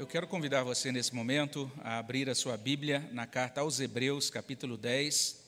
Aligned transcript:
Eu 0.00 0.06
quero 0.06 0.26
convidar 0.26 0.62
você 0.62 0.90
nesse 0.90 1.14
momento 1.14 1.70
a 1.80 1.98
abrir 1.98 2.30
a 2.30 2.34
sua 2.34 2.56
Bíblia 2.56 3.06
na 3.12 3.26
carta 3.26 3.60
aos 3.60 3.80
Hebreus, 3.80 4.30
capítulo 4.30 4.78
10. 4.78 5.44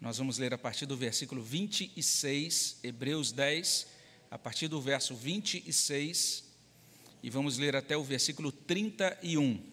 Nós 0.00 0.18
vamos 0.18 0.38
ler 0.38 0.52
a 0.52 0.58
partir 0.58 0.86
do 0.86 0.96
versículo 0.96 1.40
26, 1.40 2.80
Hebreus 2.82 3.30
10, 3.30 3.86
a 4.28 4.36
partir 4.36 4.66
do 4.66 4.80
verso 4.80 5.14
26, 5.14 6.42
e 7.22 7.30
vamos 7.30 7.58
ler 7.58 7.76
até 7.76 7.96
o 7.96 8.02
versículo 8.02 8.50
31. 8.50 9.64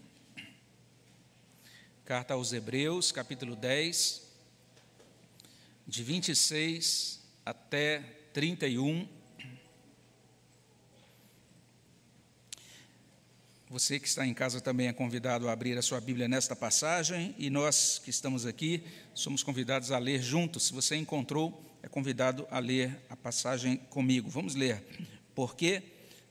Carta 2.06 2.36
aos 2.36 2.54
Hebreus, 2.54 3.12
capítulo 3.12 3.56
10, 3.56 4.30
de 5.88 6.04
26 6.04 7.20
até 7.44 8.02
31. 8.32 9.08
Você 13.70 14.00
que 14.00 14.08
está 14.08 14.26
em 14.26 14.34
casa 14.34 14.60
também 14.60 14.88
é 14.88 14.94
convidado 14.94 15.48
a 15.48 15.52
abrir 15.52 15.78
a 15.78 15.82
sua 15.84 16.02
Bíblia 16.02 16.28
nesta 16.28 16.56
passagem 16.56 17.36
e 17.38 17.52
nós 17.52 18.02
que 18.04 18.10
estamos 18.10 18.48
aqui 18.48 18.84
somos 19.14 19.44
convidados 19.44 19.92
a 19.92 20.00
ler 20.00 20.24
juntos. 20.24 20.64
Se 20.64 20.74
você 20.74 20.96
encontrou, 20.96 21.64
é 21.84 21.88
convidado 21.88 22.48
a 22.50 22.58
ler 22.58 23.00
a 23.12 23.16
passagem 23.16 23.78
comigo. 23.78 24.28
Vamos 24.28 24.56
ler. 24.56 24.84
Porque 25.36 25.84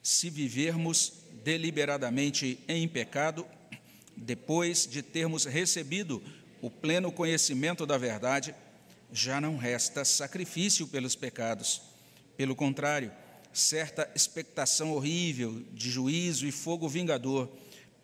se 0.03 0.29
vivermos 0.29 1.13
deliberadamente 1.45 2.59
em 2.67 2.89
pecado, 2.89 3.47
depois 4.17 4.85
de 4.85 5.01
termos 5.01 5.45
recebido 5.45 6.21
o 6.61 6.69
pleno 6.69 7.13
conhecimento 7.13 7.87
da 7.87 7.97
verdade, 7.97 8.53
já 9.13 9.41
não 9.41 9.57
resta 9.57 10.05
sacrifício 10.05 10.89
pelos 10.89 11.15
pecados. 11.15 11.83
Pelo 12.37 12.57
contrário, 12.57 13.13
certa 13.53 14.11
expectação 14.15 14.93
horrível 14.93 15.63
de 15.73 15.91
juízo 15.91 16.47
e 16.47 16.53
fogo 16.53 16.89
vingador, 16.89 17.51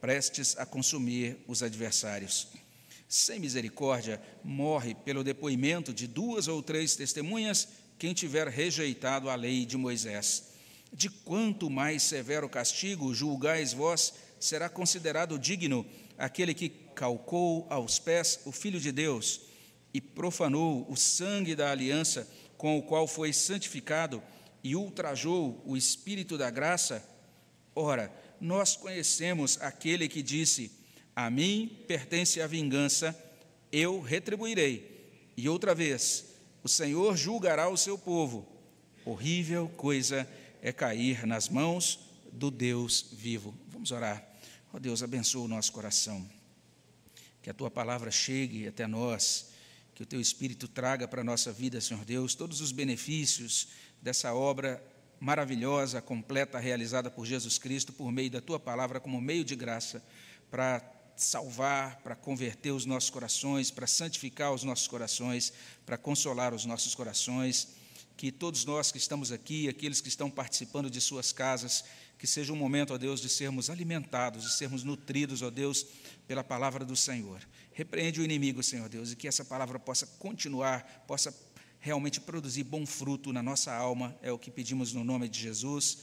prestes 0.00 0.56
a 0.58 0.66
consumir 0.66 1.38
os 1.46 1.62
adversários. 1.62 2.48
Sem 3.08 3.38
misericórdia, 3.38 4.20
morre 4.42 4.94
pelo 4.94 5.22
depoimento 5.22 5.92
de 5.92 6.06
duas 6.06 6.48
ou 6.48 6.62
três 6.62 6.96
testemunhas 6.96 7.68
quem 7.98 8.12
tiver 8.12 8.48
rejeitado 8.48 9.30
a 9.30 9.34
lei 9.34 9.64
de 9.64 9.76
Moisés. 9.76 10.50
De 10.92 11.08
quanto 11.08 11.70
mais 11.70 12.02
severo 12.02 12.48
castigo 12.48 13.14
julgais 13.14 13.72
vós, 13.72 14.14
será 14.38 14.68
considerado 14.68 15.38
digno 15.38 15.86
aquele 16.18 16.54
que 16.54 16.68
calcou 16.68 17.66
aos 17.70 17.98
pés 17.98 18.40
o 18.44 18.52
Filho 18.52 18.80
de 18.80 18.92
Deus 18.92 19.40
e 19.92 20.00
profanou 20.00 20.86
o 20.90 20.96
sangue 20.96 21.54
da 21.54 21.70
aliança 21.70 22.28
com 22.56 22.78
o 22.78 22.82
qual 22.82 23.06
foi 23.06 23.32
santificado 23.32 24.22
e 24.64 24.74
ultrajou 24.74 25.62
o 25.66 25.76
Espírito 25.76 26.38
da 26.38 26.50
graça? 26.50 27.06
Ora, 27.76 28.10
nós 28.40 28.74
conhecemos 28.74 29.60
aquele 29.60 30.08
que 30.08 30.22
disse: 30.22 30.72
A 31.14 31.30
mim 31.30 31.84
pertence 31.86 32.40
a 32.40 32.46
vingança, 32.46 33.14
eu 33.70 34.00
retribuirei. 34.00 35.12
E 35.36 35.48
outra 35.48 35.74
vez, 35.74 36.24
o 36.62 36.68
Senhor 36.68 37.14
julgará 37.14 37.68
o 37.68 37.76
seu 37.76 37.98
povo. 37.98 38.48
Horrível 39.04 39.68
coisa 39.76 40.26
é 40.62 40.72
cair 40.72 41.26
nas 41.26 41.50
mãos 41.50 42.00
do 42.32 42.50
Deus 42.50 43.08
vivo. 43.12 43.54
Vamos 43.68 43.90
orar. 43.90 44.26
Ó 44.72 44.78
oh 44.78 44.80
Deus, 44.80 45.02
abençoa 45.02 45.44
o 45.44 45.48
nosso 45.48 45.72
coração. 45.72 46.26
Que 47.42 47.50
a 47.50 47.54
tua 47.54 47.70
palavra 47.70 48.10
chegue 48.10 48.66
até 48.66 48.86
nós 48.86 49.52
que 49.94 50.02
o 50.02 50.06
teu 50.06 50.20
Espírito 50.20 50.66
traga 50.66 51.06
para 51.06 51.20
a 51.20 51.24
nossa 51.24 51.52
vida, 51.52 51.80
Senhor 51.80 52.04
Deus, 52.04 52.34
todos 52.34 52.60
os 52.60 52.72
benefícios 52.72 53.68
dessa 54.04 54.34
obra 54.34 54.84
maravilhosa, 55.18 56.02
completa, 56.02 56.58
realizada 56.58 57.10
por 57.10 57.24
Jesus 57.24 57.56
Cristo, 57.56 57.90
por 57.90 58.12
meio 58.12 58.30
da 58.30 58.40
tua 58.42 58.60
palavra, 58.60 59.00
como 59.00 59.18
meio 59.18 59.42
de 59.42 59.56
graça, 59.56 60.04
para 60.50 60.82
salvar, 61.16 61.96
para 62.02 62.14
converter 62.14 62.72
os 62.72 62.84
nossos 62.84 63.08
corações, 63.08 63.70
para 63.70 63.86
santificar 63.86 64.52
os 64.52 64.62
nossos 64.62 64.86
corações, 64.86 65.54
para 65.86 65.96
consolar 65.96 66.52
os 66.52 66.66
nossos 66.66 66.94
corações. 66.94 67.68
Que 68.14 68.30
todos 68.30 68.66
nós 68.66 68.92
que 68.92 68.98
estamos 68.98 69.32
aqui, 69.32 69.68
aqueles 69.70 70.02
que 70.02 70.08
estão 70.08 70.30
participando 70.30 70.90
de 70.90 71.00
suas 71.00 71.32
casas, 71.32 71.84
que 72.18 72.26
seja 72.26 72.52
um 72.52 72.56
momento, 72.56 72.92
ó 72.92 72.98
Deus, 72.98 73.22
de 73.22 73.30
sermos 73.30 73.70
alimentados, 73.70 74.44
de 74.44 74.52
sermos 74.52 74.84
nutridos, 74.84 75.40
ó 75.40 75.50
Deus, 75.50 75.86
pela 76.28 76.44
palavra 76.44 76.84
do 76.84 76.94
Senhor. 76.94 77.40
Repreende 77.72 78.20
o 78.20 78.24
inimigo, 78.24 78.62
Senhor 78.62 78.88
Deus, 78.88 79.12
e 79.12 79.16
que 79.16 79.26
essa 79.26 79.46
palavra 79.46 79.78
possa 79.78 80.06
continuar, 80.18 81.04
possa 81.08 81.34
realmente 81.84 82.18
produzir 82.18 82.64
bom 82.64 82.86
fruto 82.86 83.30
na 83.30 83.42
nossa 83.42 83.70
alma, 83.70 84.16
é 84.22 84.32
o 84.32 84.38
que 84.38 84.50
pedimos 84.50 84.94
no 84.94 85.04
nome 85.04 85.28
de 85.28 85.38
Jesus. 85.38 85.98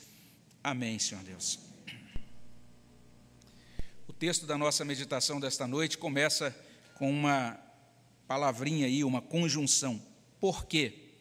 Amém, 0.64 1.00
Senhor 1.00 1.24
Deus. 1.24 1.58
O 4.08 4.14
texto 4.14 4.46
da 4.46 4.60
nossa 4.60 4.86
meditação 4.86 5.40
desta 5.40 5.66
noite 5.66 5.98
começa 5.98 6.56
com 6.94 7.10
uma 7.10 7.60
palavrinha 8.28 8.86
aí, 8.86 9.04
uma 9.04 9.24
conjunção. 9.24 10.00
Por 10.40 10.68
quê? 10.68 11.16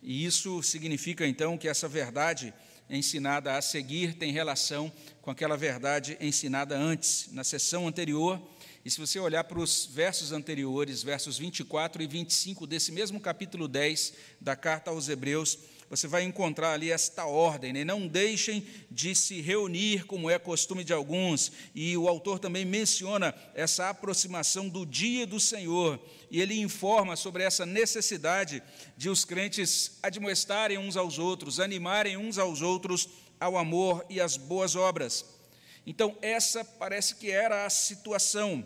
E 0.00 0.24
isso 0.24 0.62
significa 0.62 1.26
então 1.26 1.58
que 1.58 1.66
essa 1.66 1.88
verdade 1.88 2.54
ensinada 2.88 3.56
a 3.56 3.60
seguir 3.60 4.14
tem 4.14 4.30
relação 4.30 4.92
com 5.20 5.32
aquela 5.32 5.56
verdade 5.56 6.16
ensinada 6.20 6.78
antes, 6.78 7.30
na 7.32 7.42
sessão 7.42 7.88
anterior 7.88 8.40
e 8.84 8.90
se 8.90 9.00
você 9.00 9.18
olhar 9.18 9.44
para 9.44 9.58
os 9.58 9.86
versos 9.86 10.32
anteriores, 10.32 11.02
versos 11.02 11.36
24 11.36 12.02
e 12.02 12.06
25 12.06 12.66
desse 12.66 12.92
mesmo 12.92 13.20
capítulo 13.20 13.66
10 13.66 14.14
da 14.40 14.54
carta 14.54 14.90
aos 14.90 15.08
Hebreus, 15.08 15.58
você 15.90 16.06
vai 16.06 16.22
encontrar 16.22 16.72
ali 16.72 16.90
esta 16.90 17.26
ordem: 17.26 17.72
né? 17.72 17.84
não 17.84 18.06
deixem 18.06 18.66
de 18.90 19.14
se 19.14 19.40
reunir, 19.40 20.04
como 20.04 20.30
é 20.30 20.38
costume 20.38 20.84
de 20.84 20.92
alguns. 20.92 21.50
E 21.74 21.96
o 21.96 22.08
autor 22.08 22.38
também 22.38 22.64
menciona 22.64 23.34
essa 23.54 23.88
aproximação 23.88 24.68
do 24.68 24.84
dia 24.84 25.26
do 25.26 25.40
Senhor, 25.40 25.98
e 26.30 26.40
ele 26.40 26.60
informa 26.60 27.16
sobre 27.16 27.42
essa 27.42 27.64
necessidade 27.64 28.62
de 28.96 29.08
os 29.08 29.24
crentes 29.24 29.98
admoestarem 30.02 30.78
uns 30.78 30.96
aos 30.96 31.18
outros, 31.18 31.58
animarem 31.58 32.16
uns 32.16 32.38
aos 32.38 32.60
outros 32.60 33.08
ao 33.40 33.56
amor 33.56 34.04
e 34.10 34.20
às 34.20 34.36
boas 34.36 34.76
obras. 34.76 35.37
Então, 35.86 36.16
essa 36.20 36.64
parece 36.64 37.14
que 37.14 37.30
era 37.30 37.64
a 37.64 37.70
situação 37.70 38.64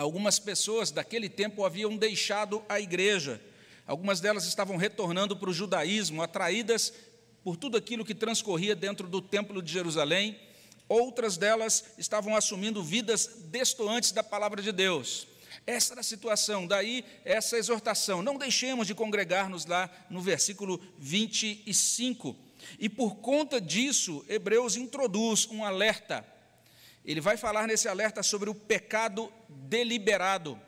Algumas 0.00 0.38
pessoas 0.38 0.90
daquele 0.90 1.28
tempo 1.28 1.62
haviam 1.62 1.94
deixado 1.94 2.64
a 2.70 2.80
igreja, 2.80 3.38
algumas 3.86 4.18
delas 4.18 4.46
estavam 4.46 4.78
retornando 4.78 5.36
para 5.36 5.50
o 5.50 5.52
judaísmo, 5.52 6.22
atraídas 6.22 6.90
por 7.44 7.54
tudo 7.54 7.76
aquilo 7.76 8.02
que 8.02 8.14
transcorria 8.14 8.74
dentro 8.74 9.06
do 9.06 9.20
Templo 9.20 9.60
de 9.60 9.70
Jerusalém, 9.70 10.40
outras 10.88 11.36
delas 11.36 11.84
estavam 11.98 12.34
assumindo 12.34 12.82
vidas 12.82 13.42
destoantes 13.50 14.10
da 14.10 14.24
palavra 14.24 14.62
de 14.62 14.72
Deus. 14.72 15.26
Essa 15.66 15.92
era 15.92 16.00
a 16.00 16.02
situação, 16.02 16.66
daí 16.66 17.04
essa 17.22 17.58
exortação. 17.58 18.22
Não 18.22 18.38
deixemos 18.38 18.86
de 18.86 18.94
congregar-nos 18.94 19.66
lá 19.66 19.90
no 20.08 20.22
versículo 20.22 20.80
25. 20.98 22.34
E 22.78 22.88
por 22.88 23.16
conta 23.16 23.60
disso, 23.60 24.24
Hebreus 24.28 24.76
introduz 24.76 25.46
um 25.50 25.64
alerta 25.64 26.24
ele 27.04 27.20
vai 27.20 27.36
falar 27.36 27.66
nesse 27.66 27.88
alerta 27.88 28.22
sobre 28.22 28.50
o 28.50 28.54
pecado 28.54 29.32
deliberado. 29.48 30.60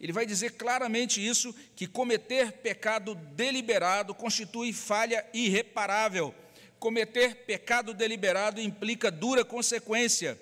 Ele 0.00 0.12
vai 0.12 0.26
dizer 0.26 0.52
claramente 0.52 1.24
isso: 1.24 1.54
que 1.74 1.86
cometer 1.86 2.52
pecado 2.52 3.14
deliberado 3.14 4.14
constitui 4.14 4.72
falha 4.72 5.24
irreparável. 5.32 6.34
Cometer 6.78 7.44
pecado 7.46 7.94
deliberado 7.94 8.60
implica 8.60 9.10
dura 9.10 9.44
consequência. 9.44 10.38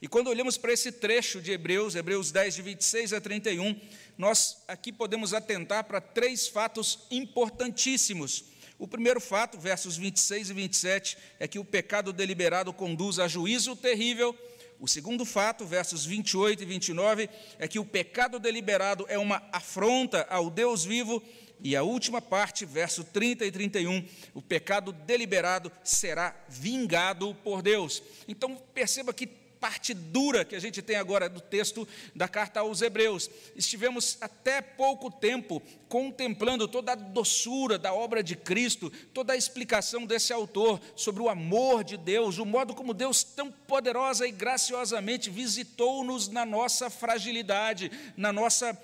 E 0.00 0.08
quando 0.08 0.28
olhamos 0.28 0.58
para 0.58 0.72
esse 0.72 0.90
trecho 0.90 1.40
de 1.40 1.52
Hebreus, 1.52 1.94
Hebreus 1.94 2.32
10, 2.32 2.56
de 2.56 2.62
26 2.62 3.12
a 3.12 3.20
31, 3.20 3.80
nós 4.18 4.64
aqui 4.66 4.90
podemos 4.92 5.32
atentar 5.32 5.84
para 5.84 6.00
três 6.00 6.48
fatos 6.48 7.06
importantíssimos. 7.10 8.51
O 8.82 8.88
primeiro 8.88 9.20
fato, 9.20 9.60
versos 9.60 9.96
26 9.96 10.50
e 10.50 10.54
27, 10.54 11.18
é 11.38 11.46
que 11.46 11.56
o 11.56 11.64
pecado 11.64 12.12
deliberado 12.12 12.72
conduz 12.72 13.20
a 13.20 13.28
juízo 13.28 13.76
terrível 13.76 14.36
o 14.80 14.88
segundo 14.88 15.24
fato, 15.24 15.64
versos 15.64 16.04
28 16.04 16.64
e 16.64 16.66
29, 16.66 17.30
é 17.60 17.68
que 17.68 17.78
o 17.78 17.84
pecado 17.84 18.40
deliberado 18.40 19.06
é 19.08 19.16
uma 19.16 19.40
afronta 19.52 20.26
ao 20.28 20.50
Deus 20.50 20.84
vivo. 20.84 21.22
E 21.60 21.76
a 21.76 21.84
última 21.84 22.20
parte, 22.20 22.64
verso 22.64 23.04
30 23.04 23.46
e 23.46 23.52
31, 23.52 24.04
o 24.34 24.42
pecado 24.42 24.90
deliberado 24.90 25.70
será 25.84 26.34
vingado 26.48 27.32
por 27.44 27.62
Deus. 27.62 28.02
Então 28.26 28.56
perceba 28.74 29.14
que 29.14 29.28
parte 29.62 29.94
dura 29.94 30.44
que 30.44 30.56
a 30.56 30.60
gente 30.60 30.82
tem 30.82 30.96
agora 30.96 31.28
do 31.28 31.40
texto 31.40 31.86
da 32.16 32.26
carta 32.26 32.58
aos 32.58 32.82
Hebreus. 32.82 33.30
Estivemos 33.54 34.18
até 34.20 34.60
pouco 34.60 35.08
tempo 35.08 35.62
contemplando 35.88 36.66
toda 36.66 36.92
a 36.92 36.96
doçura 36.96 37.78
da 37.78 37.94
obra 37.94 38.24
de 38.24 38.34
Cristo, 38.34 38.90
toda 39.14 39.34
a 39.34 39.36
explicação 39.36 40.04
desse 40.04 40.32
autor 40.32 40.80
sobre 40.96 41.22
o 41.22 41.28
amor 41.28 41.84
de 41.84 41.96
Deus, 41.96 42.38
o 42.38 42.46
modo 42.46 42.74
como 42.74 42.92
Deus 42.92 43.22
tão 43.22 43.52
poderosa 43.52 44.26
e 44.26 44.32
graciosamente 44.32 45.30
visitou-nos 45.30 46.28
na 46.28 46.44
nossa 46.44 46.90
fragilidade, 46.90 47.92
na 48.16 48.32
nossa, 48.32 48.76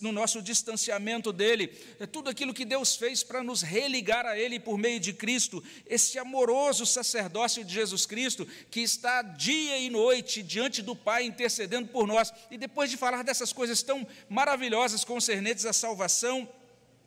no 0.00 0.12
nosso 0.12 0.40
distanciamento 0.40 1.30
dele, 1.30 1.76
é 2.00 2.06
tudo 2.06 2.30
aquilo 2.30 2.54
que 2.54 2.64
Deus 2.64 2.96
fez 2.96 3.22
para 3.22 3.42
nos 3.42 3.60
religar 3.60 4.24
a 4.24 4.38
Ele 4.38 4.58
por 4.58 4.78
meio 4.78 5.00
de 5.00 5.12
Cristo, 5.12 5.62
esse 5.84 6.18
amoroso 6.18 6.86
sacerdócio 6.86 7.62
de 7.64 7.74
Jesus 7.74 8.06
Cristo 8.06 8.46
que 8.70 8.80
está 8.80 9.20
dia 9.20 9.78
e 9.78 9.90
noite 9.90 10.21
noite 10.22 10.42
diante 10.42 10.80
do 10.82 10.94
Pai 10.94 11.24
intercedendo 11.24 11.88
por 11.88 12.06
nós. 12.06 12.32
E 12.50 12.56
depois 12.56 12.88
de 12.88 12.96
falar 12.96 13.24
dessas 13.24 13.52
coisas 13.52 13.82
tão 13.82 14.06
maravilhosas 14.28 15.04
concernentes 15.04 15.66
à 15.66 15.72
salvação, 15.72 16.48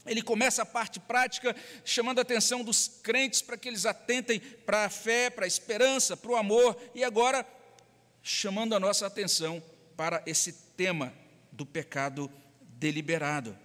ele 0.05 0.21
começa 0.21 0.61
a 0.61 0.65
parte 0.65 0.99
prática, 0.99 1.55
chamando 1.85 2.19
a 2.19 2.21
atenção 2.21 2.63
dos 2.63 2.99
crentes 3.01 3.41
para 3.41 3.57
que 3.57 3.69
eles 3.69 3.85
atentem 3.85 4.39
para 4.39 4.85
a 4.85 4.89
fé, 4.89 5.29
para 5.29 5.45
a 5.45 5.47
esperança, 5.47 6.17
para 6.17 6.29
o 6.29 6.35
amor, 6.35 6.77
e 6.93 7.03
agora 7.03 7.47
chamando 8.21 8.75
a 8.75 8.79
nossa 8.79 9.07
atenção 9.07 9.63
para 9.95 10.21
esse 10.25 10.51
tema 10.75 11.13
do 11.51 11.65
pecado 11.65 12.29
deliberado. 12.77 13.57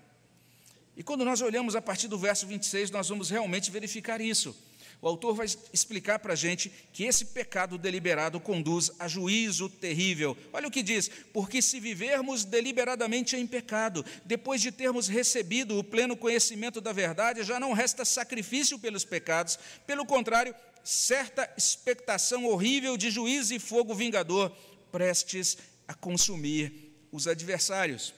E 0.97 1.03
quando 1.03 1.25
nós 1.25 1.41
olhamos 1.41 1.75
a 1.75 1.83
partir 1.83 2.07
do 2.09 2.17
verso 2.17 2.47
26, 2.47 2.91
nós 2.91 3.09
vamos 3.09 3.31
realmente 3.31 3.71
verificar 3.71 4.21
isso. 4.21 4.57
O 5.03 5.09
autor 5.09 5.35
vai 5.35 5.47
explicar 5.73 6.19
para 6.19 6.35
a 6.35 6.37
gente 6.37 6.71
que 6.93 7.05
esse 7.05 7.25
pecado 7.27 7.79
deliberado 7.79 8.39
conduz 8.39 8.91
a 8.99 9.09
juízo 9.09 9.69
terrível. 9.69 10.37
Olha 10.53 10.69
o 10.69 10.71
que 10.71 10.83
diz: 10.83 11.11
porque 11.33 11.63
se 11.63 11.81
vivermos 11.81 12.45
deliberadamente 12.45 13.35
em 13.35 13.47
pecado, 13.47 14.05
depois 14.25 14.61
de 14.61 14.71
termos 14.71 15.09
recebido 15.09 15.79
o 15.79 15.85
pleno 15.85 16.17
conhecimento 16.17 16.81
da 16.81 16.93
verdade, 16.93 17.43
já 17.43 17.59
não 17.59 17.73
resta 17.73 18.05
sacrifício 18.05 18.79
pelos 18.79 19.05
pecados, 19.05 19.59
pelo 19.87 20.05
contrário, 20.05 20.55
certa 20.85 21.51
expectação 21.57 22.45
horrível 22.45 22.97
de 22.97 23.11
juízo 23.11 23.55
e 23.55 23.59
fogo 23.59 23.95
vingador, 23.95 24.55
prestes 24.93 25.57
a 25.89 25.95
consumir 25.95 26.91
os 27.11 27.27
adversários 27.27 28.13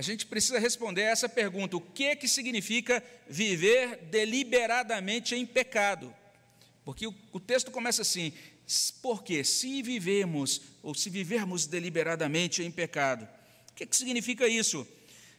a 0.00 0.02
gente 0.02 0.24
precisa 0.24 0.58
responder 0.58 1.02
essa 1.02 1.28
pergunta: 1.28 1.76
o 1.76 1.80
que, 1.80 2.16
que 2.16 2.26
significa 2.26 3.04
viver 3.28 3.98
deliberadamente 4.10 5.34
em 5.34 5.44
pecado? 5.44 6.14
Porque 6.86 7.06
o, 7.06 7.14
o 7.32 7.38
texto 7.38 7.70
começa 7.70 8.00
assim: 8.00 8.32
porque 9.02 9.44
se 9.44 9.82
vivemos, 9.82 10.62
ou 10.82 10.94
se 10.94 11.10
vivermos 11.10 11.66
deliberadamente 11.66 12.62
em 12.62 12.70
pecado, 12.70 13.28
o 13.70 13.74
que, 13.74 13.84
que 13.84 13.94
significa 13.94 14.48
isso? 14.48 14.88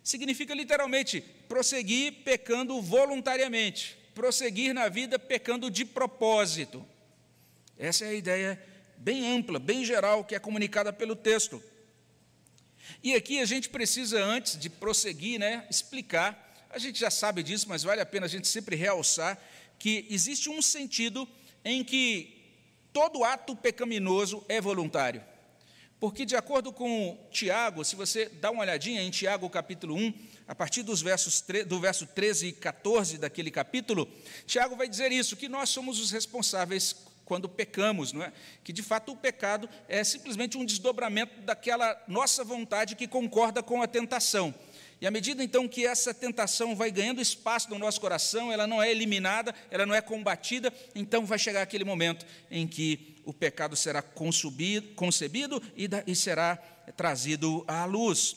Significa 0.04 0.54
literalmente 0.54 1.22
prosseguir 1.50 2.22
pecando 2.24 2.80
voluntariamente, 2.84 3.98
prosseguir 4.14 4.76
na 4.76 4.90
vida 4.90 5.18
pecando 5.18 5.72
de 5.72 5.84
propósito. 5.84 6.86
Essa 7.80 8.06
é 8.06 8.10
a 8.10 8.14
ideia 8.14 8.64
bem 8.96 9.26
ampla, 9.26 9.58
bem 9.58 9.84
geral, 9.84 10.24
que 10.24 10.36
é 10.36 10.40
comunicada 10.40 10.94
pelo 10.94 11.16
texto. 11.16 11.64
E 13.04 13.16
aqui 13.16 13.40
a 13.40 13.46
gente 13.46 13.70
precisa, 13.70 14.24
antes 14.24 14.58
de 14.58 14.70
prosseguir, 14.70 15.40
né, 15.40 15.66
explicar, 15.70 16.50
a 16.70 16.80
gente 16.80 17.00
já 17.00 17.12
sabe 17.12 17.44
disso, 17.44 17.68
mas 17.68 17.84
vale 17.84 18.02
a 18.02 18.06
pena 18.06 18.26
a 18.26 18.30
gente 18.30 18.48
sempre 18.48 18.76
realçar, 18.76 19.38
que 19.78 20.06
existe 20.10 20.50
um 20.50 20.62
sentido 20.62 21.28
em 21.66 21.84
que 21.84 22.42
todo 22.94 23.24
ato 23.24 23.56
pecaminoso 23.56 24.44
é 24.48 24.62
voluntário. 24.62 25.24
Porque, 26.00 26.26
de 26.26 26.36
acordo 26.36 26.74
com 26.74 27.16
Tiago, 27.30 27.86
se 27.86 27.96
você 27.96 28.28
dá 28.28 28.50
uma 28.50 28.64
olhadinha 28.64 29.04
em 29.04 29.12
Tiago 29.12 29.48
capítulo 29.50 29.96
1, 29.96 30.14
a 30.48 30.56
partir 30.56 30.82
dos 30.82 31.00
versos, 31.00 31.44
do 31.68 31.80
verso 31.80 32.08
13 32.08 32.48
e 32.48 32.52
14 32.54 33.20
daquele 33.20 33.52
capítulo, 33.52 34.12
Tiago 34.48 34.76
vai 34.76 34.90
dizer 34.90 35.12
isso, 35.12 35.38
que 35.38 35.48
nós 35.48 35.70
somos 35.70 36.00
os 36.00 36.10
responsáveis 36.10 36.96
quando 37.32 37.48
pecamos, 37.48 38.12
não 38.12 38.22
é? 38.22 38.34
Que 38.62 38.74
de 38.74 38.84
fato 38.84 39.14
o 39.14 39.16
pecado 39.16 39.70
é 39.88 40.04
simplesmente 40.04 40.58
um 40.58 40.66
desdobramento 40.66 41.40
daquela 41.44 41.98
nossa 42.06 42.44
vontade 42.44 42.94
que 42.94 43.08
concorda 43.08 43.64
com 43.64 43.82
a 43.82 43.88
tentação. 43.88 44.54
E 45.00 45.08
à 45.08 45.12
medida 45.12 45.42
então 45.42 45.66
que 45.66 45.86
essa 45.86 46.14
tentação 46.14 46.76
vai 46.76 46.92
ganhando 46.92 47.22
espaço 47.22 47.70
no 47.70 47.80
nosso 47.80 48.02
coração, 48.02 48.52
ela 48.52 48.68
não 48.68 48.84
é 48.84 48.92
eliminada, 48.92 49.56
ela 49.70 49.86
não 49.86 49.96
é 49.96 50.02
combatida, 50.02 50.74
então 50.94 51.26
vai 51.26 51.40
chegar 51.40 51.62
aquele 51.62 51.86
momento 51.86 52.26
em 52.52 52.68
que 52.68 53.16
o 53.24 53.32
pecado 53.32 53.78
será 53.78 54.02
concebido 54.02 55.64
e, 56.06 56.14
será 56.14 56.58
trazido 56.98 57.64
à 57.66 57.86
luz. 57.86 58.36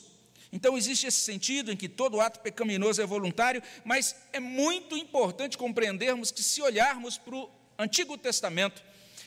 Então 0.53 0.77
existe 0.77 1.05
esse 1.05 1.19
sentido 1.19 1.69
em 1.69 1.75
que 1.75 1.89
todo 1.89 2.21
ato 2.21 2.39
pecaminoso 2.39 3.01
é 3.01 3.05
voluntário, 3.05 3.61
mas 3.83 4.15
é 4.31 4.39
muito 4.39 4.95
importante 4.95 5.57
compreendermos 5.57 6.31
que 6.31 6.41
se 6.41 6.61
olharmos 6.61 7.17
para 7.17 7.35
o 7.35 7.64
Antigo 7.77 8.17
Testamento. 8.17 8.83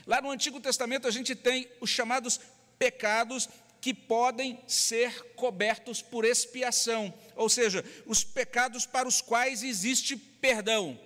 Lá 0.06 0.21
no 0.21 0.31
Antigo 0.31 0.61
Testamento 0.61 1.06
a 1.06 1.11
gente 1.11 1.35
tem 1.35 1.69
os 1.81 1.91
chamados 1.91 2.41
pecados 2.79 3.49
que 3.81 3.95
podem 3.95 4.61
ser 4.67 5.35
cobertos 5.35 6.03
por 6.03 6.25
expiação, 6.25 7.15
ou 7.37 7.49
seja, 7.49 7.85
os 8.06 8.25
pecados 8.25 8.87
para 8.87 9.06
os 9.06 9.21
quais 9.21 9.62
existe 9.62 10.17
perdão. 10.17 10.99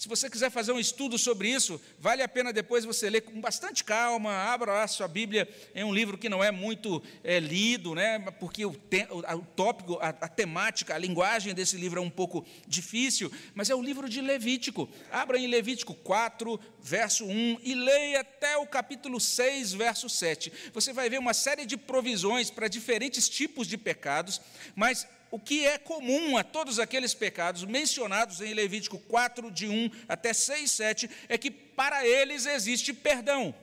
Se 0.00 0.08
você 0.08 0.30
quiser 0.30 0.50
fazer 0.50 0.72
um 0.72 0.80
estudo 0.80 1.18
sobre 1.18 1.50
isso, 1.50 1.78
vale 1.98 2.22
a 2.22 2.28
pena 2.28 2.54
depois 2.54 2.86
você 2.86 3.10
ler 3.10 3.20
com 3.20 3.38
bastante 3.38 3.84
calma, 3.84 4.32
abra 4.32 4.72
lá 4.72 4.88
sua 4.88 5.06
Bíblia 5.06 5.46
em 5.74 5.84
um 5.84 5.92
livro 5.92 6.16
que 6.16 6.26
não 6.26 6.42
é 6.42 6.50
muito 6.50 7.02
é, 7.22 7.38
lido, 7.38 7.94
né, 7.94 8.18
porque 8.40 8.64
o, 8.64 8.72
te, 8.72 9.06
o 9.10 9.42
tópico, 9.54 9.98
a, 10.00 10.08
a, 10.08 10.26
temática, 10.26 10.94
a 10.94 10.98
linguagem 10.98 11.52
desse 11.52 11.76
livro 11.76 12.00
é 12.00 12.02
um 12.02 12.08
pouco 12.08 12.46
difícil, 12.66 13.30
mas 13.52 13.68
é 13.68 13.74
o 13.74 13.82
livro 13.82 14.08
de 14.08 14.22
Levítico. 14.22 14.88
Abra 15.12 15.38
em 15.38 15.46
Levítico 15.46 15.92
4, 15.92 16.58
verso 16.80 17.26
1 17.26 17.58
e 17.62 17.74
leia 17.74 18.20
até 18.22 18.56
o 18.56 18.66
capítulo 18.66 19.20
6, 19.20 19.74
verso 19.74 20.08
7. 20.08 20.50
Você 20.72 20.94
vai 20.94 21.10
ver 21.10 21.18
uma 21.18 21.34
série 21.34 21.66
de 21.66 21.76
provisões 21.76 22.50
para 22.50 22.68
diferentes 22.68 23.28
tipos 23.28 23.66
de 23.66 23.76
pecados, 23.76 24.40
mas 24.74 25.06
o 25.30 25.38
que 25.38 25.64
é 25.64 25.78
comum 25.78 26.36
a 26.36 26.42
todos 26.42 26.78
aqueles 26.78 27.14
pecados 27.14 27.64
mencionados 27.64 28.40
em 28.40 28.52
Levítico 28.52 28.98
4, 28.98 29.50
de 29.50 29.68
1 29.68 29.90
até 30.08 30.32
6, 30.32 30.70
7, 30.70 31.10
é 31.28 31.38
que 31.38 31.50
para 31.50 32.06
eles 32.06 32.46
existe 32.46 32.92
perdão. 32.92 33.54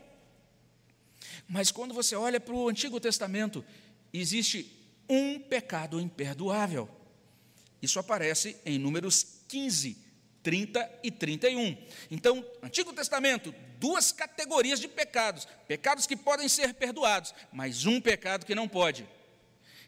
Mas 1.48 1.72
quando 1.72 1.94
você 1.94 2.16
olha 2.16 2.40
para 2.40 2.54
o 2.54 2.70
Antigo 2.70 3.00
Testamento, 3.00 3.64
existe 4.14 4.74
um 5.10 5.40
pecado 5.40 6.00
imperdoável. 6.00 6.90
Isso 7.82 8.00
aparece 8.00 8.58
em 8.66 8.80
Números 8.80 9.42
15, 9.48 9.98
30 10.42 11.00
e 11.04 11.12
31. 11.12 11.78
Então, 12.10 12.46
Antigo 12.64 12.94
Testamento, 12.94 13.54
duas 13.78 14.12
categorias 14.12 14.80
de 14.80 14.88
pecados: 14.88 15.48
pecados 15.68 16.06
que 16.06 16.16
podem 16.16 16.48
ser 16.48 16.74
perdoados, 16.74 17.34
mas 17.52 17.86
um 17.86 18.02
pecado 18.02 18.46
que 18.46 18.56
não 18.56 18.68
pode. 18.68 19.08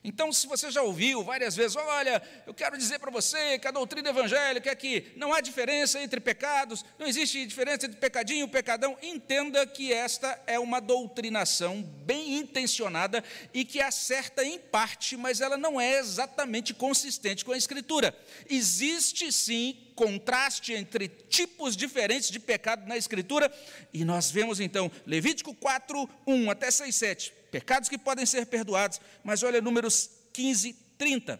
Então, 0.02 0.32
se 0.32 0.48
você 0.48 0.72
já 0.72 0.82
ouviu 0.82 1.24
várias 1.24 1.58
vezes, 1.58 1.76
olha, 1.76 2.22
eu 2.48 2.54
quero 2.54 2.78
dizer 2.78 3.00
para 3.00 3.12
você 3.12 3.60
que 3.60 3.68
a 3.68 3.72
doutrina 3.72 4.10
evangélica 4.10 4.72
é 4.72 4.76
que 4.76 5.12
não 5.18 5.34
há 5.34 5.42
diferença 5.42 6.02
entre 6.02 6.22
pecados, 6.22 6.86
não 6.98 7.06
existe 7.06 7.46
diferença 7.46 7.86
entre 7.86 8.00
pecadinho 8.00 8.46
e 8.46 8.50
pecadão, 8.50 8.98
entenda 9.02 9.68
que 9.68 9.92
esta 9.92 10.42
é 10.48 10.58
uma 10.58 10.80
doutrinação 10.80 11.84
bem 12.06 12.38
intencionada 12.38 13.22
e 13.54 13.66
que 13.66 13.82
acerta 13.82 14.42
em 14.46 14.58
parte, 14.58 15.18
mas 15.18 15.42
ela 15.42 15.58
não 15.58 15.82
é 15.82 16.00
exatamente 16.00 16.74
consistente 16.74 17.44
com 17.44 17.52
a 17.52 17.58
Escritura. 17.58 18.18
Existe 18.50 19.30
sim 19.34 19.78
contraste 19.96 20.72
entre 20.72 21.10
tipos 21.10 21.76
diferentes 21.76 22.30
de 22.30 22.40
pecado 22.40 22.88
na 22.88 22.96
Escritura, 22.96 23.52
e 23.94 24.06
nós 24.06 24.32
vemos 24.32 24.62
então 24.62 24.90
Levítico 25.06 25.54
4, 25.54 26.10
1 26.26 26.50
até 26.50 26.72
6, 26.72 26.96
7 26.96 27.39
pecados 27.50 27.90
que 27.90 27.98
podem 27.98 28.26
ser 28.26 28.46
perdoados, 28.46 29.00
mas 29.24 29.44
olha 29.44 29.62
números 29.62 30.10
15, 30.34 30.74
30. 30.98 31.40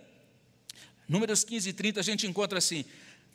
Números 1.08 1.44
15 1.44 1.70
e 1.70 1.74
30 1.74 2.00
a 2.00 2.04
gente 2.04 2.28
encontra 2.28 2.58
assim: 2.58 2.86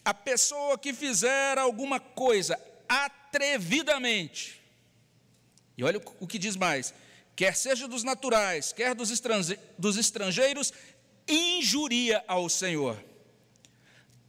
a 0.05 0.13
pessoa 0.15 0.79
que 0.79 0.93
fizer 0.93 1.59
alguma 1.59 1.99
coisa 1.99 2.59
atrevidamente, 2.89 4.61
e 5.77 5.83
olha 5.83 6.01
o 6.21 6.27
que 6.27 6.39
diz 6.39 6.57
mais, 6.57 6.95
quer 7.35 7.57
seja 7.57 7.89
dos 7.89 8.05
naturais, 8.05 8.73
quer 8.73 8.95
dos, 8.95 9.11
dos 9.79 9.97
estrangeiros, 9.97 10.73
injuria 11.27 12.23
ao 12.29 12.49
Senhor. 12.49 13.03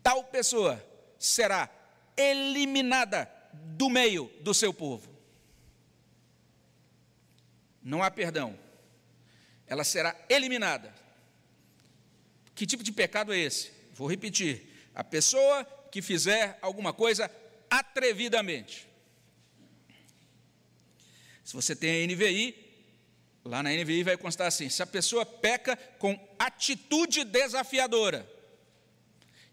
Tal 0.02 0.24
pessoa 0.24 0.84
será 1.20 1.70
eliminada 2.16 3.30
do 3.54 3.90
meio 3.90 4.32
do 4.42 4.54
seu 4.54 4.74
povo 4.74 5.15
não 7.86 8.02
há 8.02 8.10
perdão. 8.10 8.58
Ela 9.68 9.84
será 9.84 10.16
eliminada. 10.28 10.92
Que 12.56 12.66
tipo 12.66 12.84
de 12.84 12.92
pecado 12.92 13.32
é 13.32 13.38
esse? 13.38 13.72
Vou 13.94 14.10
repetir: 14.10 14.68
a 14.96 15.04
pessoa 15.04 15.64
que 15.92 16.02
fizer 16.02 16.58
alguma 16.62 16.92
coisa 16.92 17.30
atrevidamente. 17.70 18.88
Se 21.44 21.54
você 21.54 21.76
tem 21.76 22.04
a 22.04 22.08
NVI, 22.08 22.56
lá 23.44 23.62
na 23.62 23.70
NVI 23.70 24.04
vai 24.04 24.18
constar 24.18 24.48
assim: 24.48 24.68
se 24.68 24.82
a 24.82 24.88
pessoa 24.88 25.24
peca 25.24 25.78
com 26.00 26.20
atitude 26.40 27.24
desafiadora. 27.24 28.28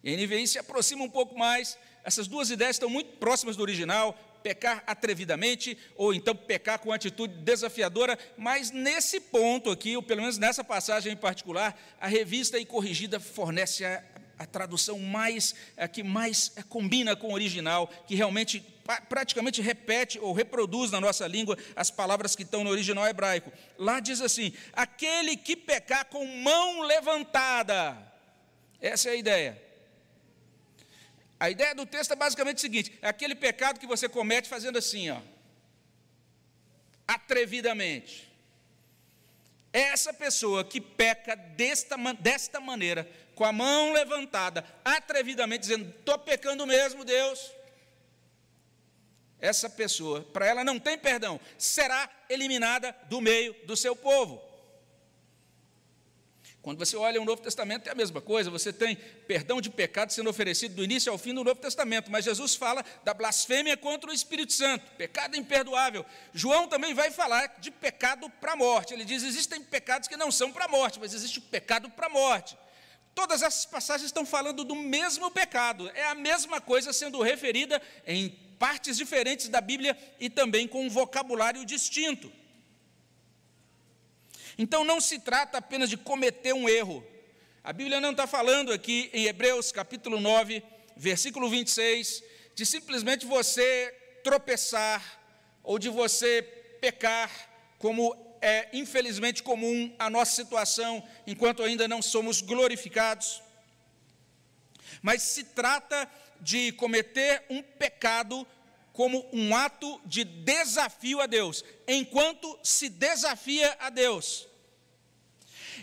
E 0.02 0.12
a 0.12 0.16
NVI 0.16 0.48
se 0.48 0.58
aproxima 0.58 1.04
um 1.04 1.10
pouco 1.10 1.38
mais, 1.38 1.78
essas 2.02 2.26
duas 2.26 2.50
ideias 2.50 2.76
estão 2.76 2.88
muito 2.88 3.18
próximas 3.18 3.56
do 3.56 3.62
original, 3.62 4.18
pecar 4.42 4.82
atrevidamente, 4.86 5.76
ou 5.96 6.12
então 6.12 6.34
pecar 6.34 6.78
com 6.78 6.92
atitude 6.92 7.34
desafiadora, 7.34 8.18
mas 8.36 8.70
nesse 8.70 9.20
ponto 9.20 9.70
aqui, 9.70 9.96
ou 9.96 10.02
pelo 10.02 10.20
menos 10.20 10.38
nessa 10.38 10.64
passagem 10.64 11.12
em 11.12 11.16
particular, 11.16 11.78
a 12.00 12.06
revista 12.06 12.58
e 12.58 12.66
corrigida 12.66 13.20
fornece 13.20 13.84
a, 13.84 14.02
a 14.38 14.46
tradução 14.46 14.98
mais, 14.98 15.54
a 15.76 15.86
que 15.86 16.02
mais 16.02 16.52
combina 16.68 17.14
com 17.14 17.28
o 17.28 17.34
original, 17.34 17.88
que 18.06 18.14
realmente 18.14 18.64
praticamente 19.08 19.62
repete 19.62 20.18
ou 20.18 20.32
reproduz 20.32 20.90
na 20.90 21.00
nossa 21.00 21.26
língua 21.26 21.56
as 21.76 21.90
palavras 21.90 22.34
que 22.34 22.42
estão 22.42 22.64
no 22.64 22.70
original 22.70 23.06
hebraico. 23.06 23.52
Lá 23.78 24.00
diz 24.00 24.20
assim: 24.20 24.52
aquele 24.72 25.36
que 25.36 25.56
pecar 25.56 26.06
com 26.06 26.26
mão 26.26 26.82
levantada. 26.82 27.96
Essa 28.80 29.10
é 29.10 29.12
a 29.12 29.16
ideia. 29.16 29.71
A 31.42 31.50
ideia 31.50 31.74
do 31.74 31.84
texto 31.84 32.12
é 32.12 32.14
basicamente 32.14 32.58
o 32.58 32.60
seguinte: 32.60 32.96
é 33.02 33.08
aquele 33.08 33.34
pecado 33.34 33.80
que 33.80 33.86
você 33.86 34.08
comete 34.08 34.48
fazendo 34.48 34.78
assim, 34.78 35.10
ó, 35.10 35.20
atrevidamente. 37.04 38.32
É 39.72 39.80
essa 39.80 40.14
pessoa 40.14 40.62
que 40.62 40.80
peca 40.80 41.34
desta, 41.34 41.96
desta 42.20 42.60
maneira, 42.60 43.10
com 43.34 43.44
a 43.44 43.50
mão 43.50 43.92
levantada, 43.92 44.64
atrevidamente, 44.84 45.62
dizendo: 45.62 45.90
estou 45.90 46.16
pecando 46.16 46.64
mesmo, 46.64 47.04
Deus. 47.04 47.50
Essa 49.40 49.68
pessoa, 49.68 50.20
para 50.20 50.46
ela 50.46 50.62
não 50.62 50.78
tem 50.78 50.96
perdão, 50.96 51.40
será 51.58 52.08
eliminada 52.28 52.96
do 53.08 53.20
meio 53.20 53.52
do 53.66 53.76
seu 53.76 53.96
povo. 53.96 54.40
Quando 56.62 56.78
você 56.78 56.96
olha 56.96 57.20
o 57.20 57.24
Novo 57.24 57.42
Testamento, 57.42 57.88
é 57.88 57.90
a 57.90 57.94
mesma 57.94 58.20
coisa, 58.20 58.48
você 58.48 58.72
tem 58.72 58.94
perdão 59.26 59.60
de 59.60 59.68
pecado 59.68 60.12
sendo 60.12 60.30
oferecido 60.30 60.76
do 60.76 60.84
início 60.84 61.10
ao 61.10 61.18
fim 61.18 61.34
do 61.34 61.42
Novo 61.42 61.60
Testamento, 61.60 62.08
mas 62.08 62.24
Jesus 62.24 62.54
fala 62.54 62.84
da 63.02 63.12
blasfêmia 63.12 63.76
contra 63.76 64.08
o 64.08 64.14
Espírito 64.14 64.52
Santo, 64.52 64.84
pecado 64.96 65.36
imperdoável. 65.36 66.06
João 66.32 66.68
também 66.68 66.94
vai 66.94 67.10
falar 67.10 67.58
de 67.58 67.72
pecado 67.72 68.30
para 68.40 68.52
a 68.52 68.56
morte. 68.56 68.94
Ele 68.94 69.04
diz: 69.04 69.24
existem 69.24 69.60
pecados 69.60 70.06
que 70.06 70.16
não 70.16 70.30
são 70.30 70.52
para 70.52 70.66
a 70.66 70.68
morte, 70.68 71.00
mas 71.00 71.12
existe 71.12 71.40
o 71.40 71.42
pecado 71.42 71.90
para 71.90 72.06
a 72.06 72.10
morte. 72.10 72.56
Todas 73.12 73.42
essas 73.42 73.66
passagens 73.66 74.06
estão 74.06 74.24
falando 74.24 74.62
do 74.62 74.76
mesmo 74.76 75.32
pecado, 75.32 75.90
é 75.94 76.06
a 76.06 76.14
mesma 76.14 76.60
coisa 76.60 76.92
sendo 76.92 77.20
referida 77.20 77.82
em 78.06 78.30
partes 78.56 78.96
diferentes 78.96 79.48
da 79.48 79.60
Bíblia 79.60 79.98
e 80.20 80.30
também 80.30 80.68
com 80.68 80.86
um 80.86 80.88
vocabulário 80.88 81.66
distinto. 81.66 82.32
Então 84.58 84.84
não 84.84 85.00
se 85.00 85.18
trata 85.18 85.58
apenas 85.58 85.88
de 85.88 85.96
cometer 85.96 86.52
um 86.52 86.68
erro. 86.68 87.04
A 87.64 87.72
Bíblia 87.72 88.00
não 88.00 88.10
está 88.10 88.26
falando 88.26 88.72
aqui 88.72 89.08
em 89.12 89.26
Hebreus 89.26 89.72
capítulo 89.72 90.20
9, 90.20 90.62
versículo 90.96 91.48
26, 91.48 92.22
de 92.54 92.66
simplesmente 92.66 93.24
você 93.24 93.94
tropeçar 94.22 95.20
ou 95.62 95.78
de 95.78 95.88
você 95.88 96.42
pecar, 96.80 97.30
como 97.78 98.16
é 98.40 98.68
infelizmente 98.72 99.42
comum 99.42 99.94
a 99.98 100.10
nossa 100.10 100.34
situação 100.34 101.02
enquanto 101.26 101.62
ainda 101.62 101.86
não 101.86 102.02
somos 102.02 102.40
glorificados. 102.40 103.40
Mas 105.00 105.22
se 105.22 105.44
trata 105.44 106.10
de 106.40 106.72
cometer 106.72 107.44
um 107.48 107.62
pecado 107.62 108.46
como 108.92 109.28
um 109.32 109.54
ato 109.56 110.00
de 110.04 110.24
desafio 110.24 111.20
a 111.20 111.26
Deus, 111.26 111.64
enquanto 111.88 112.58
se 112.62 112.88
desafia 112.88 113.76
a 113.80 113.88
Deus. 113.88 114.46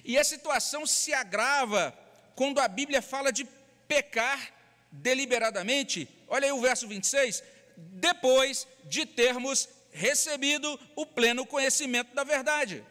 E 0.03 0.17
a 0.17 0.23
situação 0.23 0.85
se 0.85 1.13
agrava 1.13 1.97
quando 2.35 2.59
a 2.59 2.67
Bíblia 2.67 3.01
fala 3.01 3.31
de 3.31 3.47
pecar 3.87 4.53
deliberadamente. 4.91 6.07
Olha 6.27 6.45
aí 6.45 6.51
o 6.51 6.61
verso 6.61 6.87
26. 6.87 7.43
Depois 7.75 8.67
de 8.85 9.05
termos 9.05 9.67
recebido 9.91 10.79
o 10.95 11.05
pleno 11.05 11.45
conhecimento 11.45 12.13
da 12.13 12.23
verdade. 12.23 12.83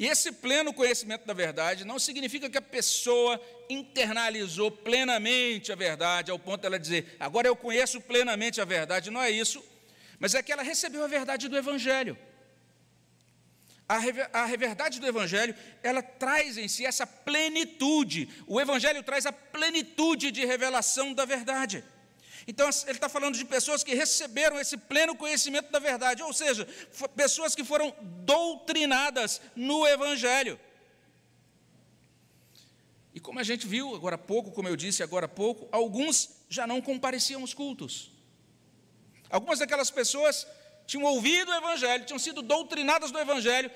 E 0.00 0.06
esse 0.06 0.32
pleno 0.32 0.72
conhecimento 0.72 1.26
da 1.26 1.34
verdade 1.34 1.84
não 1.84 1.98
significa 1.98 2.48
que 2.48 2.56
a 2.56 2.62
pessoa 2.62 3.38
internalizou 3.68 4.70
plenamente 4.70 5.70
a 5.70 5.74
verdade, 5.76 6.30
ao 6.30 6.38
ponto 6.38 6.62
de 6.62 6.66
ela 6.68 6.78
dizer, 6.78 7.18
agora 7.20 7.46
eu 7.46 7.54
conheço 7.54 8.00
plenamente 8.00 8.62
a 8.62 8.64
verdade, 8.64 9.10
não 9.10 9.20
é 9.20 9.30
isso, 9.30 9.62
mas 10.18 10.34
é 10.34 10.42
que 10.42 10.50
ela 10.50 10.62
recebeu 10.62 11.04
a 11.04 11.06
verdade 11.06 11.48
do 11.48 11.58
Evangelho. 11.58 12.16
A, 13.86 13.98
a 14.44 14.46
verdade 14.56 15.00
do 15.00 15.06
Evangelho, 15.06 15.54
ela 15.82 16.00
traz 16.00 16.56
em 16.56 16.66
si 16.66 16.86
essa 16.86 17.06
plenitude, 17.06 18.26
o 18.46 18.58
Evangelho 18.58 19.02
traz 19.02 19.26
a 19.26 19.32
plenitude 19.32 20.30
de 20.30 20.46
revelação 20.46 21.12
da 21.12 21.26
verdade. 21.26 21.84
Então, 22.50 22.68
ele 22.88 22.98
está 22.98 23.08
falando 23.08 23.36
de 23.36 23.44
pessoas 23.44 23.84
que 23.84 23.94
receberam 23.94 24.58
esse 24.58 24.76
pleno 24.76 25.14
conhecimento 25.14 25.70
da 25.70 25.78
verdade, 25.78 26.20
ou 26.20 26.32
seja, 26.32 26.66
pessoas 27.14 27.54
que 27.54 27.62
foram 27.62 27.94
doutrinadas 28.00 29.40
no 29.54 29.86
Evangelho. 29.86 30.58
E 33.14 33.20
como 33.20 33.38
a 33.38 33.44
gente 33.44 33.68
viu 33.68 33.94
agora 33.94 34.16
há 34.16 34.18
pouco, 34.18 34.50
como 34.50 34.66
eu 34.66 34.74
disse 34.74 35.00
agora 35.00 35.26
há 35.26 35.28
pouco, 35.28 35.68
alguns 35.70 36.28
já 36.48 36.66
não 36.66 36.80
compareciam 36.80 37.42
aos 37.42 37.54
cultos. 37.54 38.10
Algumas 39.30 39.60
daquelas 39.60 39.92
pessoas 39.92 40.44
tinham 40.88 41.04
ouvido 41.04 41.52
o 41.52 41.54
Evangelho, 41.54 42.04
tinham 42.04 42.18
sido 42.18 42.42
doutrinadas 42.42 43.12
do 43.12 43.18
Evangelho. 43.20 43.70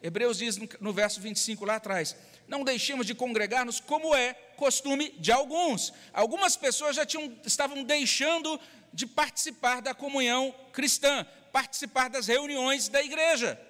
Hebreus 0.00 0.38
diz 0.38 0.56
no, 0.78 0.92
verso 0.92 1.20
25 1.20 1.64
lá 1.64 1.74
atrás: 1.74 2.14
Não 2.54 2.62
deixemos 2.62 3.04
de 3.04 3.16
congregar-nos 3.16 3.80
como 3.80 4.14
é 4.14 4.32
costume 4.56 5.10
de 5.18 5.32
alguns. 5.32 5.92
Algumas 6.12 6.56
pessoas 6.56 6.94
já 6.94 7.04
tinham, 7.04 7.36
estavam 7.44 7.82
deixando 7.82 8.60
de 8.92 9.08
participar 9.08 9.82
da 9.82 9.92
comunhão 9.92 10.54
cristã, 10.72 11.26
participar 11.52 12.08
das 12.08 12.28
reuniões 12.28 12.88
da 12.88 13.02
igreja. 13.02 13.60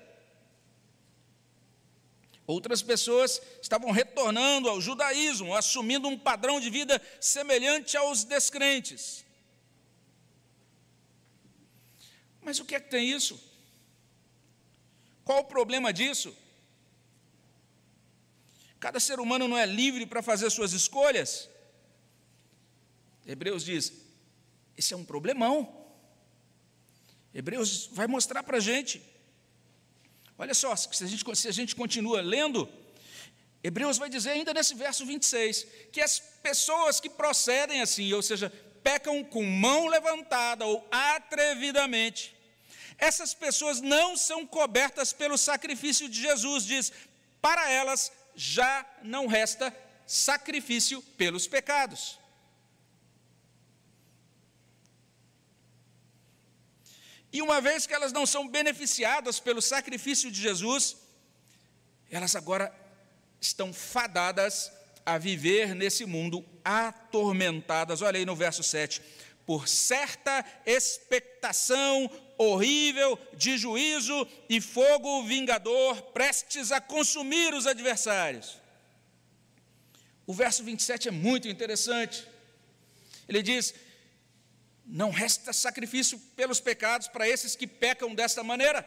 Outras 2.46 2.82
pessoas 2.82 3.40
estavam 3.62 3.90
retornando 3.90 4.68
ao 4.68 4.82
judaísmo, 4.82 5.54
assumindo 5.54 6.06
um 6.06 6.18
padrão 6.18 6.60
de 6.60 6.68
vida 6.68 7.00
semelhante 7.18 7.96
aos 7.96 8.22
descrentes. 8.22 9.24
Mas 12.42 12.60
o 12.60 12.66
que 12.66 12.74
é 12.74 12.80
que 12.80 12.90
tem 12.90 13.08
isso? 13.10 13.42
Qual 15.24 15.38
o 15.38 15.44
problema 15.44 15.90
disso? 15.90 16.43
Cada 18.84 19.00
ser 19.00 19.18
humano 19.18 19.48
não 19.48 19.56
é 19.56 19.64
livre 19.64 20.04
para 20.04 20.22
fazer 20.22 20.50
suas 20.50 20.74
escolhas? 20.74 21.48
Hebreus 23.26 23.64
diz: 23.64 23.84
esse 24.76 24.92
é 24.92 24.96
um 25.02 25.06
problemão. 25.12 25.56
Hebreus 27.32 27.88
vai 27.92 28.06
mostrar 28.06 28.42
para 28.42 28.58
a 28.58 28.60
gente. 28.60 29.02
Olha 30.36 30.52
só, 30.52 30.76
se 30.76 31.02
a, 31.02 31.06
gente, 31.06 31.24
se 31.34 31.48
a 31.48 31.56
gente 31.58 31.74
continua 31.74 32.20
lendo, 32.20 32.68
Hebreus 33.62 33.96
vai 33.96 34.10
dizer 34.10 34.32
ainda 34.32 34.52
nesse 34.52 34.74
verso 34.74 35.06
26 35.06 35.66
que 35.90 36.02
as 36.02 36.20
pessoas 36.42 37.00
que 37.00 37.08
procedem 37.08 37.80
assim, 37.80 38.12
ou 38.12 38.20
seja, 38.20 38.52
pecam 38.82 39.24
com 39.24 39.42
mão 39.42 39.86
levantada 39.86 40.66
ou 40.66 40.86
atrevidamente, 40.90 42.36
essas 42.98 43.32
pessoas 43.32 43.80
não 43.80 44.14
são 44.14 44.46
cobertas 44.46 45.10
pelo 45.10 45.38
sacrifício 45.38 46.06
de 46.06 46.20
Jesus, 46.20 46.66
diz, 46.66 46.92
para 47.40 47.70
elas 47.70 48.12
já 48.34 48.84
não 49.02 49.26
resta 49.26 49.74
sacrifício 50.06 51.00
pelos 51.16 51.46
pecados. 51.46 52.18
E 57.32 57.42
uma 57.42 57.60
vez 57.60 57.86
que 57.86 57.92
elas 57.92 58.12
não 58.12 58.24
são 58.24 58.46
beneficiadas 58.46 59.40
pelo 59.40 59.60
sacrifício 59.60 60.30
de 60.30 60.40
Jesus, 60.40 60.96
elas 62.08 62.36
agora 62.36 62.72
estão 63.40 63.72
fadadas 63.72 64.70
a 65.04 65.18
viver 65.18 65.74
nesse 65.74 66.06
mundo 66.06 66.44
atormentadas. 66.64 68.02
Olha 68.02 68.18
aí 68.18 68.24
no 68.24 68.36
verso 68.36 68.62
7. 68.62 69.02
Por 69.44 69.66
certa 69.68 70.44
expectação 70.64 72.08
horrível 72.38 73.18
de 73.34 73.56
juízo 73.56 74.26
e 74.48 74.60
fogo 74.60 75.24
vingador, 75.24 76.00
prestes 76.12 76.72
a 76.72 76.80
consumir 76.80 77.54
os 77.54 77.66
adversários. 77.66 78.58
O 80.26 80.32
verso 80.32 80.64
27 80.64 81.08
é 81.08 81.10
muito 81.10 81.48
interessante. 81.48 82.26
Ele 83.28 83.42
diz: 83.42 83.74
Não 84.84 85.10
resta 85.10 85.52
sacrifício 85.52 86.18
pelos 86.36 86.60
pecados 86.60 87.08
para 87.08 87.28
esses 87.28 87.54
que 87.54 87.66
pecam 87.66 88.14
desta 88.14 88.42
maneira. 88.42 88.86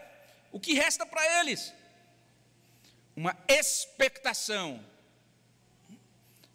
O 0.51 0.59
que 0.59 0.73
resta 0.73 1.05
para 1.05 1.39
eles? 1.39 1.73
Uma 3.15 3.37
expectação, 3.47 4.83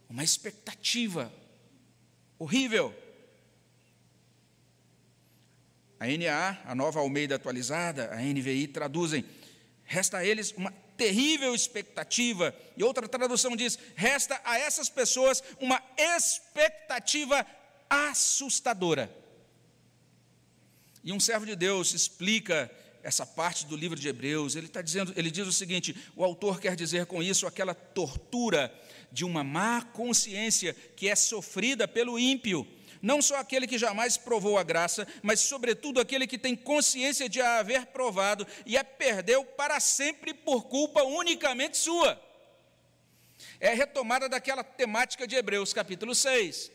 uma 0.09 0.23
expectativa 0.23 1.33
horrível 2.39 2.95
a 6.03 6.07
NA, 6.19 6.59
a 6.65 6.75
nova 6.75 6.99
Almeida 6.99 7.37
atualizada, 7.37 8.13
a 8.13 8.17
NVI 8.17 8.67
traduzem: 8.67 9.25
resta 9.85 10.19
a 10.19 10.27
eles 10.27 10.53
uma 10.57 10.73
terrível 10.97 11.55
expectativa. 11.55 12.53
E 12.77 12.83
outra 12.83 13.07
tradução 13.07 13.55
diz: 13.55 13.79
resta 13.95 14.41
a 14.45 14.59
essas 14.59 14.89
pessoas 14.89 15.41
uma 15.61 15.81
expectativa 15.97 17.47
assustadora. 17.89 19.15
E 21.05 21.13
um 21.13 21.21
servo 21.21 21.47
de 21.47 21.55
Deus 21.55 21.95
explica 21.95 22.69
essa 23.05 23.25
parte 23.25 23.65
do 23.67 23.77
livro 23.77 23.99
de 23.99 24.09
Hebreus. 24.09 24.57
Ele 24.57 24.67
está 24.67 24.83
dizendo, 24.83 25.13
ele 25.15 25.31
diz 25.31 25.47
o 25.47 25.53
seguinte: 25.53 25.95
o 26.17 26.25
autor 26.25 26.61
quer 26.61 26.75
dizer 26.75 27.07
com 27.07 27.23
isso 27.23 27.47
aquela 27.47 27.75
tortura 27.75 28.75
de 29.13 29.25
uma 29.25 29.45
má 29.45 29.83
consciência 29.83 30.75
que 30.97 31.09
é 31.09 31.15
sofrida 31.15 31.87
pelo 31.87 32.19
ímpio 32.19 32.67
Não 33.03 33.21
só 33.21 33.37
aquele 33.37 33.67
que 33.67 33.77
jamais 33.77 34.17
provou 34.17 34.57
a 34.57 34.63
graça, 34.63 35.09
mas, 35.23 35.41
sobretudo, 35.41 36.01
aquele 36.01 36.25
que 36.25 36.39
tem 36.39 36.55
consciência 36.55 37.29
de 37.29 37.41
a 37.41 37.59
haver 37.59 37.87
provado 37.87 38.47
e 38.65 38.77
a 38.79 38.85
perdeu 38.85 39.45
para 39.45 39.81
sempre 39.81 40.33
por 40.33 40.69
culpa 40.69 41.03
unicamente 41.03 41.77
sua. 41.77 42.21
É 43.59 43.75
retomada 43.75 44.29
daquela 44.29 44.63
temática 44.63 45.27
de 45.27 45.35
Hebreus, 45.35 45.73
capítulo 45.73 46.15
6. 46.15 46.71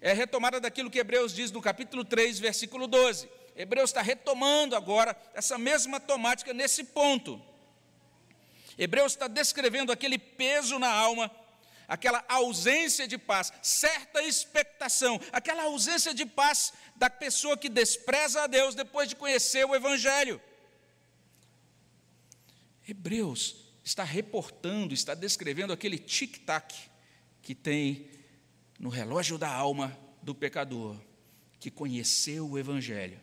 É 0.00 0.12
retomada 0.12 0.60
daquilo 0.60 0.90
que 0.90 1.00
Hebreus 1.00 1.34
diz 1.34 1.50
no 1.50 1.60
capítulo 1.60 2.04
3, 2.04 2.38
versículo 2.38 2.86
12. 2.86 3.28
Hebreus 3.56 3.90
está 3.90 4.00
retomando 4.00 4.76
agora 4.76 5.16
essa 5.34 5.58
mesma 5.58 5.98
temática 5.98 6.54
nesse 6.54 6.84
ponto. 6.84 7.42
Hebreus 8.78 9.12
está 9.12 9.26
descrevendo 9.26 9.90
aquele 9.90 10.18
peso 10.18 10.78
na 10.78 10.92
alma 10.92 11.30
aquela 11.88 12.24
ausência 12.28 13.06
de 13.06 13.18
paz, 13.18 13.52
certa 13.62 14.22
expectação, 14.22 15.20
aquela 15.32 15.64
ausência 15.64 16.14
de 16.14 16.26
paz 16.26 16.72
da 16.96 17.10
pessoa 17.10 17.56
que 17.56 17.68
despreza 17.68 18.42
a 18.42 18.46
Deus 18.46 18.74
depois 18.74 19.08
de 19.08 19.16
conhecer 19.16 19.64
o 19.64 19.74
Evangelho. 19.74 20.40
Hebreus 22.86 23.56
está 23.82 24.04
reportando, 24.04 24.94
está 24.94 25.14
descrevendo 25.14 25.72
aquele 25.72 25.98
tic-tac 25.98 26.74
que 27.42 27.54
tem 27.54 28.10
no 28.78 28.88
relógio 28.88 29.38
da 29.38 29.48
alma 29.48 29.96
do 30.22 30.34
pecador, 30.34 30.96
que 31.60 31.70
conheceu 31.70 32.48
o 32.48 32.58
Evangelho. 32.58 33.20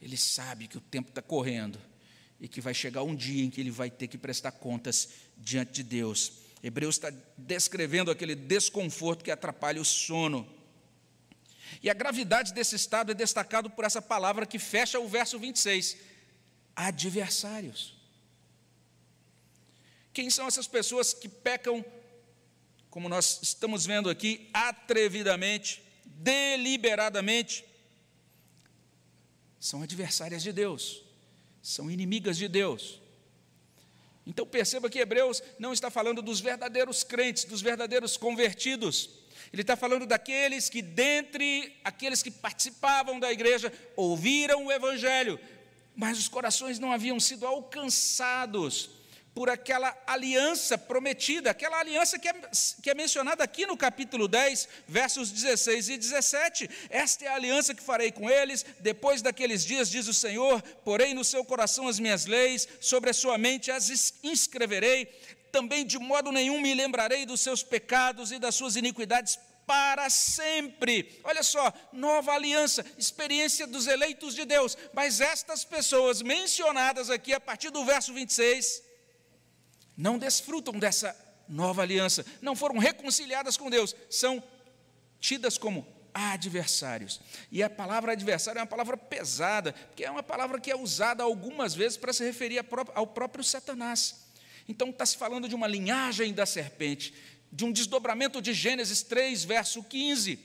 Ele 0.00 0.16
sabe 0.16 0.68
que 0.68 0.76
o 0.76 0.80
tempo 0.80 1.08
está 1.08 1.22
correndo 1.22 1.80
e 2.38 2.48
que 2.48 2.60
vai 2.60 2.74
chegar 2.74 3.02
um 3.02 3.14
dia 3.14 3.44
em 3.44 3.50
que 3.50 3.60
ele 3.60 3.70
vai 3.70 3.90
ter 3.90 4.08
que 4.08 4.18
prestar 4.18 4.52
contas 4.52 5.08
diante 5.36 5.72
de 5.72 5.82
Deus 5.82 6.45
Hebreus 6.62 6.96
está 6.96 7.12
descrevendo 7.36 8.10
aquele 8.10 8.34
desconforto 8.34 9.22
que 9.22 9.30
atrapalha 9.30 9.80
o 9.80 9.84
sono. 9.84 10.48
E 11.82 11.90
a 11.90 11.94
gravidade 11.94 12.52
desse 12.52 12.76
estado 12.76 13.12
é 13.12 13.14
destacado 13.14 13.68
por 13.70 13.84
essa 13.84 14.00
palavra 14.00 14.46
que 14.46 14.58
fecha 14.58 14.98
o 14.98 15.08
verso 15.08 15.38
26: 15.38 15.96
adversários. 16.74 17.94
Quem 20.12 20.30
são 20.30 20.46
essas 20.46 20.66
pessoas 20.66 21.12
que 21.12 21.28
pecam, 21.28 21.84
como 22.88 23.08
nós 23.08 23.38
estamos 23.42 23.84
vendo 23.84 24.08
aqui, 24.08 24.48
atrevidamente, 24.52 25.82
deliberadamente? 26.04 27.64
São 29.60 29.82
adversárias 29.82 30.42
de 30.42 30.52
Deus, 30.52 31.02
são 31.60 31.90
inimigas 31.90 32.38
de 32.38 32.48
Deus. 32.48 33.00
Então 34.26 34.44
perceba 34.44 34.90
que 34.90 34.98
Hebreus 34.98 35.42
não 35.58 35.72
está 35.72 35.88
falando 35.88 36.20
dos 36.20 36.40
verdadeiros 36.40 37.04
crentes, 37.04 37.44
dos 37.44 37.62
verdadeiros 37.62 38.16
convertidos. 38.16 39.10
Ele 39.52 39.62
está 39.62 39.76
falando 39.76 40.04
daqueles 40.04 40.68
que, 40.68 40.82
dentre 40.82 41.78
aqueles 41.84 42.22
que 42.22 42.30
participavam 42.30 43.20
da 43.20 43.30
igreja, 43.30 43.72
ouviram 43.94 44.66
o 44.66 44.72
Evangelho, 44.72 45.38
mas 45.94 46.18
os 46.18 46.28
corações 46.28 46.78
não 46.78 46.90
haviam 46.92 47.20
sido 47.20 47.46
alcançados 47.46 48.90
por 49.36 49.50
aquela 49.50 49.94
aliança 50.06 50.78
prometida, 50.78 51.50
aquela 51.50 51.78
aliança 51.78 52.18
que 52.18 52.26
é, 52.26 52.34
que 52.82 52.88
é 52.88 52.94
mencionada 52.94 53.44
aqui 53.44 53.66
no 53.66 53.76
capítulo 53.76 54.26
10, 54.26 54.66
versos 54.88 55.30
16 55.30 55.90
e 55.90 55.98
17. 55.98 56.70
Esta 56.88 57.26
é 57.26 57.28
a 57.28 57.34
aliança 57.34 57.74
que 57.74 57.82
farei 57.82 58.10
com 58.10 58.30
eles, 58.30 58.64
depois 58.80 59.20
daqueles 59.20 59.62
dias, 59.62 59.90
diz 59.90 60.08
o 60.08 60.14
Senhor, 60.14 60.62
porém 60.82 61.12
no 61.12 61.22
seu 61.22 61.44
coração 61.44 61.86
as 61.86 62.00
minhas 62.00 62.24
leis, 62.24 62.66
sobre 62.80 63.10
a 63.10 63.12
sua 63.12 63.36
mente 63.36 63.70
as 63.70 64.14
inscreverei, 64.22 65.04
também 65.52 65.84
de 65.84 65.98
modo 65.98 66.32
nenhum 66.32 66.58
me 66.58 66.72
lembrarei 66.72 67.26
dos 67.26 67.42
seus 67.42 67.62
pecados 67.62 68.32
e 68.32 68.38
das 68.38 68.54
suas 68.54 68.74
iniquidades 68.74 69.38
para 69.66 70.08
sempre. 70.08 71.20
Olha 71.22 71.42
só, 71.42 71.70
nova 71.92 72.32
aliança, 72.32 72.86
experiência 72.96 73.66
dos 73.66 73.86
eleitos 73.86 74.34
de 74.34 74.46
Deus. 74.46 74.78
Mas 74.94 75.20
estas 75.20 75.62
pessoas 75.62 76.22
mencionadas 76.22 77.10
aqui 77.10 77.34
a 77.34 77.40
partir 77.40 77.68
do 77.68 77.84
verso 77.84 78.14
26, 78.14 78.85
não 79.96 80.18
desfrutam 80.18 80.78
dessa 80.78 81.16
nova 81.48 81.82
aliança, 81.82 82.24
não 82.42 82.56
foram 82.56 82.78
reconciliadas 82.78 83.56
com 83.56 83.70
Deus, 83.70 83.94
são 84.10 84.42
tidas 85.20 85.56
como 85.56 85.86
adversários. 86.12 87.20
E 87.52 87.62
a 87.62 87.68
palavra 87.68 88.12
adversário 88.12 88.58
é 88.58 88.62
uma 88.62 88.66
palavra 88.66 88.96
pesada, 88.96 89.72
porque 89.72 90.04
é 90.04 90.10
uma 90.10 90.22
palavra 90.22 90.60
que 90.60 90.70
é 90.70 90.76
usada 90.76 91.22
algumas 91.22 91.74
vezes 91.74 91.98
para 91.98 92.12
se 92.12 92.24
referir 92.24 92.64
ao 92.94 93.06
próprio 93.06 93.44
Satanás. 93.44 94.26
Então 94.68 94.90
está 94.90 95.06
se 95.06 95.16
falando 95.16 95.48
de 95.48 95.54
uma 95.54 95.66
linhagem 95.66 96.32
da 96.32 96.46
serpente, 96.46 97.14
de 97.52 97.64
um 97.64 97.72
desdobramento 97.72 98.42
de 98.42 98.52
Gênesis 98.52 99.02
3, 99.02 99.44
verso 99.44 99.82
15. 99.82 100.38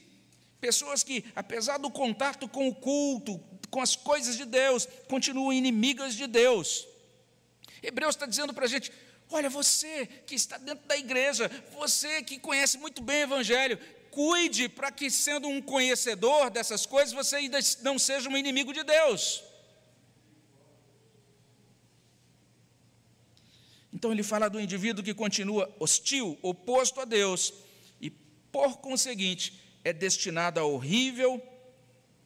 Pessoas 0.60 1.02
que, 1.02 1.24
apesar 1.34 1.78
do 1.78 1.90
contato 1.90 2.46
com 2.46 2.68
o 2.68 2.74
culto, 2.74 3.40
com 3.68 3.80
as 3.80 3.96
coisas 3.96 4.36
de 4.36 4.44
Deus, 4.44 4.86
continuam 5.08 5.52
inimigas 5.52 6.14
de 6.14 6.26
Deus. 6.26 6.86
Hebreus 7.82 8.14
está 8.14 8.26
dizendo 8.26 8.54
para 8.54 8.66
a 8.66 8.68
gente: 8.68 8.92
Olha, 9.30 9.48
você 9.48 10.06
que 10.26 10.34
está 10.34 10.58
dentro 10.58 10.86
da 10.86 10.96
igreja, 10.96 11.50
você 11.72 12.22
que 12.22 12.38
conhece 12.38 12.76
muito 12.78 13.02
bem 13.02 13.20
o 13.20 13.22
Evangelho, 13.22 13.78
cuide 14.10 14.68
para 14.68 14.92
que, 14.92 15.10
sendo 15.10 15.48
um 15.48 15.60
conhecedor 15.60 16.50
dessas 16.50 16.84
coisas, 16.84 17.14
você 17.14 17.36
ainda 17.36 17.58
não 17.80 17.98
seja 17.98 18.28
um 18.28 18.36
inimigo 18.36 18.72
de 18.72 18.82
Deus. 18.82 19.42
Então 23.92 24.10
ele 24.12 24.22
fala 24.22 24.48
do 24.48 24.60
indivíduo 24.60 25.04
que 25.04 25.14
continua 25.14 25.74
hostil, 25.78 26.38
oposto 26.42 27.00
a 27.00 27.04
Deus, 27.04 27.52
e 28.00 28.10
por 28.10 28.78
conseguinte 28.78 29.60
é 29.84 29.92
destinado 29.92 30.60
a 30.60 30.64
horrível 30.64 31.40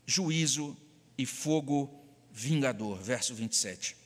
juízo 0.06 0.76
e 1.18 1.26
fogo 1.26 2.04
vingador. 2.30 2.98
Verso 2.98 3.34
27. 3.34 4.05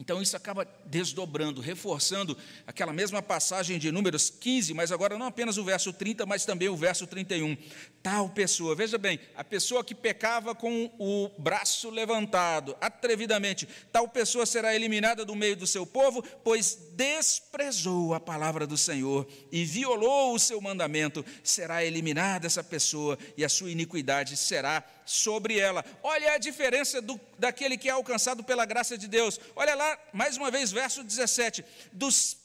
Então 0.00 0.22
isso 0.22 0.34
acaba 0.34 0.66
desdobrando, 0.86 1.60
reforçando 1.60 2.34
aquela 2.66 2.90
mesma 2.90 3.20
passagem 3.20 3.78
de 3.78 3.92
Números 3.92 4.30
15, 4.30 4.72
mas 4.72 4.90
agora 4.90 5.18
não 5.18 5.26
apenas 5.26 5.58
o 5.58 5.62
verso 5.62 5.92
30, 5.92 6.24
mas 6.24 6.46
também 6.46 6.70
o 6.70 6.76
verso 6.76 7.06
31. 7.06 7.54
Tal 8.02 8.30
pessoa, 8.30 8.74
veja 8.74 8.96
bem, 8.96 9.20
a 9.36 9.44
pessoa 9.44 9.84
que 9.84 9.94
pecava 9.94 10.54
com 10.54 10.90
o 10.98 11.30
braço 11.38 11.90
levantado, 11.90 12.74
atrevidamente, 12.80 13.68
tal 13.92 14.08
pessoa 14.08 14.46
será 14.46 14.74
eliminada 14.74 15.22
do 15.22 15.36
meio 15.36 15.54
do 15.54 15.66
seu 15.66 15.84
povo, 15.84 16.22
pois 16.42 16.78
desprezou 16.92 18.14
a 18.14 18.20
palavra 18.20 18.66
do 18.66 18.78
Senhor 18.78 19.28
e 19.52 19.66
violou 19.66 20.34
o 20.34 20.38
seu 20.38 20.62
mandamento, 20.62 21.22
será 21.44 21.84
eliminada 21.84 22.46
essa 22.46 22.64
pessoa 22.64 23.18
e 23.36 23.44
a 23.44 23.50
sua 23.50 23.70
iniquidade 23.70 24.34
será 24.34 24.82
sobre 25.10 25.58
ela. 25.58 25.84
Olha 26.02 26.34
a 26.34 26.38
diferença 26.38 27.02
do, 27.02 27.20
daquele 27.38 27.76
que 27.76 27.88
é 27.88 27.92
alcançado 27.92 28.44
pela 28.44 28.64
graça 28.64 28.96
de 28.96 29.08
Deus. 29.08 29.40
Olha 29.56 29.74
lá, 29.74 29.98
mais 30.12 30.36
uma 30.36 30.50
vez, 30.50 30.70
verso 30.70 31.02
17: 31.02 31.64
dos 31.92 32.36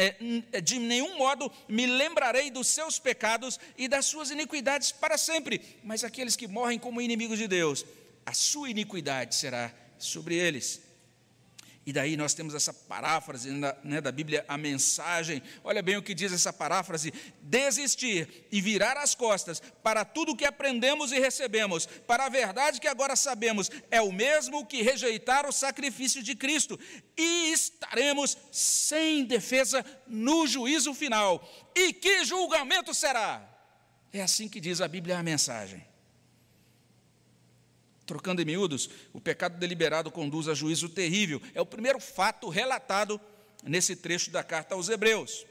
é, 0.00 0.14
é, 0.52 0.60
de 0.60 0.78
nenhum 0.78 1.18
modo 1.18 1.50
me 1.68 1.84
lembrarei 1.84 2.50
dos 2.50 2.68
seus 2.68 3.00
pecados 3.00 3.58
e 3.76 3.88
das 3.88 4.06
suas 4.06 4.30
iniquidades 4.30 4.92
para 4.92 5.18
sempre. 5.18 5.78
Mas 5.82 6.04
aqueles 6.04 6.36
que 6.36 6.46
morrem 6.46 6.78
como 6.78 7.00
inimigos 7.00 7.38
de 7.38 7.48
Deus, 7.48 7.84
a 8.24 8.32
sua 8.32 8.70
iniquidade 8.70 9.34
será 9.34 9.72
sobre 9.98 10.36
eles. 10.36 10.87
E 11.88 11.92
daí 11.92 12.18
nós 12.18 12.34
temos 12.34 12.54
essa 12.54 12.70
paráfrase 12.70 13.50
né, 13.82 13.98
da 14.02 14.12
Bíblia, 14.12 14.44
a 14.46 14.58
mensagem. 14.58 15.42
Olha 15.64 15.80
bem 15.80 15.96
o 15.96 16.02
que 16.02 16.12
diz 16.12 16.30
essa 16.30 16.52
paráfrase: 16.52 17.14
desistir 17.40 18.46
e 18.52 18.60
virar 18.60 18.98
as 18.98 19.14
costas 19.14 19.62
para 19.82 20.04
tudo 20.04 20.36
que 20.36 20.44
aprendemos 20.44 21.12
e 21.12 21.18
recebemos, 21.18 21.86
para 21.86 22.26
a 22.26 22.28
verdade 22.28 22.78
que 22.78 22.86
agora 22.86 23.16
sabemos, 23.16 23.70
é 23.90 24.02
o 24.02 24.12
mesmo 24.12 24.66
que 24.66 24.82
rejeitar 24.82 25.48
o 25.48 25.52
sacrifício 25.52 26.22
de 26.22 26.34
Cristo, 26.34 26.78
e 27.16 27.52
estaremos 27.52 28.36
sem 28.52 29.24
defesa 29.24 29.82
no 30.06 30.46
juízo 30.46 30.92
final. 30.92 31.42
E 31.74 31.94
que 31.94 32.22
julgamento 32.22 32.92
será? 32.92 33.48
É 34.12 34.20
assim 34.20 34.46
que 34.46 34.60
diz 34.60 34.82
a 34.82 34.88
Bíblia, 34.88 35.18
a 35.18 35.22
mensagem. 35.22 35.87
Trocando 38.08 38.40
em 38.40 38.44
miúdos, 38.46 38.88
o 39.12 39.20
pecado 39.20 39.58
deliberado 39.58 40.10
conduz 40.10 40.48
a 40.48 40.54
juízo 40.54 40.88
terrível. 40.88 41.42
É 41.52 41.60
o 41.60 41.66
primeiro 41.66 42.00
fato 42.00 42.48
relatado 42.48 43.20
nesse 43.62 43.94
trecho 43.94 44.30
da 44.30 44.42
carta 44.42 44.74
aos 44.74 44.88
Hebreus. 44.88 45.44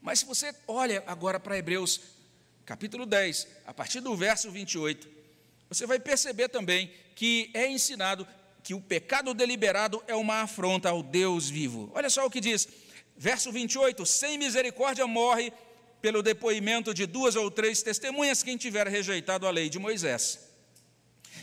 Mas 0.00 0.20
se 0.20 0.24
você 0.24 0.54
olha 0.66 1.04
agora 1.06 1.38
para 1.38 1.58
Hebreus, 1.58 2.00
capítulo 2.64 3.04
10, 3.04 3.46
a 3.66 3.74
partir 3.74 4.00
do 4.00 4.16
verso 4.16 4.50
28, 4.50 5.06
você 5.68 5.86
vai 5.86 5.98
perceber 5.98 6.48
também 6.48 6.90
que 7.14 7.50
é 7.52 7.68
ensinado 7.68 8.26
que 8.64 8.72
o 8.72 8.80
pecado 8.80 9.34
deliberado 9.34 10.02
é 10.08 10.14
uma 10.14 10.40
afronta 10.40 10.88
ao 10.88 11.02
Deus 11.02 11.50
vivo. 11.50 11.92
Olha 11.94 12.08
só 12.08 12.24
o 12.24 12.30
que 12.30 12.40
diz, 12.40 12.66
verso 13.18 13.52
28: 13.52 14.06
sem 14.06 14.38
misericórdia 14.38 15.06
morre 15.06 15.52
pelo 16.00 16.22
depoimento 16.22 16.94
de 16.94 17.04
duas 17.04 17.36
ou 17.36 17.50
três 17.50 17.82
testemunhas 17.82 18.42
quem 18.42 18.56
tiver 18.56 18.88
rejeitado 18.88 19.46
a 19.46 19.50
lei 19.50 19.68
de 19.68 19.78
Moisés. 19.78 20.47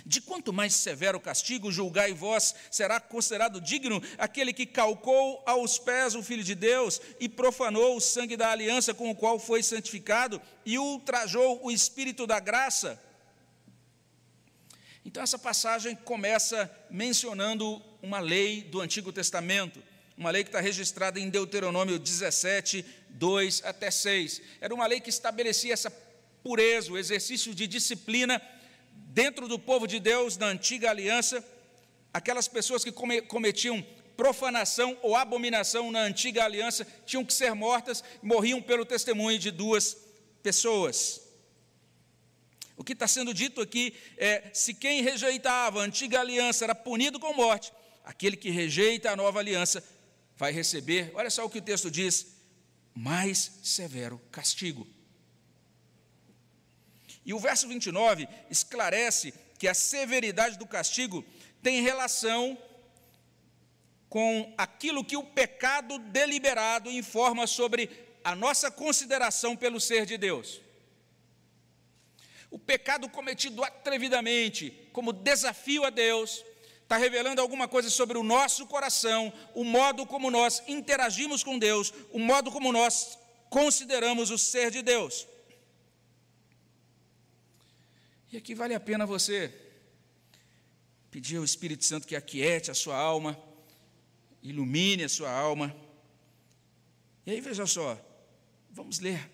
De 0.06 0.21
quanto 0.21 0.54
mais 0.54 0.74
severo 0.74 1.19
castigo, 1.19 1.71
julgai 1.71 2.13
vós, 2.13 2.54
será 2.69 3.00
considerado 3.00 3.60
digno 3.60 4.02
aquele 4.17 4.54
que 4.54 4.65
calcou 4.65 5.41
aos 5.45 5.80
pés 5.80 6.13
o 6.13 6.21
Filho 6.21 6.43
de 6.43 6.54
Deus 6.54 7.02
e 7.19 7.28
profanou 7.28 7.98
o 7.98 8.02
sangue 8.02 8.38
da 8.38 8.52
aliança 8.52 8.93
com 8.93 9.10
o 9.10 9.15
qual 9.15 9.39
foi 9.39 9.63
santificado 9.63 10.41
e 10.65 10.78
ultrajou 10.78 11.60
o 11.63 11.71
Espírito 11.71 12.28
da 12.28 12.39
graça. 12.39 13.02
Então, 15.04 15.21
essa 15.21 15.38
passagem 15.38 15.95
começa 15.95 16.69
mencionando 16.89 17.82
uma 18.02 18.19
lei 18.19 18.63
do 18.63 18.82
Antigo 18.82 19.12
Testamento, 19.12 19.82
uma 20.17 20.32
lei 20.32 20.43
que 20.43 20.50
está 20.50 20.60
registrada 20.60 21.19
em 21.19 21.30
Deuteronômio 21.30 22.00
17, 22.00 22.86
2 23.10 23.62
até 23.65 23.91
6. 23.91 24.41
Era 24.62 24.74
uma 24.74 24.88
lei 24.88 25.00
que 25.00 25.10
estabelecia 25.10 25.74
essa 25.74 25.91
pureza, 26.43 26.91
o 26.91 26.98
exercício 26.98 27.54
de 27.54 27.67
disciplina 27.67 28.41
dentro 29.15 29.47
do 29.47 29.58
povo 29.58 29.88
de 29.88 29.97
Deus, 29.97 30.36
na 30.36 30.47
antiga 30.47 30.89
aliança, 30.89 31.41
aquelas 32.13 32.49
pessoas 32.49 32.84
que 32.84 32.91
cometiam 32.91 33.82
profanação 34.17 34.97
ou 35.01 35.15
abominação 35.15 35.89
na 35.89 36.01
antiga 36.01 36.43
aliança 36.43 36.86
tinham 37.06 37.23
que 37.23 37.34
ser 37.34 37.56
mortas, 37.56 38.04
morriam 38.21 38.62
pelo 38.62 38.86
testemunho 38.86 39.39
de 39.39 39.51
duas 39.51 39.95
pessoas. 40.43 41.21
O 42.75 42.84
que 42.84 42.91
está 42.91 43.08
sendo 43.08 43.34
dito 43.34 43.62
aqui 43.62 43.95
é: 44.17 44.51
se 44.54 44.73
quem 44.73 45.01
rejeitava 45.01 45.80
a 45.80 45.86
antiga 45.86 46.19
aliança 46.19 46.65
era 46.65 46.75
punido 46.75 47.17
com 47.17 47.34
morte, 47.34 47.71
aquele 48.04 48.36
que 48.36 48.49
rejeita 48.49 49.12
a 49.12 49.15
nova 49.15 49.39
aliança 49.39 49.82
vai 50.36 50.51
receber, 50.51 51.12
olha 51.13 51.30
só 51.30 51.45
o 51.45 51.49
que 51.49 51.60
o 51.60 51.62
texto 51.62 51.89
diz, 51.89 52.36
mais 52.93 53.60
severo 53.63 54.21
castigo. 54.30 54.86
E 57.25 57.33
o 57.33 57.39
verso 57.39 57.67
29 57.67 58.27
esclarece 58.49 59.33
que 59.57 59.67
a 59.67 59.73
severidade 59.73 60.57
do 60.57 60.67
castigo 60.67 61.25
tem 61.61 61.81
relação 61.81 62.57
com 64.07 64.53
aquilo 64.57 65.03
que 65.03 65.17
o 65.17 65.23
pecado 65.23 65.97
deliberado 65.97 66.89
informa 66.89 67.47
sobre 67.47 67.89
a 68.23 68.35
nossa 68.35 68.69
consideração 68.69 69.55
pelo 69.55 69.79
ser 69.79 70.05
de 70.05 70.17
Deus. 70.17 70.61
O 72.51 72.59
pecado 72.59 73.09
cometido 73.09 73.63
atrevidamente, 73.63 74.88
como 74.93 75.11
desafio 75.11 75.83
a 75.83 75.89
Deus, 75.89 76.45
está 76.81 76.95
revelando 76.95 77.41
alguma 77.41 77.67
coisa 77.67 77.89
sobre 77.89 78.17
o 78.17 78.23
nosso 78.23 78.67
coração, 78.67 79.33
o 79.53 79.63
modo 79.63 80.05
como 80.05 80.29
nós 80.29 80.63
interagimos 80.67 81.43
com 81.43 81.57
Deus, 81.57 81.91
o 82.11 82.19
modo 82.19 82.51
como 82.51 82.71
nós 82.71 83.17
consideramos 83.49 84.29
o 84.29 84.38
ser 84.38 84.69
de 84.69 84.81
Deus. 84.81 85.27
E 88.36 88.38
aqui 88.38 88.54
vale 88.54 88.74
a 88.74 88.80
pena 88.82 89.06
você 89.06 89.50
pedir 91.10 91.38
ao 91.38 91.43
Espírito 91.45 91.86
Santo 91.86 92.06
que 92.06 92.17
aquiete 92.17 92.69
a 92.69 92.74
sua 92.74 92.98
alma, 92.98 93.41
ilumine 94.43 95.06
a 95.06 95.08
sua 95.08 95.32
alma. 95.32 95.74
E 97.26 97.32
aí 97.32 97.39
veja 97.39 97.65
só, 97.65 97.98
vamos 98.69 99.00
ler 99.00 99.32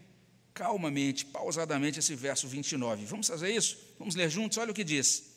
calmamente, 0.54 1.26
pausadamente 1.26 1.98
esse 1.98 2.14
verso 2.14 2.48
29. 2.48 3.06
Vamos 3.06 3.28
fazer 3.28 3.50
isso? 3.50 3.76
Vamos 3.98 4.14
ler 4.14 4.30
juntos? 4.30 4.60
Olha 4.60 4.70
o 4.70 4.76
que 4.76 4.84
diz: 4.84 5.32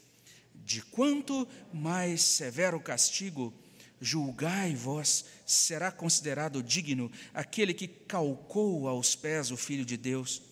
De 0.55 0.83
quanto 0.83 1.49
mais 1.73 2.21
severo 2.21 2.79
castigo, 2.79 3.51
julgai 3.99 4.75
vós, 4.75 5.25
será 5.47 5.91
considerado 5.91 6.63
digno 6.63 7.11
aquele 7.33 7.73
que 7.73 7.89
calcou 7.89 8.87
aos 8.87 9.17
pés 9.17 9.51
o 9.51 9.57
Filho 9.57 9.87
de 9.87 9.97
Deus 9.97 10.43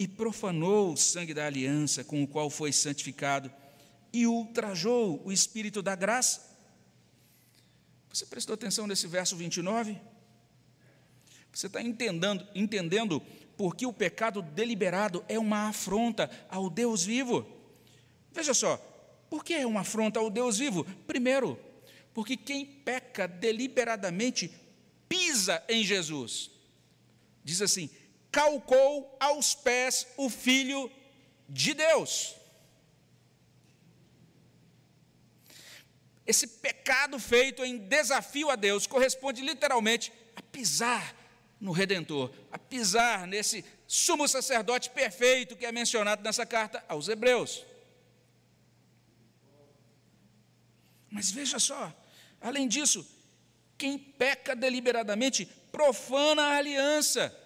e 0.00 0.08
profanou 0.08 0.94
o 0.94 0.96
sangue 0.96 1.34
da 1.34 1.44
aliança 1.44 2.02
com 2.02 2.22
o 2.22 2.26
qual 2.26 2.48
foi 2.48 2.72
santificado 2.72 3.52
e 4.10 4.26
ultrajou 4.26 5.20
o 5.26 5.30
espírito 5.30 5.82
da 5.82 5.94
graça. 5.94 6.56
Você 8.08 8.24
prestou 8.24 8.54
atenção 8.54 8.86
nesse 8.86 9.06
verso 9.06 9.36
29? 9.36 10.00
Você 11.52 11.66
está 11.66 11.82
entendendo, 11.82 12.48
entendendo 12.54 13.20
por 13.58 13.76
que 13.76 13.84
o 13.84 13.92
pecado 13.92 14.40
deliberado 14.40 15.22
é 15.28 15.38
uma 15.38 15.68
afronta 15.68 16.30
ao 16.48 16.70
Deus 16.70 17.04
vivo? 17.04 17.46
Veja 18.32 18.54
só, 18.54 18.78
por 19.28 19.44
que 19.44 19.52
é 19.52 19.66
uma 19.66 19.80
afronta 19.80 20.18
ao 20.18 20.30
Deus 20.30 20.56
vivo? 20.56 20.82
Primeiro, 21.06 21.60
porque 22.14 22.38
quem 22.38 22.64
peca 22.64 23.28
deliberadamente 23.28 24.50
pisa 25.06 25.62
em 25.68 25.84
Jesus. 25.84 26.50
Diz 27.44 27.60
assim: 27.60 27.90
calcou 28.30 29.16
aos 29.18 29.54
pés 29.54 30.06
o 30.16 30.30
Filho 30.30 30.90
de 31.48 31.74
Deus. 31.74 32.36
Esse 36.26 36.46
pecado 36.46 37.18
feito 37.18 37.64
em 37.64 37.76
desafio 37.76 38.50
a 38.50 38.56
Deus 38.56 38.86
corresponde 38.86 39.42
literalmente 39.42 40.12
a 40.36 40.42
pisar 40.42 41.16
no 41.60 41.72
Redentor, 41.72 42.32
a 42.52 42.58
pisar 42.58 43.26
nesse 43.26 43.64
sumo 43.86 44.28
sacerdote 44.28 44.90
perfeito 44.90 45.56
que 45.56 45.66
é 45.66 45.72
mencionado 45.72 46.22
nessa 46.22 46.46
carta 46.46 46.84
aos 46.88 47.08
Hebreus. 47.08 47.64
Mas 51.10 51.32
veja 51.32 51.58
só, 51.58 51.92
além 52.40 52.68
disso, 52.68 53.04
quem 53.76 53.98
peca 53.98 54.54
deliberadamente 54.54 55.44
profana 55.72 56.42
a 56.42 56.58
aliança 56.58 57.36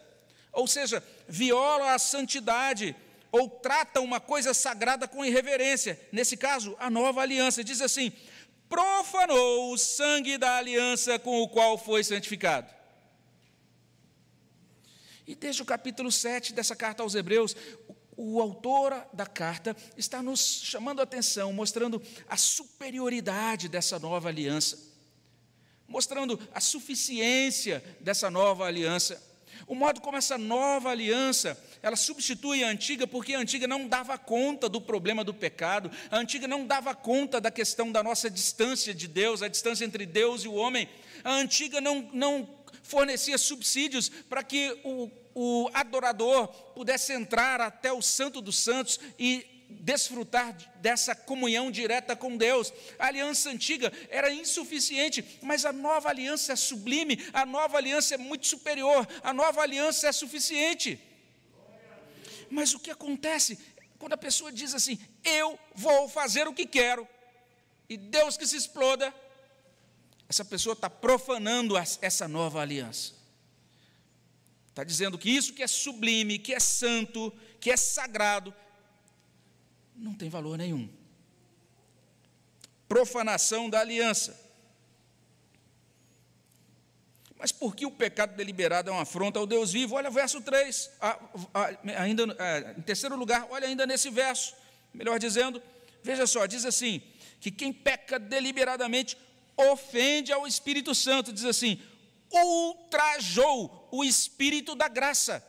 ou 0.54 0.66
seja, 0.66 1.02
viola 1.28 1.94
a 1.94 1.98
santidade, 1.98 2.96
ou 3.30 3.48
trata 3.50 4.00
uma 4.00 4.20
coisa 4.20 4.54
sagrada 4.54 5.08
com 5.08 5.24
irreverência. 5.24 6.00
Nesse 6.12 6.36
caso, 6.36 6.76
a 6.78 6.88
nova 6.88 7.20
aliança 7.20 7.64
diz 7.64 7.80
assim: 7.80 8.12
profanou 8.68 9.72
o 9.72 9.78
sangue 9.78 10.38
da 10.38 10.56
aliança 10.56 11.18
com 11.18 11.42
o 11.42 11.48
qual 11.48 11.76
foi 11.76 12.02
santificado. 12.04 12.72
E 15.26 15.34
desde 15.34 15.62
o 15.62 15.64
capítulo 15.64 16.12
7 16.12 16.52
dessa 16.52 16.76
carta 16.76 17.02
aos 17.02 17.14
Hebreus, 17.14 17.56
o, 18.16 18.40
autor 18.40 19.06
da 19.12 19.26
carta 19.26 19.76
está 19.96 20.22
nos 20.22 20.40
chamando 20.62 21.00
a 21.00 21.04
atenção, 21.04 21.52
mostrando 21.52 22.00
a 22.28 22.36
superioridade 22.36 23.68
dessa 23.68 23.98
nova 23.98 24.28
aliança, 24.28 24.78
mostrando 25.88 26.38
a 26.52 26.60
suficiência 26.60 27.82
dessa 28.00 28.30
nova 28.30 28.66
aliança 28.66 29.20
o 29.66 29.74
modo 29.74 30.00
como 30.00 30.16
essa 30.16 30.36
nova 30.36 30.90
aliança, 30.90 31.58
ela 31.82 31.96
substitui 31.96 32.64
a 32.64 32.68
antiga, 32.68 33.06
porque 33.06 33.34
a 33.34 33.38
antiga 33.38 33.66
não 33.66 33.88
dava 33.88 34.16
conta 34.18 34.68
do 34.68 34.80
problema 34.80 35.24
do 35.24 35.34
pecado, 35.34 35.90
a 36.10 36.18
antiga 36.18 36.46
não 36.48 36.66
dava 36.66 36.94
conta 36.94 37.40
da 37.40 37.50
questão 37.50 37.90
da 37.90 38.02
nossa 38.02 38.30
distância 38.30 38.94
de 38.94 39.08
Deus, 39.08 39.42
a 39.42 39.48
distância 39.48 39.84
entre 39.84 40.06
Deus 40.06 40.44
e 40.44 40.48
o 40.48 40.54
homem, 40.54 40.88
a 41.22 41.34
antiga 41.34 41.80
não, 41.80 42.08
não 42.12 42.48
fornecia 42.82 43.38
subsídios 43.38 44.08
para 44.08 44.42
que 44.42 44.78
o, 44.84 45.10
o 45.34 45.70
adorador 45.72 46.48
pudesse 46.74 47.12
entrar 47.12 47.60
até 47.60 47.92
o 47.92 48.02
Santo 48.02 48.40
dos 48.40 48.58
Santos 48.58 49.00
e 49.18 49.53
desfrutar 49.68 50.56
dessa 50.76 51.14
comunhão 51.14 51.70
direta 51.70 52.16
com 52.16 52.36
Deus. 52.36 52.72
A 52.98 53.06
aliança 53.06 53.50
antiga 53.50 53.92
era 54.08 54.32
insuficiente, 54.32 55.38
mas 55.42 55.64
a 55.64 55.72
nova 55.72 56.08
aliança 56.08 56.52
é 56.52 56.56
sublime, 56.56 57.18
a 57.32 57.44
nova 57.44 57.76
aliança 57.76 58.14
é 58.14 58.18
muito 58.18 58.46
superior, 58.46 59.06
a 59.22 59.32
nova 59.32 59.60
aliança 59.60 60.08
é 60.08 60.12
suficiente. 60.12 60.98
Mas 62.50 62.74
o 62.74 62.78
que 62.78 62.90
acontece 62.90 63.58
quando 63.98 64.12
a 64.12 64.18
pessoa 64.18 64.52
diz 64.52 64.74
assim: 64.74 64.98
Eu 65.22 65.58
vou 65.74 66.08
fazer 66.08 66.46
o 66.46 66.54
que 66.54 66.66
quero, 66.66 67.06
e 67.88 67.96
Deus 67.96 68.36
que 68.36 68.46
se 68.46 68.56
exploda, 68.56 69.14
essa 70.28 70.44
pessoa 70.44 70.72
está 70.72 70.88
profanando 70.88 71.74
essa 71.76 72.26
nova 72.26 72.60
aliança. 72.60 73.12
Está 74.68 74.82
dizendo 74.82 75.16
que 75.16 75.30
isso 75.30 75.52
que 75.52 75.62
é 75.62 75.68
sublime, 75.68 76.38
que 76.38 76.52
é 76.52 76.58
santo, 76.58 77.32
que 77.60 77.70
é 77.70 77.76
sagrado, 77.76 78.52
não 79.94 80.14
tem 80.14 80.28
valor 80.28 80.58
nenhum. 80.58 80.88
Profanação 82.88 83.70
da 83.70 83.80
aliança. 83.80 84.44
Mas 87.36 87.52
por 87.52 87.76
que 87.76 87.84
o 87.84 87.90
pecado 87.90 88.36
deliberado 88.36 88.88
é 88.88 88.92
uma 88.92 89.02
afronta 89.02 89.38
ao 89.38 89.46
Deus 89.46 89.72
vivo? 89.72 89.96
Olha 89.96 90.10
verso 90.10 90.40
3. 90.40 90.90
ainda, 91.98 92.24
em 92.76 92.82
terceiro 92.82 93.16
lugar, 93.16 93.46
olha 93.50 93.66
ainda 93.66 93.86
nesse 93.86 94.08
verso. 94.10 94.54
Melhor 94.92 95.18
dizendo, 95.18 95.62
veja 96.02 96.26
só, 96.26 96.46
diz 96.46 96.64
assim: 96.64 97.02
que 97.40 97.50
quem 97.50 97.72
peca 97.72 98.18
deliberadamente 98.18 99.18
ofende 99.56 100.32
ao 100.32 100.46
Espírito 100.46 100.94
Santo, 100.94 101.32
diz 101.32 101.44
assim, 101.44 101.80
ultrajou 102.32 103.88
o 103.92 104.02
Espírito 104.02 104.74
da 104.74 104.88
graça. 104.88 105.44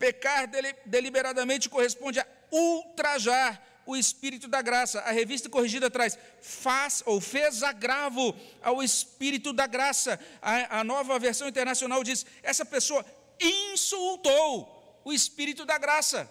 Pecar 0.00 0.48
deliberadamente 0.86 1.68
corresponde 1.68 2.18
a 2.18 2.26
ultrajar 2.50 3.62
o 3.84 3.96
espírito 3.96 4.48
da 4.48 4.62
graça. 4.62 5.00
A 5.00 5.12
revista 5.12 5.48
corrigida 5.48 5.90
traz 5.90 6.18
faz 6.40 7.02
ou 7.04 7.20
fez 7.20 7.62
agravo 7.62 8.34
ao 8.62 8.82
espírito 8.82 9.52
da 9.52 9.66
graça. 9.66 10.18
A, 10.40 10.80
a 10.80 10.84
nova 10.84 11.18
versão 11.18 11.46
internacional 11.46 12.02
diz: 12.02 12.24
essa 12.42 12.64
pessoa 12.64 13.04
insultou 13.38 15.00
o 15.04 15.12
espírito 15.12 15.64
da 15.64 15.78
graça. 15.78 16.30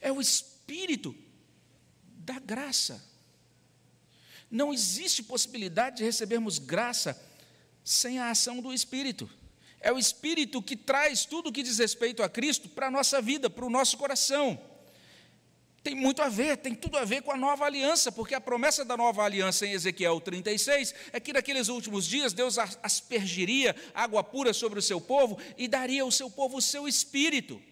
é 0.00 0.12
o 0.12 0.20
Espírito 0.20 1.14
da 2.02 2.38
graça. 2.38 3.04
Não 4.50 4.72
existe 4.72 5.22
possibilidade 5.22 5.96
de 5.98 6.04
recebermos 6.04 6.58
graça 6.58 7.20
sem 7.84 8.18
a 8.18 8.30
ação 8.30 8.60
do 8.60 8.72
Espírito. 8.72 9.30
É 9.80 9.92
o 9.92 9.98
Espírito 9.98 10.62
que 10.62 10.76
traz 10.76 11.24
tudo 11.24 11.48
o 11.48 11.52
que 11.52 11.62
diz 11.62 11.78
respeito 11.78 12.22
a 12.22 12.28
Cristo 12.28 12.68
para 12.68 12.88
a 12.88 12.90
nossa 12.90 13.22
vida, 13.22 13.48
para 13.48 13.64
o 13.64 13.70
nosso 13.70 13.96
coração. 13.96 14.60
Tem 15.82 15.94
muito 15.94 16.20
a 16.20 16.28
ver, 16.28 16.56
tem 16.56 16.74
tudo 16.74 16.98
a 16.98 17.04
ver 17.04 17.22
com 17.22 17.32
a 17.32 17.36
nova 17.36 17.64
aliança, 17.64 18.10
porque 18.10 18.34
a 18.34 18.40
promessa 18.40 18.84
da 18.84 18.96
nova 18.96 19.22
aliança 19.22 19.64
em 19.64 19.72
Ezequiel 19.72 20.20
36 20.20 20.94
é 21.12 21.20
que 21.20 21.32
naqueles 21.32 21.68
últimos 21.68 22.04
dias 22.06 22.32
Deus 22.32 22.58
aspergiria 22.82 23.74
água 23.94 24.22
pura 24.24 24.52
sobre 24.52 24.78
o 24.78 24.82
seu 24.82 25.00
povo 25.00 25.38
e 25.56 25.68
daria 25.68 26.02
ao 26.02 26.10
seu 26.10 26.28
povo 26.28 26.58
o 26.58 26.62
seu 26.62 26.88
espírito. 26.88 27.62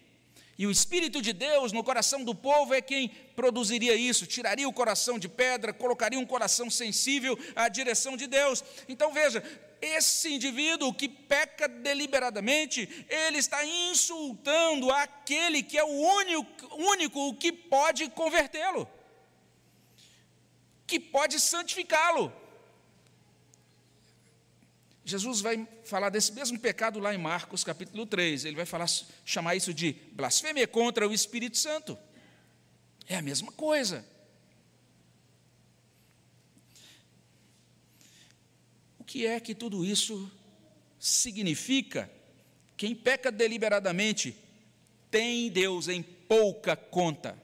E 0.57 0.65
o 0.65 0.71
Espírito 0.71 1.21
de 1.21 1.33
Deus 1.33 1.71
no 1.71 1.83
coração 1.83 2.23
do 2.23 2.33
povo 2.33 2.73
é 2.73 2.81
quem 2.81 3.09
produziria 3.35 3.93
isso, 3.93 4.25
tiraria 4.25 4.67
o 4.67 4.73
coração 4.73 5.19
de 5.19 5.29
pedra, 5.29 5.71
colocaria 5.71 6.17
um 6.17 6.25
coração 6.25 6.67
sensível 6.67 7.37
à 7.55 7.69
direção 7.69 8.17
de 8.17 8.25
Deus. 8.25 8.63
Então 8.89 9.13
veja, 9.13 9.43
esse 9.81 10.33
indivíduo 10.33 10.93
que 10.93 11.07
peca 11.07 11.67
deliberadamente, 11.67 13.05
ele 13.09 13.37
está 13.37 13.63
insultando 13.65 14.91
aquele 14.91 15.61
que 15.63 15.77
é 15.77 15.83
o 15.83 15.87
único, 15.87 16.75
único 16.75 17.33
que 17.35 17.51
pode 17.51 18.09
convertê-lo, 18.09 18.87
que 20.85 20.99
pode 20.99 21.39
santificá-lo. 21.39 22.33
Jesus 25.07 25.39
vai 25.39 25.65
falar 25.85 26.09
desse 26.09 26.33
mesmo 26.33 26.59
pecado 26.59 26.99
lá 26.99 27.15
em 27.15 27.17
Marcos 27.17 27.63
capítulo 27.63 28.05
3. 28.05 28.43
Ele 28.43 28.57
vai 28.57 28.65
falar, 28.65 28.87
chamar 29.23 29.55
isso 29.55 29.73
de 29.73 29.93
blasfêmia 30.11 30.67
contra 30.67 31.07
o 31.07 31.13
Espírito 31.13 31.57
Santo. 31.57 31.97
É 33.07 33.15
a 33.15 33.21
mesma 33.21 33.49
coisa. 33.53 34.05
Que 39.07 39.25
é 39.25 39.39
que 39.39 39.55
tudo 39.55 39.85
isso 39.85 40.29
significa? 40.99 42.11
Quem 42.75 42.93
peca 42.93 43.31
deliberadamente 43.31 44.37
tem 45.09 45.49
Deus 45.49 45.87
em 45.87 46.03
pouca 46.03 46.75
conta. 46.75 47.41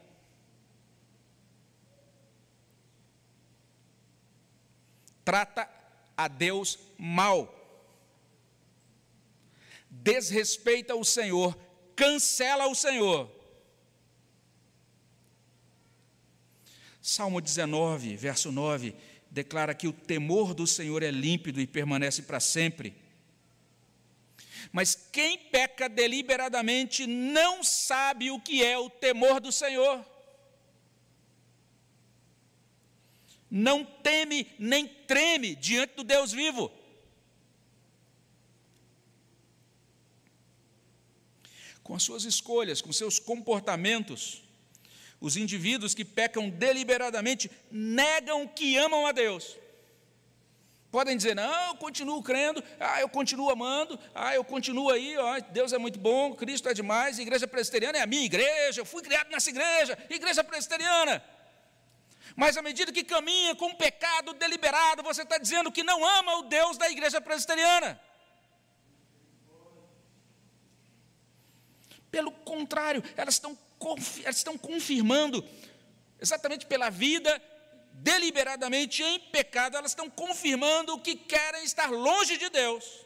Trata 5.23 5.69
a 6.17 6.27
Deus 6.27 6.77
mal, 6.97 7.51
desrespeita 9.89 10.93
o 10.95 11.05
Senhor, 11.05 11.57
cancela 11.95 12.67
o 12.67 12.75
Senhor. 12.75 13.31
Salmo 17.01 17.39
19, 17.39 18.17
verso 18.17 18.51
9, 18.51 18.93
declara 19.33 19.73
que 19.73 19.87
o 19.87 19.91
temor 19.91 20.53
do 20.53 20.65
Senhor 20.65 21.03
é 21.03 21.11
límpido 21.11 21.59
e 21.59 21.67
permanece 21.67 22.21
para 22.21 22.39
sempre. 22.39 22.95
Mas 24.71 24.95
quem 25.11 25.37
peca 25.37 25.89
deliberadamente 25.89 27.05
não 27.05 27.61
sabe 27.63 28.31
o 28.31 28.39
que 28.39 28.63
é 28.63 28.77
o 28.77 28.89
temor 28.89 29.41
do 29.41 29.51
Senhor. 29.51 30.05
não 33.55 33.85
teme 33.85 34.47
nem 34.57 34.87
treme 34.87 35.53
diante 35.53 35.93
do 35.93 36.03
Deus 36.03 36.31
vivo. 36.31 36.71
Com 41.83 41.93
as 41.93 42.01
suas 42.01 42.23
escolhas, 42.23 42.81
com 42.81 42.91
seus 42.91 43.19
comportamentos, 43.19 44.42
os 45.23 45.37
indivíduos 45.37 45.95
que 45.95 46.03
pecam 46.03 46.49
deliberadamente 46.49 47.49
negam 47.71 48.45
que 48.45 48.75
amam 48.75 49.07
a 49.07 49.13
Deus. 49.13 49.57
Podem 50.91 51.15
dizer, 51.15 51.33
não, 51.33 51.67
eu 51.69 51.75
continuo 51.75 52.21
crendo, 52.21 52.61
ah, 52.77 52.99
eu 52.99 53.07
continuo 53.07 53.49
amando, 53.49 53.97
ah, 54.13 54.35
eu 54.35 54.43
continuo 54.43 54.89
aí, 54.91 55.17
ó, 55.17 55.39
Deus 55.39 55.71
é 55.71 55.77
muito 55.77 55.97
bom, 55.97 56.35
Cristo 56.35 56.67
é 56.67 56.73
demais, 56.73 57.17
a 57.17 57.21
igreja 57.21 57.47
presbiteriana 57.47 57.99
é 57.99 58.01
a 58.01 58.05
minha 58.05 58.25
igreja, 58.25 58.81
eu 58.81 58.85
fui 58.85 59.01
criado 59.01 59.29
nessa 59.31 59.49
igreja, 59.49 59.97
igreja 60.09 60.43
presbiteriana. 60.43 61.23
Mas 62.35 62.57
à 62.57 62.61
medida 62.61 62.91
que 62.91 63.05
caminha 63.05 63.55
com 63.55 63.67
um 63.67 63.75
pecado 63.75 64.33
deliberado, 64.33 65.03
você 65.03 65.21
está 65.21 65.37
dizendo 65.37 65.71
que 65.71 65.83
não 65.83 66.05
ama 66.05 66.39
o 66.39 66.43
Deus 66.43 66.77
da 66.77 66.89
igreja 66.91 67.21
presbiteriana. 67.21 67.97
Pelo 72.11 72.31
contrário, 72.31 73.01
elas 73.15 73.35
estão, 73.35 73.57
estão 74.27 74.57
confirmando, 74.57 75.43
exatamente 76.19 76.65
pela 76.65 76.89
vida 76.89 77.41
deliberadamente 77.93 79.03
em 79.03 79.19
pecado, 79.19 79.77
elas 79.77 79.91
estão 79.91 80.09
confirmando 80.09 80.99
que 80.99 81.15
querem 81.15 81.63
estar 81.63 81.91
longe 81.91 82.37
de 82.37 82.49
Deus. 82.49 83.05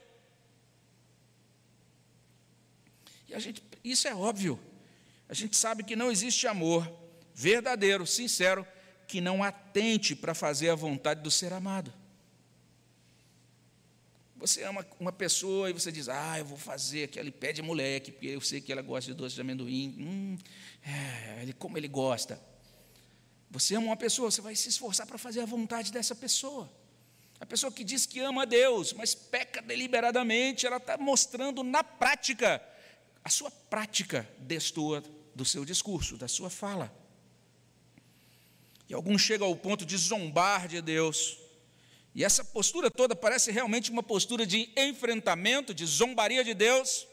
E 3.27 3.33
a 3.33 3.39
gente, 3.39 3.61
isso 3.83 4.07
é 4.07 4.15
óbvio. 4.15 4.59
A 5.27 5.33
gente 5.33 5.57
sabe 5.57 5.83
que 5.83 5.95
não 5.95 6.09
existe 6.09 6.47
amor 6.47 6.89
verdadeiro, 7.33 8.07
sincero, 8.07 8.65
que 9.07 9.19
não 9.19 9.43
atente 9.43 10.15
para 10.15 10.33
fazer 10.33 10.69
a 10.69 10.75
vontade 10.75 11.21
do 11.21 11.29
ser 11.29 11.51
amado. 11.51 11.93
Você 14.37 14.63
ama 14.63 14.85
uma 14.99 15.11
pessoa 15.11 15.69
e 15.69 15.73
você 15.73 15.91
diz, 15.91 16.07
ah, 16.07 16.37
eu 16.37 16.45
vou 16.45 16.57
fazer 16.57 17.05
aquele 17.05 17.31
pé 17.31 17.51
de 17.51 17.61
moleque, 17.61 18.11
porque 18.11 18.27
eu 18.27 18.41
sei 18.41 18.61
que 18.61 18.71
ela 18.71 18.83
gosta 18.83 19.11
de 19.11 19.17
doce 19.17 19.33
de 19.33 19.41
amendoim. 19.41 19.95
Hum, 19.97 20.37
é, 20.85 21.41
ele, 21.41 21.53
como 21.53 21.77
ele 21.77 21.87
gosta. 21.87 22.39
Você 23.49 23.75
ama 23.75 23.87
uma 23.87 23.97
pessoa, 23.97 24.29
você 24.29 24.41
vai 24.41 24.55
se 24.55 24.69
esforçar 24.69 25.07
para 25.07 25.17
fazer 25.17 25.41
a 25.41 25.45
vontade 25.45 25.91
dessa 25.91 26.13
pessoa. 26.13 26.71
A 27.39 27.45
pessoa 27.45 27.71
que 27.71 27.83
diz 27.83 28.05
que 28.05 28.19
ama 28.19 28.43
a 28.43 28.45
Deus, 28.45 28.93
mas 28.93 29.15
peca 29.15 29.61
deliberadamente, 29.61 30.65
ela 30.65 30.77
está 30.77 30.97
mostrando 30.97 31.63
na 31.63 31.83
prática, 31.83 32.61
a 33.23 33.29
sua 33.29 33.49
prática 33.49 34.27
destoa 34.39 35.03
do 35.35 35.45
seu 35.45 35.65
discurso, 35.65 36.17
da 36.17 36.27
sua 36.27 36.49
fala. 36.49 36.93
E 38.89 38.93
alguns 38.93 39.21
chegam 39.21 39.47
ao 39.47 39.55
ponto 39.55 39.85
de 39.85 39.97
zombar 39.97 40.67
de 40.67 40.81
Deus. 40.81 41.37
E 42.17 42.23
essa 42.23 42.43
postura 42.43 42.89
toda 42.89 43.15
parece 43.15 43.51
realmente 43.51 43.91
uma 43.91 44.01
postura 44.01 44.43
de 44.43 44.71
enfrentamento, 44.75 45.71
de 45.71 45.85
zombaria 45.85 46.43
de 46.43 46.55
Deus. 46.55 47.07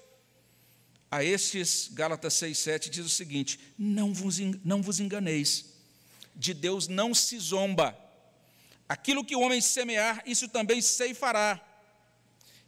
A 1.10 1.22
estes, 1.22 1.90
Gálatas 1.92 2.32
6,7 2.36 2.88
diz 2.88 3.04
o 3.04 3.10
seguinte: 3.10 3.60
não 3.78 4.14
vos, 4.14 4.38
não 4.64 4.80
vos 4.80 5.00
enganeis, 5.00 5.66
de 6.34 6.54
Deus 6.54 6.88
não 6.88 7.12
se 7.12 7.38
zomba. 7.38 7.94
Aquilo 8.88 9.22
que 9.22 9.36
o 9.36 9.40
homem 9.40 9.60
semear, 9.60 10.22
isso 10.24 10.48
também 10.48 10.80
ceifará. 10.80 11.60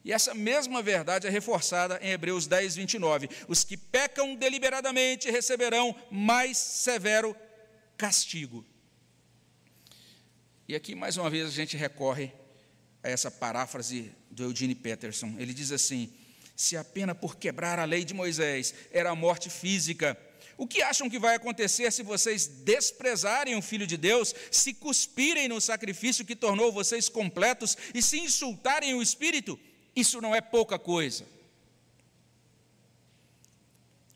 E 0.04 0.12
essa 0.12 0.34
mesma 0.34 0.82
verdade 0.82 1.26
é 1.26 1.30
reforçada 1.30 1.98
em 2.02 2.10
Hebreus 2.10 2.46
10, 2.46 2.76
29. 2.76 3.30
Os 3.48 3.64
que 3.64 3.78
pecam 3.78 4.34
deliberadamente 4.34 5.30
receberão 5.30 5.96
mais 6.10 6.58
severo 6.58 7.34
castigo. 7.96 8.62
E 10.68 10.74
aqui, 10.74 10.94
mais 10.94 11.16
uma 11.16 11.30
vez, 11.30 11.46
a 11.46 11.50
gente 11.50 11.76
recorre 11.76 12.32
a 13.02 13.08
essa 13.08 13.30
paráfrase 13.30 14.12
do 14.30 14.42
Eugene 14.42 14.74
Peterson. 14.74 15.36
Ele 15.38 15.54
diz 15.54 15.70
assim: 15.70 16.12
se 16.56 16.76
a 16.76 16.82
pena 16.82 17.14
por 17.14 17.36
quebrar 17.36 17.78
a 17.78 17.84
lei 17.84 18.04
de 18.04 18.12
Moisés 18.12 18.74
era 18.90 19.10
a 19.10 19.14
morte 19.14 19.48
física, 19.48 20.18
o 20.56 20.66
que 20.66 20.82
acham 20.82 21.08
que 21.08 21.18
vai 21.18 21.36
acontecer 21.36 21.92
se 21.92 22.02
vocês 22.02 22.46
desprezarem 22.46 23.54
o 23.56 23.62
Filho 23.62 23.86
de 23.86 23.96
Deus, 23.96 24.34
se 24.50 24.74
cuspirem 24.74 25.48
no 25.48 25.60
sacrifício 25.60 26.24
que 26.24 26.34
tornou 26.34 26.72
vocês 26.72 27.08
completos 27.08 27.76
e 27.94 28.02
se 28.02 28.18
insultarem 28.18 28.94
o 28.94 29.02
Espírito? 29.02 29.58
Isso 29.94 30.20
não 30.20 30.34
é 30.34 30.40
pouca 30.40 30.78
coisa. 30.78 31.24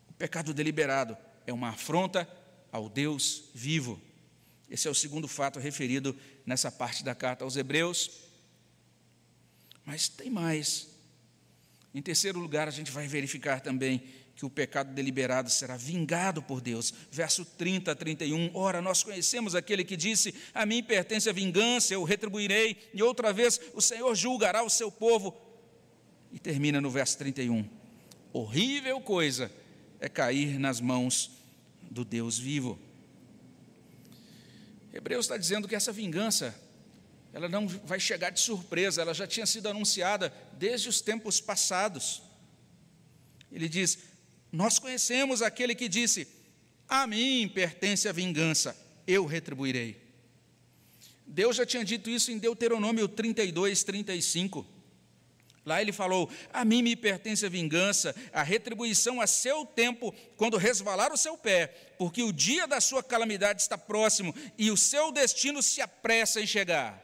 O 0.08 0.12
pecado 0.14 0.52
deliberado 0.52 1.16
é 1.46 1.52
uma 1.52 1.70
afronta 1.70 2.28
ao 2.72 2.88
Deus 2.88 3.44
vivo. 3.54 4.00
Esse 4.70 4.86
é 4.86 4.90
o 4.90 4.94
segundo 4.94 5.26
fato 5.26 5.58
referido 5.58 6.16
nessa 6.46 6.70
parte 6.70 7.02
da 7.02 7.14
carta 7.14 7.44
aos 7.44 7.56
Hebreus. 7.56 8.10
Mas 9.84 10.08
tem 10.08 10.30
mais. 10.30 10.88
Em 11.92 12.00
terceiro 12.00 12.38
lugar, 12.38 12.68
a 12.68 12.70
gente 12.70 12.92
vai 12.92 13.08
verificar 13.08 13.60
também 13.60 14.04
que 14.36 14.46
o 14.46 14.50
pecado 14.50 14.94
deliberado 14.94 15.50
será 15.50 15.76
vingado 15.76 16.40
por 16.40 16.60
Deus. 16.60 16.94
Verso 17.10 17.44
30 17.44 17.90
a 17.90 17.94
31. 17.94 18.52
Ora, 18.54 18.80
nós 18.80 19.02
conhecemos 19.02 19.56
aquele 19.56 19.84
que 19.84 19.96
disse: 19.96 20.32
A 20.54 20.64
mim 20.64 20.82
pertence 20.82 21.28
a 21.28 21.32
vingança, 21.32 21.92
eu 21.92 22.04
retribuirei, 22.04 22.76
e 22.94 23.02
outra 23.02 23.32
vez 23.32 23.60
o 23.74 23.80
Senhor 23.80 24.14
julgará 24.14 24.62
o 24.62 24.70
seu 24.70 24.90
povo. 24.90 25.36
E 26.32 26.38
termina 26.38 26.80
no 26.80 26.90
verso 26.90 27.18
31. 27.18 27.68
Horrível 28.32 29.00
coisa 29.00 29.50
é 29.98 30.08
cair 30.08 30.58
nas 30.58 30.80
mãos 30.80 31.32
do 31.90 32.04
Deus 32.04 32.38
vivo. 32.38 32.78
Hebreus 34.92 35.26
está 35.26 35.36
dizendo 35.36 35.68
que 35.68 35.74
essa 35.74 35.92
vingança, 35.92 36.54
ela 37.32 37.48
não 37.48 37.68
vai 37.68 38.00
chegar 38.00 38.30
de 38.30 38.40
surpresa, 38.40 39.02
ela 39.02 39.14
já 39.14 39.26
tinha 39.26 39.46
sido 39.46 39.68
anunciada 39.68 40.32
desde 40.54 40.88
os 40.88 41.00
tempos 41.00 41.40
passados. 41.40 42.22
Ele 43.50 43.68
diz: 43.68 43.98
Nós 44.50 44.78
conhecemos 44.78 45.42
aquele 45.42 45.74
que 45.74 45.88
disse: 45.88 46.26
A 46.88 47.06
mim 47.06 47.48
pertence 47.48 48.08
a 48.08 48.12
vingança, 48.12 48.76
eu 49.06 49.26
retribuirei. 49.26 50.00
Deus 51.26 51.56
já 51.56 51.64
tinha 51.64 51.84
dito 51.84 52.10
isso 52.10 52.32
em 52.32 52.38
Deuteronômio 52.38 53.06
32, 53.06 53.84
35. 53.84 54.79
Lá 55.70 55.80
ele 55.80 55.92
falou: 55.92 56.28
A 56.52 56.64
mim 56.64 56.82
me 56.82 56.96
pertence 56.96 57.46
a 57.46 57.48
vingança, 57.48 58.12
a 58.32 58.42
retribuição 58.42 59.20
a 59.20 59.26
seu 59.28 59.64
tempo, 59.64 60.12
quando 60.36 60.56
resvalar 60.56 61.12
o 61.12 61.16
seu 61.16 61.38
pé, 61.38 61.68
porque 61.96 62.24
o 62.24 62.32
dia 62.32 62.66
da 62.66 62.80
sua 62.80 63.04
calamidade 63.04 63.62
está 63.62 63.78
próximo 63.78 64.34
e 64.58 64.68
o 64.68 64.76
seu 64.76 65.12
destino 65.12 65.62
se 65.62 65.80
apressa 65.80 66.40
em 66.40 66.46
chegar. 66.46 67.00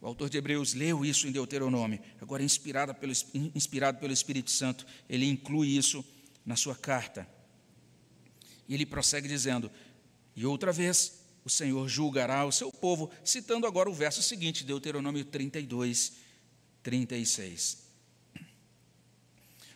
O 0.00 0.08
autor 0.08 0.28
de 0.28 0.36
Hebreus 0.36 0.74
leu 0.74 1.04
isso 1.04 1.28
em 1.28 1.30
Deuteronômio, 1.30 2.00
agora 2.20 2.42
inspirado 2.42 2.92
pelo, 2.96 3.12
inspirado 3.54 4.00
pelo 4.00 4.12
Espírito 4.12 4.50
Santo, 4.50 4.84
ele 5.08 5.26
inclui 5.26 5.68
isso 5.68 6.04
na 6.44 6.56
sua 6.56 6.74
carta. 6.74 7.28
E 8.68 8.74
ele 8.74 8.84
prossegue 8.84 9.28
dizendo: 9.28 9.70
E 10.34 10.44
outra 10.44 10.72
vez 10.72 11.24
o 11.44 11.48
Senhor 11.48 11.88
julgará 11.88 12.44
o 12.44 12.50
seu 12.50 12.72
povo, 12.72 13.08
citando 13.22 13.68
agora 13.68 13.88
o 13.88 13.94
verso 13.94 14.20
seguinte, 14.20 14.64
Deuteronômio 14.64 15.24
32, 15.24 16.23
36. 16.84 17.82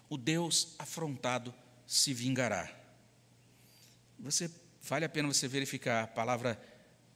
O 0.09 0.16
Deus 0.16 0.75
afrontado 0.79 1.53
se 1.87 2.14
vingará. 2.14 2.71
Você 4.18 4.51
vale 4.83 5.05
a 5.05 5.09
pena 5.09 5.27
você 5.27 5.49
verificar 5.49 6.05
a 6.05 6.07
palavra, 6.07 6.61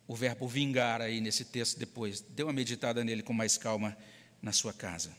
o 0.08 0.16
verbo 0.16 0.48
vingar 0.48 1.00
aí 1.00 1.20
nesse 1.20 1.44
texto 1.44 1.78
depois. 1.78 2.20
Dê 2.20 2.42
uma 2.42 2.52
meditada 2.52 3.04
nele 3.04 3.22
com 3.22 3.32
mais 3.32 3.56
calma 3.56 3.96
na 4.40 4.52
sua 4.52 4.72
casa. 4.72 5.16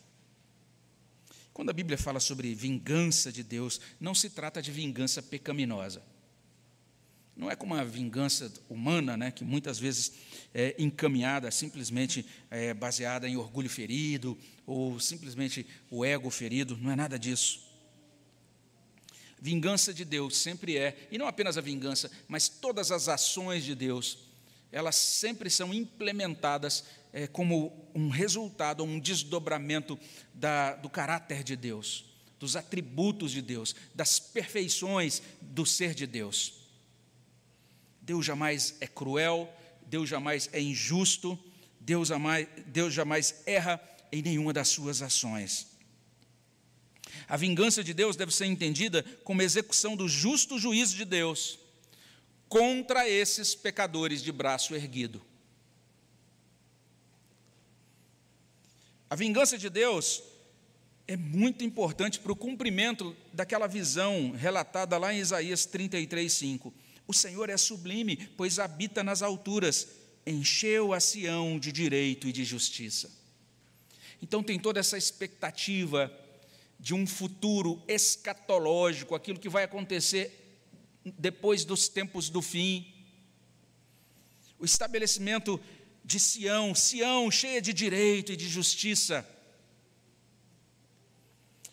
Quando 1.53 1.69
a 1.69 1.73
Bíblia 1.73 1.97
fala 1.97 2.19
sobre 2.19 2.53
vingança 2.55 3.31
de 3.31 3.43
Deus, 3.43 3.79
não 3.99 4.15
se 4.15 4.29
trata 4.29 4.61
de 4.61 4.71
vingança 4.71 5.21
pecaminosa. 5.21 6.03
Não 7.35 7.49
é 7.49 7.55
como 7.55 7.73
uma 7.73 7.83
vingança 7.83 8.51
humana, 8.69 9.17
né, 9.17 9.31
que 9.31 9.43
muitas 9.43 9.79
vezes 9.79 10.11
é 10.53 10.75
encaminhada 10.77 11.49
simplesmente 11.49 12.25
é, 12.49 12.73
baseada 12.73 13.27
em 13.27 13.35
orgulho 13.35 13.69
ferido 13.69 14.37
ou 14.67 14.99
simplesmente 14.99 15.65
o 15.89 16.05
ego 16.05 16.29
ferido. 16.29 16.77
Não 16.77 16.91
é 16.91 16.95
nada 16.95 17.17
disso. 17.17 17.59
Vingança 19.41 19.93
de 19.93 20.05
Deus 20.05 20.37
sempre 20.37 20.77
é, 20.77 21.07
e 21.11 21.17
não 21.17 21.27
apenas 21.27 21.57
a 21.57 21.61
vingança, 21.61 22.09
mas 22.27 22.47
todas 22.47 22.91
as 22.91 23.09
ações 23.09 23.65
de 23.65 23.75
Deus, 23.75 24.19
elas 24.71 24.95
sempre 24.95 25.49
são 25.49 25.73
implementadas 25.73 26.85
é, 27.11 27.27
como 27.27 27.89
um 27.93 28.09
resultado, 28.09 28.83
um 28.83 28.99
desdobramento 28.99 29.99
da, 30.33 30.75
do 30.75 30.89
caráter 30.89 31.43
de 31.43 31.55
Deus, 31.55 32.05
dos 32.39 32.55
atributos 32.55 33.31
de 33.31 33.41
Deus, 33.41 33.75
das 33.93 34.19
perfeições 34.19 35.21
do 35.41 35.65
ser 35.65 35.93
de 35.93 36.07
Deus. 36.07 36.62
Deus 38.03 38.25
jamais 38.25 38.75
é 38.81 38.87
cruel, 38.87 39.51
Deus 39.85 40.09
jamais 40.09 40.49
é 40.51 40.61
injusto, 40.61 41.39
Deus 41.79 42.09
jamais, 42.09 42.47
Deus 42.67 42.93
jamais 42.93 43.43
erra 43.45 43.81
em 44.11 44.21
nenhuma 44.21 44.51
das 44.53 44.67
suas 44.67 45.01
ações. 45.01 45.67
A 47.27 47.37
vingança 47.37 47.83
de 47.83 47.93
Deus 47.93 48.15
deve 48.15 48.33
ser 48.33 48.45
entendida 48.45 49.03
como 49.23 49.41
execução 49.41 49.95
do 49.95 50.07
justo 50.07 50.59
juízo 50.59 50.95
de 50.95 51.05
Deus 51.05 51.59
contra 52.49 53.09
esses 53.09 53.55
pecadores 53.55 54.21
de 54.21 54.31
braço 54.31 54.75
erguido. 54.75 55.21
A 59.09 59.15
vingança 59.15 59.57
de 59.57 59.69
Deus 59.69 60.23
é 61.07 61.15
muito 61.15 61.63
importante 61.63 62.19
para 62.19 62.31
o 62.31 62.35
cumprimento 62.35 63.15
daquela 63.31 63.67
visão 63.67 64.31
relatada 64.31 64.97
lá 64.97 65.13
em 65.13 65.19
Isaías 65.19 65.65
33, 65.65 66.31
5. 66.31 66.73
O 67.07 67.13
Senhor 67.13 67.49
é 67.49 67.57
sublime, 67.57 68.15
pois 68.37 68.59
habita 68.59 69.03
nas 69.03 69.21
alturas, 69.21 69.87
encheu 70.25 70.93
a 70.93 70.99
Sião 70.99 71.59
de 71.59 71.71
direito 71.71 72.27
e 72.27 72.31
de 72.31 72.43
justiça. 72.45 73.11
Então 74.21 74.41
tem 74.41 74.57
toda 74.57 74.79
essa 74.79 74.97
expectativa 74.97 76.11
de 76.79 76.93
um 76.93 77.05
futuro 77.05 77.81
escatológico, 77.87 79.15
aquilo 79.15 79.39
que 79.39 79.49
vai 79.49 79.63
acontecer 79.63 80.59
depois 81.17 81.65
dos 81.65 81.89
tempos 81.89 82.29
do 82.29 82.41
fim. 82.41 82.93
O 84.57 84.65
estabelecimento 84.65 85.59
de 86.05 86.19
Sião, 86.19 86.73
Sião 86.73 87.29
cheia 87.29 87.61
de 87.61 87.73
direito 87.73 88.31
e 88.31 88.37
de 88.37 88.47
justiça. 88.47 89.27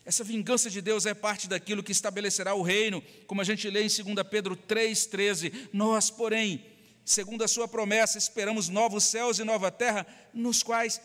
Essa 0.05 0.23
vingança 0.23 0.69
de 0.69 0.81
Deus 0.81 1.05
é 1.05 1.13
parte 1.13 1.47
daquilo 1.47 1.83
que 1.83 1.91
estabelecerá 1.91 2.55
o 2.55 2.63
reino, 2.63 3.03
como 3.27 3.41
a 3.41 3.43
gente 3.43 3.69
lê 3.69 3.83
em 3.83 3.87
2 3.87 4.27
Pedro 4.29 4.57
3,13. 4.57 5.69
Nós, 5.71 6.09
porém, 6.09 6.65
segundo 7.05 7.43
a 7.43 7.47
sua 7.47 7.67
promessa, 7.67 8.17
esperamos 8.17 8.67
novos 8.67 9.03
céus 9.03 9.37
e 9.37 9.43
nova 9.43 9.69
terra, 9.69 10.05
nos 10.33 10.63
quais 10.63 10.99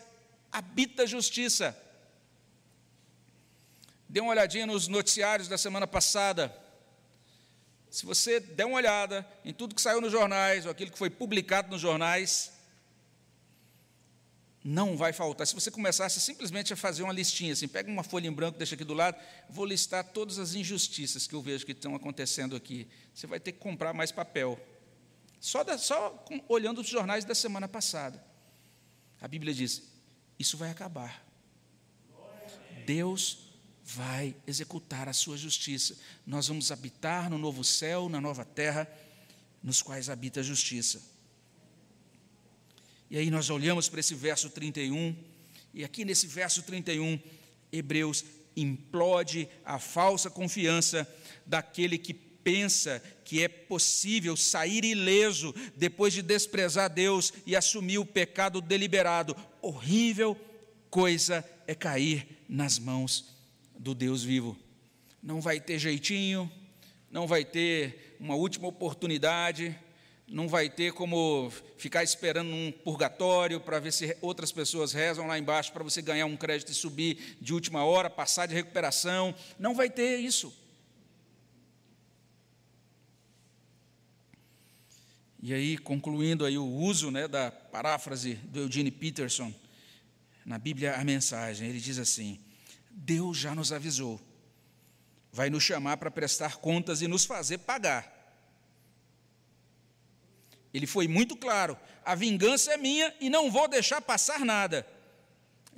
habita 0.51 1.03
a 1.03 1.07
justiça. 1.07 1.77
Dê 4.09 4.21
uma 4.21 4.31
olhadinha 4.31 4.67
nos 4.67 4.89
noticiários 4.89 5.49
da 5.49 5.59
semana 5.59 5.87
passada. 5.87 6.55
Se 7.91 8.07
você 8.07 8.41
der 8.41 8.65
uma 8.65 8.77
olhada 8.77 9.27
em 9.45 9.53
tudo 9.53 9.75
que 9.75 9.83
saiu 9.83 10.01
nos 10.01 10.13
jornais, 10.13 10.65
ou 10.65 10.73
aquilo 10.73 10.91
que 10.91 10.99
foi 10.99 11.11
publicado 11.11 11.71
nos 11.71 11.81
jornais, 11.81 12.53
não 14.67 14.97
vai 14.97 15.13
faltar. 15.13 15.47
Se 15.47 15.55
você 15.55 15.71
começasse 15.71 16.21
simplesmente 16.21 16.73
a 16.73 16.77
fazer 16.77 17.05
uma 17.05 17.13
listinha, 17.13 17.53
assim, 17.53 17.69
pega 17.69 17.89
uma 17.89 18.03
folha 18.03 18.27
em 18.27 18.33
branco, 18.33 18.59
deixa 18.59 18.75
aqui 18.75 18.83
do 18.83 18.95
lado, 18.95 19.17
vou 19.49 19.65
listar 19.65 20.03
todas 20.03 20.41
as 20.41 20.55
injustiças 20.57 21.25
que 21.25 21.35
eu 21.37 21.41
vejo 21.41 21.65
que 21.65 21.71
estão 21.71 21.95
acontecendo 21.95 22.57
aqui. 22.57 22.89
Você 23.15 23.29
vai 23.29 23.39
ter 23.39 23.53
que 23.53 23.61
comprar 23.61 23.95
mais 23.95 24.11
papel. 24.11 24.59
Só, 25.39 25.63
da, 25.63 25.79
só 25.79 26.11
com, 26.11 26.45
olhando 26.49 26.81
os 26.81 26.89
jornais 26.89 27.25
da 27.25 27.33
semana 27.33 27.69
passada. 27.69 28.21
A 29.21 29.29
Bíblia 29.29 29.55
diz: 29.55 29.85
isso 30.37 30.57
vai 30.57 30.71
acabar. 30.71 31.25
Deus 32.85 33.39
vai 33.85 34.35
executar 34.49 35.09
a 35.09 35.13
sua 35.13 35.37
justiça. 35.37 35.97
Nós 36.27 36.49
vamos 36.49 36.73
habitar 36.73 37.31
no 37.31 37.39
novo 37.39 37.63
céu, 37.63 38.09
na 38.09 38.21
nova 38.21 38.45
terra, 38.45 38.91
nos 39.63 39.81
quais 39.81 40.11
habita 40.11 40.41
a 40.41 40.43
justiça. 40.43 41.16
E 43.11 43.17
aí 43.17 43.31
nós 43.31 43.51
olhamos 43.51 43.89
para 43.89 44.01
esse 44.01 44.15
verso 44.15 44.51
31, 44.51 45.15
e 45.73 45.85
aqui 45.85 46.05
nesse 46.05 46.27
verso 46.27 46.63
31, 46.63 47.19
Hebreus 47.71 48.25
implode 48.57 49.49
a 49.65 49.79
falsa 49.79 50.31
confiança 50.31 51.07
daquele 51.45 51.99
que 51.99 52.15
pensa 52.15 53.03
que 53.25 53.43
é 53.43 53.49
possível 53.49 54.37
sair 54.37 54.85
ileso 54.85 55.55
depois 55.77 56.13
de 56.13 56.23
desprezar 56.23 56.89
Deus 56.89 57.33
e 57.45 57.55
assumir 57.55 57.99
o 57.99 58.07
pecado 58.07 58.61
deliberado. 58.61 59.37
Horrível 59.61 60.37
coisa 60.89 61.45
é 61.67 61.75
cair 61.75 62.27
nas 62.49 62.79
mãos 62.79 63.35
do 63.79 63.95
Deus 63.95 64.23
vivo. 64.23 64.57
Não 65.23 65.41
vai 65.41 65.61
ter 65.61 65.79
jeitinho, 65.79 66.51
não 67.11 67.27
vai 67.27 67.45
ter 67.45 68.17
uma 68.21 68.35
última 68.35 68.69
oportunidade, 68.69 69.77
não 70.29 70.49
vai 70.49 70.69
ter 70.69 70.93
como 70.93 71.53
ficar 71.79 72.03
esperando 72.03 72.51
um 72.51 72.73
purgatório 72.73 73.61
para 73.61 73.79
ver 73.79 73.93
se 73.93 74.17
outras 74.21 74.51
pessoas 74.51 74.93
rezam 74.93 75.27
lá 75.27 75.39
embaixo 75.39 75.73
para 75.73 75.85
você 75.85 76.03
ganhar 76.03 76.27
um 76.27 76.37
crédito 76.37 76.73
e 76.73 76.75
subir 76.75 77.37
de 77.41 77.55
última 77.55 77.85
hora, 77.85 78.11
passar 78.11 78.47
de 78.47 78.55
recuperação. 78.55 79.35
Não 79.59 79.75
vai 79.75 79.89
ter 79.89 80.19
isso. 80.19 80.53
E 85.41 85.55
aí, 85.55 85.79
concluindo 85.79 86.45
aí 86.45 86.59
o 86.59 86.67
uso 86.67 87.09
né, 87.13 87.29
da 87.29 87.53
paráfrase 87.53 88.35
do 88.35 88.61
Eugene 88.61 88.91
Peterson, 88.91 89.55
na 90.45 90.59
Bíblia 90.59 90.97
a 90.97 91.05
mensagem, 91.05 91.69
ele 91.69 91.79
diz 91.79 91.99
assim: 91.99 92.41
Deus 92.91 93.37
já 93.39 93.55
nos 93.55 93.73
avisou, 93.73 94.21
vai 95.31 95.49
nos 95.49 95.63
chamar 95.63 95.99
para 95.99 96.11
prestar 96.11 96.57
contas 96.57 97.01
e 97.01 97.07
nos 97.07 97.25
fazer 97.25 97.59
pagar. 97.59 98.16
Ele 100.77 100.87
foi 100.87 101.09
muito 101.09 101.35
claro: 101.35 101.75
a 102.05 102.15
vingança 102.15 102.75
é 102.75 102.77
minha 102.77 103.15
e 103.19 103.31
não 103.31 103.51
vou 103.51 103.67
deixar 103.67 104.03
passar 104.03 104.41
nada. 104.41 104.87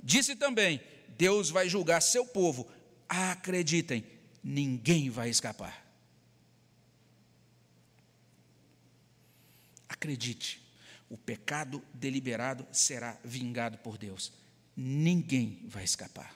Disse 0.03 0.35
também: 0.35 0.81
Deus 1.17 1.49
vai 1.49 1.69
julgar 1.69 2.01
seu 2.01 2.25
povo. 2.25 2.69
Acreditem, 3.07 4.03
ninguém 4.43 5.09
vai 5.09 5.29
escapar. 5.29 5.85
Acredite, 9.87 10.61
o 11.09 11.17
pecado 11.17 11.81
deliberado 11.93 12.67
será 12.69 13.17
vingado 13.23 13.77
por 13.77 13.97
Deus. 13.97 14.33
Ninguém 14.75 15.61
vai 15.65 15.85
escapar. 15.85 16.35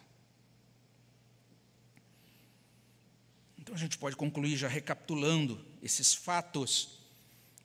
Então 3.59 3.75
a 3.75 3.77
gente 3.77 3.97
pode 3.97 4.15
concluir 4.15 4.55
já 4.55 4.69
recapitulando 4.69 5.65
esses 5.81 6.13
fatos 6.13 7.02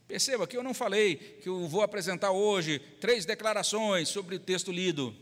Perceba 0.09 0.47
que 0.47 0.57
eu 0.57 0.63
não 0.63 0.73
falei 0.73 1.17
que 1.43 1.51
eu 1.51 1.69
vou 1.69 1.83
apresentar 1.83 2.31
hoje 2.31 2.79
três 2.99 3.27
declarações 3.27 4.09
sobre 4.09 4.37
o 4.37 4.41
texto 4.41 4.73
lido, 4.73 5.15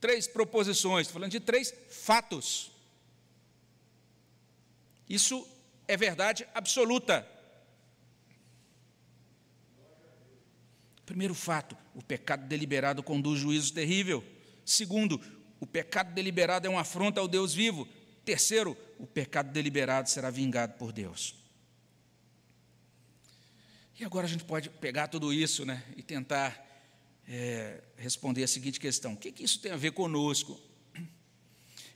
três 0.00 0.26
proposições, 0.26 1.06
estou 1.06 1.14
falando 1.14 1.30
de 1.30 1.38
três 1.38 1.72
fatos. 1.88 2.72
Isso 5.08 5.46
é 5.86 5.96
verdade 5.96 6.44
absoluta. 6.52 7.24
Primeiro 11.06 11.34
fato, 11.34 11.76
o 11.94 12.02
pecado 12.02 12.48
deliberado 12.48 13.00
conduz 13.00 13.38
juízo 13.38 13.72
terrível. 13.72 14.24
Segundo, 14.64 15.20
o 15.60 15.66
pecado 15.66 16.12
deliberado 16.12 16.66
é 16.66 16.70
uma 16.70 16.80
afronta 16.80 17.20
ao 17.20 17.28
Deus 17.28 17.54
vivo. 17.54 17.86
Terceiro, 18.24 18.76
o 18.98 19.06
pecado 19.06 19.52
deliberado 19.52 20.08
será 20.08 20.30
vingado 20.30 20.72
por 20.78 20.90
Deus. 20.90 21.43
E 23.96 24.04
agora 24.04 24.26
a 24.26 24.28
gente 24.28 24.42
pode 24.42 24.68
pegar 24.70 25.06
tudo 25.06 25.32
isso 25.32 25.64
né, 25.64 25.80
e 25.96 26.02
tentar 26.02 26.66
é, 27.28 27.80
responder 27.96 28.42
a 28.42 28.48
seguinte 28.48 28.80
questão: 28.80 29.12
o 29.12 29.16
que, 29.16 29.30
que 29.30 29.44
isso 29.44 29.60
tem 29.60 29.70
a 29.70 29.76
ver 29.76 29.92
conosco? 29.92 30.60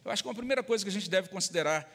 Eu 0.04 0.10
acho 0.12 0.22
que 0.22 0.28
uma 0.28 0.34
primeira 0.34 0.62
coisa 0.62 0.84
que 0.84 0.88
a 0.88 0.92
gente 0.92 1.10
deve 1.10 1.28
considerar 1.28 1.92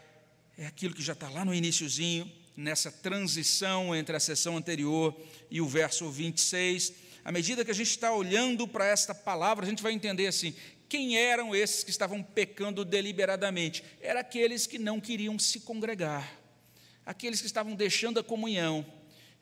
é 0.57 0.65
aquilo 0.65 0.93
que 0.93 1.01
já 1.01 1.13
está 1.13 1.29
lá 1.29 1.45
no 1.45 1.53
iníciozinho, 1.53 2.29
nessa 2.55 2.91
transição 2.91 3.95
entre 3.95 4.13
a 4.15 4.19
sessão 4.19 4.57
anterior 4.57 5.17
e 5.49 5.61
o 5.61 5.67
verso 5.67 6.11
26. 6.11 6.93
À 7.23 7.31
medida 7.31 7.63
que 7.63 7.71
a 7.71 7.75
gente 7.75 7.89
está 7.89 8.13
olhando 8.13 8.67
para 8.67 8.85
esta 8.85 9.15
palavra, 9.15 9.65
a 9.65 9.69
gente 9.69 9.81
vai 9.81 9.93
entender 9.93 10.27
assim: 10.27 10.53
quem 10.89 11.17
eram 11.17 11.55
esses 11.55 11.81
que 11.81 11.89
estavam 11.89 12.21
pecando 12.21 12.83
deliberadamente? 12.83 13.85
Eram 14.01 14.19
aqueles 14.19 14.67
que 14.67 14.77
não 14.77 14.99
queriam 14.99 15.39
se 15.39 15.61
congregar, 15.61 16.29
aqueles 17.05 17.39
que 17.39 17.47
estavam 17.47 17.73
deixando 17.73 18.19
a 18.19 18.23
comunhão, 18.23 18.85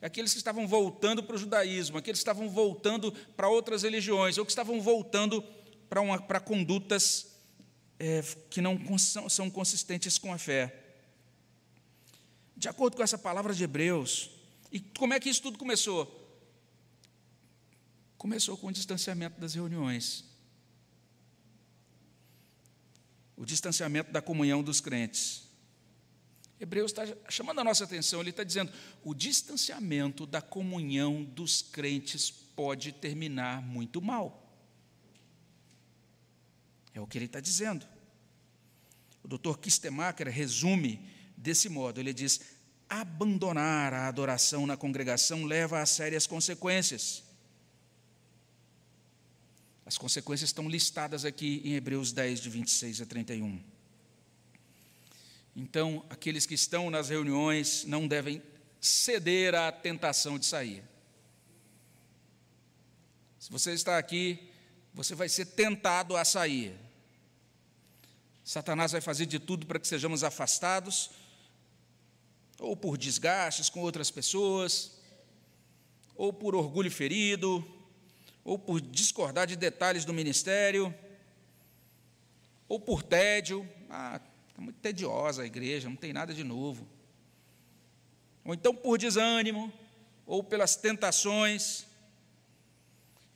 aqueles 0.02 0.32
que 0.32 0.38
estavam 0.38 0.66
voltando 0.66 1.22
para 1.22 1.36
o 1.36 1.38
judaísmo, 1.38 1.96
aqueles 1.96 2.18
que 2.18 2.22
estavam 2.22 2.50
voltando 2.50 3.12
para 3.36 3.48
outras 3.48 3.84
religiões, 3.84 4.36
ou 4.36 4.44
que 4.44 4.50
estavam 4.50 4.80
voltando 4.80 5.42
para, 5.88 6.00
uma, 6.00 6.20
para 6.20 6.40
condutas 6.40 7.36
é, 7.98 8.20
que 8.50 8.60
não 8.60 8.98
são, 8.98 9.28
são 9.28 9.48
consistentes 9.48 10.18
com 10.18 10.32
a 10.32 10.38
fé. 10.38 10.76
De 12.56 12.68
acordo 12.68 12.96
com 12.96 13.02
essa 13.02 13.16
palavra 13.16 13.54
de 13.54 13.62
Hebreus, 13.62 14.30
e 14.72 14.80
como 14.80 15.14
é 15.14 15.20
que 15.20 15.28
isso 15.28 15.42
tudo 15.42 15.58
começou? 15.58 16.18
Começou 18.18 18.56
com 18.56 18.68
o 18.68 18.72
distanciamento 18.72 19.40
das 19.40 19.54
reuniões, 19.54 20.24
o 23.36 23.44
distanciamento 23.44 24.12
da 24.12 24.22
comunhão 24.22 24.62
dos 24.62 24.80
crentes. 24.80 25.51
Hebreus 26.62 26.92
está 26.92 27.02
chamando 27.28 27.58
a 27.58 27.64
nossa 27.64 27.82
atenção, 27.82 28.20
ele 28.20 28.30
está 28.30 28.44
dizendo: 28.44 28.72
o 29.02 29.12
distanciamento 29.12 30.24
da 30.24 30.40
comunhão 30.40 31.24
dos 31.24 31.60
crentes 31.60 32.30
pode 32.30 32.92
terminar 32.92 33.60
muito 33.60 34.00
mal. 34.00 34.48
É 36.94 37.00
o 37.00 37.06
que 37.06 37.18
ele 37.18 37.24
está 37.24 37.40
dizendo. 37.40 37.84
O 39.24 39.28
doutor 39.28 39.58
Kistemacher 39.58 40.28
resume 40.28 41.04
desse 41.36 41.68
modo: 41.68 41.98
ele 41.98 42.14
diz, 42.14 42.40
abandonar 42.88 43.92
a 43.92 44.06
adoração 44.06 44.64
na 44.64 44.76
congregação 44.76 45.44
leva 45.44 45.80
a 45.80 45.86
sérias 45.86 46.28
consequências. 46.28 47.24
As 49.84 49.98
consequências 49.98 50.50
estão 50.50 50.68
listadas 50.68 51.24
aqui 51.24 51.60
em 51.64 51.74
Hebreus 51.74 52.12
10, 52.12 52.40
de 52.40 52.50
26 52.50 53.00
a 53.00 53.06
31. 53.06 53.71
Então, 55.54 56.04
aqueles 56.08 56.46
que 56.46 56.54
estão 56.54 56.90
nas 56.90 57.10
reuniões 57.10 57.84
não 57.84 58.08
devem 58.08 58.42
ceder 58.80 59.54
à 59.54 59.70
tentação 59.70 60.38
de 60.38 60.46
sair. 60.46 60.82
Se 63.38 63.50
você 63.50 63.72
está 63.72 63.98
aqui, 63.98 64.50
você 64.94 65.14
vai 65.14 65.28
ser 65.28 65.46
tentado 65.46 66.16
a 66.16 66.24
sair. 66.24 66.74
Satanás 68.44 68.92
vai 68.92 69.00
fazer 69.00 69.26
de 69.26 69.38
tudo 69.38 69.66
para 69.66 69.78
que 69.78 69.86
sejamos 69.86 70.24
afastados, 70.24 71.10
ou 72.58 72.76
por 72.76 72.96
desgastes 72.96 73.68
com 73.68 73.80
outras 73.80 74.10
pessoas, 74.10 74.92
ou 76.14 76.32
por 76.32 76.54
orgulho 76.54 76.90
ferido, 76.90 77.64
ou 78.44 78.58
por 78.58 78.80
discordar 78.80 79.46
de 79.46 79.56
detalhes 79.56 80.04
do 80.04 80.12
ministério, 80.12 80.94
ou 82.68 82.80
por 82.80 83.02
tédio. 83.02 83.68
Ah, 83.88 84.20
muito 84.62 84.76
tediosa 84.76 85.42
a 85.42 85.46
igreja, 85.46 85.88
não 85.88 85.96
tem 85.96 86.12
nada 86.12 86.32
de 86.32 86.44
novo. 86.44 86.86
Ou 88.44 88.54
então 88.54 88.74
por 88.74 88.98
desânimo, 88.98 89.72
ou 90.26 90.42
pelas 90.42 90.76
tentações. 90.76 91.84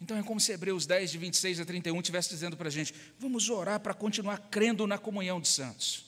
Então 0.01 0.17
é 0.17 0.23
como 0.23 0.41
se 0.41 0.53
Hebreus 0.53 0.87
10, 0.87 1.11
de 1.11 1.19
26 1.19 1.61
a 1.61 1.65
31, 1.65 1.99
estivesse 2.01 2.29
dizendo 2.31 2.57
para 2.57 2.69
a 2.69 2.71
gente: 2.71 2.95
vamos 3.19 3.49
orar 3.49 3.81
para 3.81 3.95
continuar 3.95 4.39
crendo 4.51 4.87
na 4.87 4.99
comunhão 4.99 5.41
de 5.41 5.49
santos. 5.49 6.05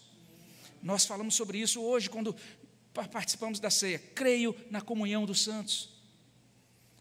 Nós 0.82 1.04
falamos 1.04 1.34
sobre 1.34 1.58
isso 1.58 1.82
hoje, 1.82 2.08
quando 2.08 2.34
participamos 2.92 3.60
da 3.60 3.70
ceia. 3.70 3.98
Creio 3.98 4.54
na 4.70 4.80
comunhão 4.80 5.24
dos 5.24 5.42
santos. 5.42 5.90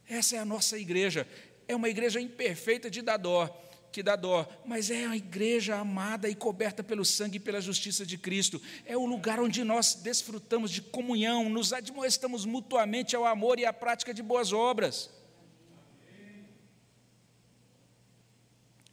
Essa 0.07 0.35
é 0.35 0.39
a 0.39 0.45
nossa 0.45 0.77
igreja. 0.77 1.27
É 1.67 1.75
uma 1.75 1.89
igreja 1.89 2.19
imperfeita 2.19 2.89
de 2.89 3.01
dar 3.01 3.17
dó, 3.17 3.47
que 3.91 4.03
dá 4.03 4.15
dó, 4.15 4.47
mas 4.65 4.91
é 4.91 5.05
a 5.05 5.15
igreja 5.15 5.77
amada 5.77 6.29
e 6.29 6.35
coberta 6.35 6.83
pelo 6.83 7.03
sangue 7.03 7.37
e 7.37 7.39
pela 7.39 7.59
justiça 7.59 8.05
de 8.05 8.17
Cristo. 8.17 8.61
É 8.85 8.95
o 8.95 9.05
lugar 9.05 9.39
onde 9.39 9.63
nós 9.63 9.95
desfrutamos 9.95 10.71
de 10.71 10.81
comunhão, 10.81 11.49
nos 11.49 11.73
admoestamos 11.73 12.45
mutuamente 12.45 13.15
ao 13.15 13.25
amor 13.25 13.59
e 13.59 13.65
à 13.65 13.73
prática 13.73 14.13
de 14.13 14.21
boas 14.21 14.53
obras. 14.53 15.09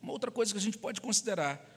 Uma 0.00 0.12
outra 0.12 0.30
coisa 0.30 0.52
que 0.52 0.58
a 0.58 0.62
gente 0.62 0.78
pode 0.78 1.00
considerar 1.00 1.74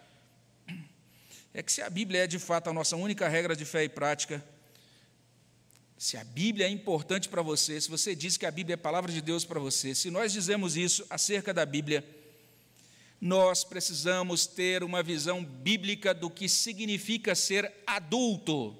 é 1.54 1.64
que 1.64 1.72
se 1.72 1.82
a 1.82 1.90
Bíblia 1.90 2.26
é 2.26 2.28
de 2.28 2.38
fato 2.38 2.70
a 2.70 2.74
nossa 2.74 2.96
única 2.96 3.28
regra 3.28 3.56
de 3.56 3.66
fé 3.66 3.84
e 3.84 3.90
prática, 3.90 4.44
se 5.98 6.16
a 6.16 6.24
Bíblia 6.24 6.68
é 6.68 6.70
importante 6.70 7.28
para 7.28 7.42
você, 7.42 7.82
se 7.82 7.90
você 7.90 8.14
diz 8.14 8.38
que 8.38 8.46
a 8.46 8.52
Bíblia 8.52 8.74
é 8.74 8.76
a 8.76 8.78
palavra 8.78 9.12
de 9.12 9.22
Deus 9.22 9.44
para 9.44 9.60
você, 9.60 9.96
se 9.96 10.12
nós 10.12 10.32
dizemos 10.32 10.78
isso 10.78 11.06
acerca 11.10 11.54
da 11.54 11.66
Bíblia, 11.66 12.06
nós 13.20 13.64
precisamos 13.64 14.46
ter 14.46 14.84
uma 14.84 15.02
visão 15.02 15.44
bíblica 15.44 16.14
do 16.14 16.30
que 16.30 16.48
significa 16.48 17.34
ser 17.34 17.72
adulto. 17.86 18.76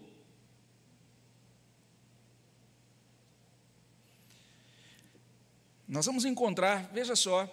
Nós 5.88 6.06
vamos 6.06 6.26
encontrar, 6.26 6.90
veja 6.94 7.16
só, 7.16 7.50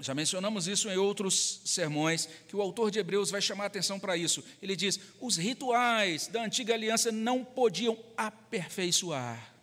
já 0.00 0.12
mencionamos 0.12 0.66
isso 0.66 0.88
em 0.90 0.96
outros 0.96 1.60
sermões, 1.64 2.28
que 2.48 2.56
o 2.56 2.60
autor 2.60 2.90
de 2.90 2.98
Hebreus 2.98 3.30
vai 3.30 3.40
chamar 3.40 3.64
a 3.64 3.66
atenção 3.68 3.98
para 4.00 4.16
isso. 4.16 4.44
Ele 4.60 4.74
diz: 4.74 4.98
os 5.20 5.36
rituais 5.36 6.26
da 6.26 6.42
antiga 6.42 6.74
aliança 6.74 7.12
não 7.12 7.44
podiam 7.44 7.96
aperfeiçoar. 8.16 9.54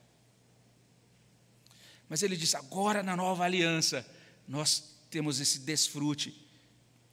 Mas 2.07 2.23
ele 2.23 2.37
diz: 2.37 2.55
agora 2.55 3.03
na 3.03 3.15
nova 3.15 3.43
aliança, 3.43 4.09
nós 4.47 4.90
temos 5.11 5.39
esse 5.39 5.59
desfrute, 5.59 6.33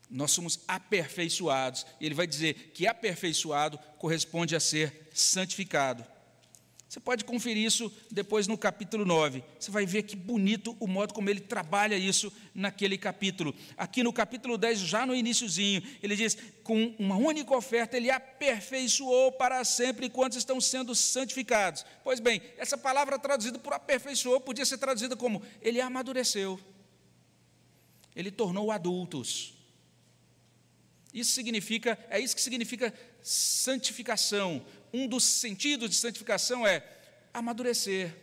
nós 0.09 0.31
somos 0.31 0.61
aperfeiçoados. 0.67 1.85
E 2.01 2.07
ele 2.07 2.15
vai 2.15 2.27
dizer 2.27 2.71
que 2.73 2.87
aperfeiçoado 2.87 3.79
corresponde 3.99 4.57
a 4.57 4.61
ser 4.61 5.11
santificado. 5.13 6.05
Você 6.89 7.01
pode 7.01 7.23
conferir 7.23 7.67
isso 7.67 7.93
depois 8.11 8.47
no 8.47 8.57
capítulo 8.57 9.05
9. 9.05 9.45
Você 9.61 9.71
vai 9.71 9.85
ver 9.85 10.05
que 10.05 10.17
bonito 10.17 10.75
o 10.81 10.87
modo 10.87 11.13
como 11.13 11.29
ele 11.29 11.41
trabalha 11.41 11.99
isso 11.99 12.33
naquele 12.55 12.97
capítulo. 12.97 13.55
Aqui 13.77 14.03
no 14.03 14.11
capítulo 14.11 14.57
10, 14.57 14.79
já 14.79 15.05
no 15.05 15.15
iníciozinho, 15.15 15.83
ele 16.03 16.17
diz: 16.17 16.39
com 16.65 16.95
uma 16.99 17.17
única 17.17 17.55
oferta, 17.55 17.99
ele 17.99 18.11
aperfeiçoou 18.11 19.33
para 19.33 19.63
sempre 19.65 20.09
quantos 20.09 20.39
estão 20.39 20.59
sendo 20.63 20.95
santificados. 20.95 21.85
Pois 22.03 22.21
bem, 22.21 22.41
essa 22.57 22.79
palavra 22.79 23.19
traduzida 23.19 23.59
por 23.59 23.75
aperfeiçoou 23.75 24.41
podia 24.41 24.65
ser 24.65 24.79
traduzida 24.79 25.15
como 25.15 25.43
ele 25.61 25.83
amadureceu. 25.83 26.59
Ele 28.15 28.31
tornou 28.31 28.71
adultos. 28.71 29.55
Isso 31.13 31.33
significa, 31.33 31.99
é 32.11 32.21
isso 32.21 32.35
que 32.35 32.43
significa 32.43 32.93
santificação 33.23 34.65
um 34.93 35.07
dos 35.07 35.25
sentidos 35.25 35.91
de 35.91 35.97
santificação 35.97 36.67
é 36.67 36.85
amadurecer, 37.33 38.15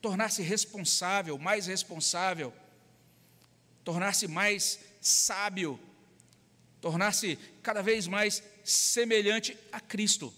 tornar-se 0.00 0.42
responsável, 0.42 1.38
mais 1.38 1.66
responsável, 1.66 2.52
tornar-se 3.82 4.28
mais 4.28 4.78
sábio, 5.00 5.80
tornar-se 6.80 7.38
cada 7.62 7.82
vez 7.82 8.06
mais 8.06 8.42
semelhante 8.62 9.56
a 9.72 9.80
Cristo. 9.80 10.32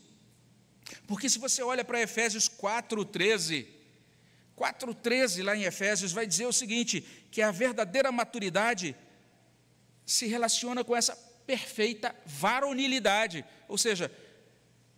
Porque 1.06 1.28
se 1.28 1.38
você 1.38 1.62
olha 1.62 1.84
para 1.84 2.00
Efésios 2.00 2.48
4:13, 2.48 3.66
4:13 4.58 5.42
lá 5.42 5.56
em 5.56 5.62
Efésios 5.62 6.12
vai 6.12 6.26
dizer 6.26 6.46
o 6.46 6.52
seguinte, 6.52 7.00
que 7.30 7.40
a 7.40 7.50
verdadeira 7.50 8.10
maturidade 8.10 8.96
se 10.04 10.26
relaciona 10.26 10.82
com 10.82 10.96
essa 10.96 11.14
perfeita 11.46 12.14
varonilidade, 12.26 13.44
ou 13.68 13.78
seja, 13.78 14.12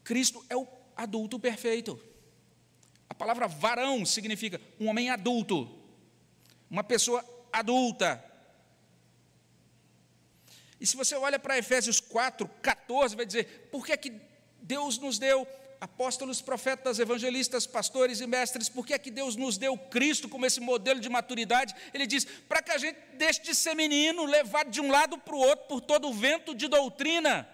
Cristo 0.03 0.45
é 0.49 0.57
o 0.57 0.67
adulto 0.97 1.39
perfeito. 1.39 2.01
A 3.09 3.15
palavra 3.15 3.47
varão 3.47 4.05
significa 4.07 4.61
um 4.79 4.89
homem 4.89 5.11
adulto, 5.11 5.69
uma 6.71 6.83
pessoa 6.83 7.25
adulta. 7.53 8.25
E 10.81 10.87
se 10.87 10.97
você 10.97 11.15
olha 11.15 11.39
para 11.39 11.59
Efésios 11.59 12.01
4, 12.01 12.49
14, 12.63 13.15
vai 13.15 13.27
dizer: 13.27 13.69
por 13.71 13.85
que, 13.85 13.93
é 13.93 13.97
que 13.97 14.13
Deus 14.63 14.99
nos 14.99 15.19
deu 15.19 15.47
apóstolos, 15.81 16.43
profetas, 16.43 16.99
evangelistas, 16.99 17.67
pastores 17.67 18.21
e 18.21 18.27
mestres, 18.27 18.69
por 18.69 18.87
que 18.87 18.93
é 18.93 18.99
que 18.99 19.11
Deus 19.11 19.35
nos 19.35 19.57
deu 19.57 19.77
Cristo 19.79 20.29
como 20.29 20.45
esse 20.45 20.61
modelo 20.61 21.01
de 21.01 21.09
maturidade? 21.09 21.75
Ele 21.95 22.07
diz: 22.07 22.25
para 22.25 22.61
que 22.63 22.71
a 22.71 22.79
gente 22.79 22.99
deixe 23.15 23.41
de 23.41 23.55
ser 23.55 23.75
menino, 23.75 24.25
levado 24.27 24.71
de 24.71 24.81
um 24.81 24.91
lado 24.91 25.17
para 25.17 25.35
o 25.35 25.39
outro 25.39 25.67
por 25.67 25.81
todo 25.81 26.09
o 26.09 26.13
vento 26.13 26.55
de 26.55 26.69
doutrina. 26.69 27.49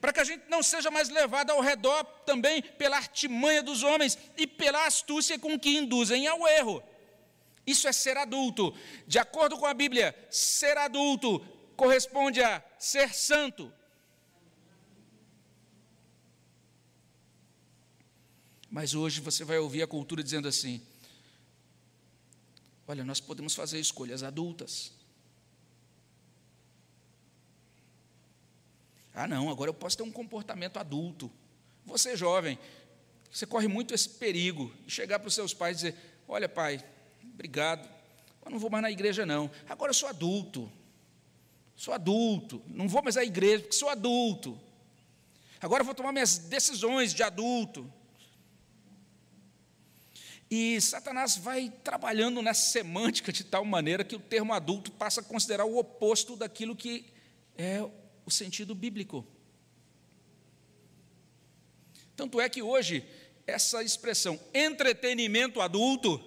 Para 0.00 0.12
que 0.12 0.20
a 0.20 0.24
gente 0.24 0.44
não 0.48 0.62
seja 0.62 0.90
mais 0.90 1.08
levado 1.08 1.50
ao 1.50 1.60
redor 1.60 2.04
também 2.26 2.60
pela 2.60 2.96
artimanha 2.96 3.62
dos 3.62 3.84
homens 3.84 4.18
e 4.36 4.46
pela 4.46 4.84
astúcia 4.84 5.38
com 5.38 5.58
que 5.58 5.70
induzem 5.70 6.26
ao 6.26 6.46
erro. 6.48 6.82
Isso 7.64 7.86
é 7.86 7.92
ser 7.92 8.16
adulto. 8.16 8.74
De 9.06 9.20
acordo 9.20 9.56
com 9.56 9.64
a 9.64 9.72
Bíblia, 9.72 10.14
ser 10.28 10.76
adulto 10.76 11.40
corresponde 11.76 12.42
a 12.42 12.62
ser 12.78 13.14
santo, 13.14 13.72
Mas 18.72 18.94
hoje 18.94 19.20
você 19.20 19.44
vai 19.44 19.58
ouvir 19.58 19.82
a 19.82 19.86
cultura 19.86 20.22
dizendo 20.22 20.48
assim: 20.48 20.80
olha, 22.88 23.04
nós 23.04 23.20
podemos 23.20 23.54
fazer 23.54 23.78
escolhas 23.78 24.22
adultas. 24.22 24.90
Ah, 29.14 29.26
não, 29.26 29.50
agora 29.50 29.68
eu 29.68 29.74
posso 29.74 29.98
ter 29.98 30.02
um 30.02 30.10
comportamento 30.10 30.78
adulto. 30.78 31.30
Você, 31.84 32.16
jovem, 32.16 32.58
você 33.30 33.44
corre 33.44 33.68
muito 33.68 33.92
esse 33.92 34.08
perigo 34.08 34.72
de 34.86 34.90
chegar 34.90 35.18
para 35.18 35.28
os 35.28 35.34
seus 35.34 35.52
pais 35.52 35.76
e 35.82 35.90
dizer: 35.90 36.00
Olha, 36.26 36.48
pai, 36.48 36.82
obrigado, 37.22 37.86
eu 38.42 38.50
não 38.50 38.58
vou 38.58 38.70
mais 38.70 38.80
na 38.80 38.90
igreja, 38.90 39.26
não. 39.26 39.50
Agora 39.68 39.90
eu 39.90 39.94
sou 39.94 40.08
adulto. 40.08 40.72
Sou 41.76 41.92
adulto, 41.92 42.62
não 42.68 42.88
vou 42.88 43.02
mais 43.02 43.18
à 43.18 43.24
igreja, 43.24 43.64
porque 43.64 43.76
sou 43.76 43.90
adulto. 43.90 44.58
Agora 45.60 45.82
eu 45.82 45.84
vou 45.84 45.94
tomar 45.94 46.12
minhas 46.12 46.38
decisões 46.38 47.12
de 47.12 47.22
adulto. 47.22 47.92
E 50.54 50.78
Satanás 50.82 51.38
vai 51.38 51.72
trabalhando 51.82 52.42
nessa 52.42 52.72
semântica 52.72 53.32
de 53.32 53.42
tal 53.42 53.64
maneira 53.64 54.04
que 54.04 54.14
o 54.14 54.20
termo 54.20 54.52
adulto 54.52 54.92
passa 54.92 55.22
a 55.22 55.24
considerar 55.24 55.64
o 55.64 55.78
oposto 55.78 56.36
daquilo 56.36 56.76
que 56.76 57.06
é 57.56 57.80
o 58.26 58.30
sentido 58.30 58.74
bíblico. 58.74 59.26
Tanto 62.14 62.38
é 62.38 62.50
que 62.50 62.60
hoje, 62.60 63.02
essa 63.46 63.82
expressão 63.82 64.38
entretenimento 64.52 65.58
adulto 65.58 66.22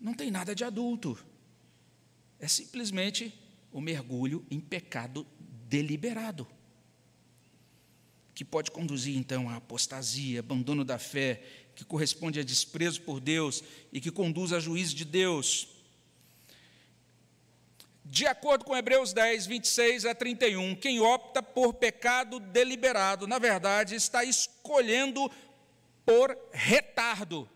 não 0.00 0.14
tem 0.14 0.32
nada 0.32 0.52
de 0.52 0.64
adulto. 0.64 1.16
É 2.40 2.48
simplesmente 2.48 3.32
o 3.70 3.80
mergulho 3.80 4.44
em 4.50 4.58
pecado 4.58 5.24
deliberado, 5.68 6.44
que 8.34 8.44
pode 8.44 8.72
conduzir 8.72 9.16
então 9.16 9.48
à 9.48 9.54
apostasia, 9.54 10.40
abandono 10.40 10.84
da 10.84 10.98
fé 10.98 11.63
que 11.74 11.84
corresponde 11.84 12.40
a 12.40 12.44
desprezo 12.44 13.02
por 13.02 13.20
Deus 13.20 13.62
e 13.92 14.00
que 14.00 14.10
conduz 14.10 14.52
a 14.52 14.60
juízo 14.60 14.94
de 14.94 15.04
Deus. 15.04 15.68
De 18.04 18.26
acordo 18.26 18.64
com 18.64 18.76
Hebreus 18.76 19.12
10, 19.12 19.46
26 19.46 20.04
a 20.04 20.14
31, 20.14 20.76
quem 20.76 21.00
opta 21.00 21.42
por 21.42 21.74
pecado 21.74 22.38
deliberado, 22.38 23.26
na 23.26 23.38
verdade, 23.38 23.94
está 23.94 24.22
escolhendo 24.22 25.30
por 26.04 26.36
retardo, 26.52 27.48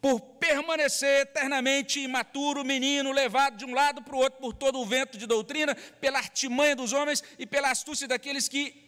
por 0.00 0.20
permanecer 0.20 1.22
eternamente 1.22 2.00
imaturo, 2.00 2.64
menino, 2.64 3.12
levado 3.12 3.56
de 3.56 3.64
um 3.64 3.72
lado 3.72 4.02
para 4.02 4.16
o 4.16 4.18
outro 4.18 4.40
por 4.40 4.52
todo 4.52 4.80
o 4.80 4.84
vento 4.84 5.16
de 5.16 5.26
doutrina, 5.26 5.74
pela 6.00 6.18
artimanha 6.18 6.74
dos 6.74 6.92
homens 6.92 7.22
e 7.38 7.46
pela 7.46 7.70
astúcia 7.70 8.08
daqueles 8.08 8.48
que 8.48 8.84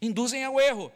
induzem 0.00 0.44
ao 0.44 0.60
erro. 0.60 0.92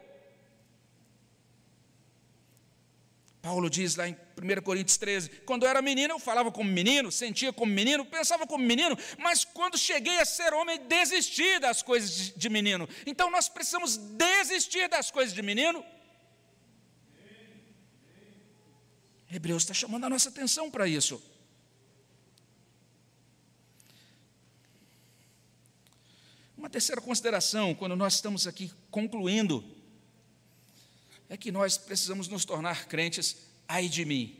Paulo 3.47 3.69
diz 3.69 3.95
lá 3.95 4.09
em 4.09 4.11
1 4.13 4.61
Coríntios 4.61 4.97
13: 4.97 5.29
quando 5.45 5.63
eu 5.63 5.69
era 5.69 5.81
menino, 5.81 6.15
eu 6.15 6.19
falava 6.19 6.51
como 6.51 6.69
menino, 6.69 7.09
sentia 7.09 7.53
como 7.53 7.71
menino, 7.71 8.03
pensava 8.05 8.45
como 8.45 8.61
menino, 8.61 8.97
mas 9.17 9.45
quando 9.45 9.77
cheguei 9.77 10.19
a 10.19 10.25
ser 10.25 10.53
homem, 10.53 10.77
desisti 10.85 11.57
das 11.57 11.81
coisas 11.81 12.33
de 12.35 12.49
menino. 12.49 12.89
Então 13.05 13.31
nós 13.31 13.47
precisamos 13.47 13.95
desistir 13.95 14.89
das 14.89 15.09
coisas 15.09 15.33
de 15.33 15.41
menino. 15.41 15.81
Hebreus 19.31 19.63
está 19.63 19.73
chamando 19.73 20.03
a 20.03 20.09
nossa 20.09 20.27
atenção 20.27 20.69
para 20.69 20.85
isso. 20.85 21.23
Uma 26.57 26.69
terceira 26.69 26.99
consideração, 26.99 27.73
quando 27.73 27.95
nós 27.95 28.15
estamos 28.15 28.45
aqui 28.45 28.73
concluindo 28.91 29.76
é 31.29 31.35
que 31.35 31.51
nós 31.51 31.77
precisamos 31.77 32.27
nos 32.27 32.45
tornar 32.45 32.87
crentes, 32.87 33.37
ai 33.67 33.89
de 33.89 34.05
mim. 34.05 34.37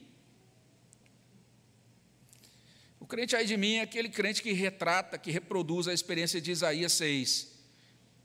O 3.00 3.06
crente 3.06 3.36
ai 3.36 3.46
de 3.46 3.58
mim 3.58 3.76
é 3.76 3.82
aquele 3.82 4.10
crente 4.10 4.42
que 4.42 4.52
retrata, 4.54 5.18
que 5.18 5.32
reproduz 5.32 5.88
a 5.88 5.94
experiência 5.94 6.42
de 6.42 6.52
Isaías 6.52 6.94
6, 6.94 7.52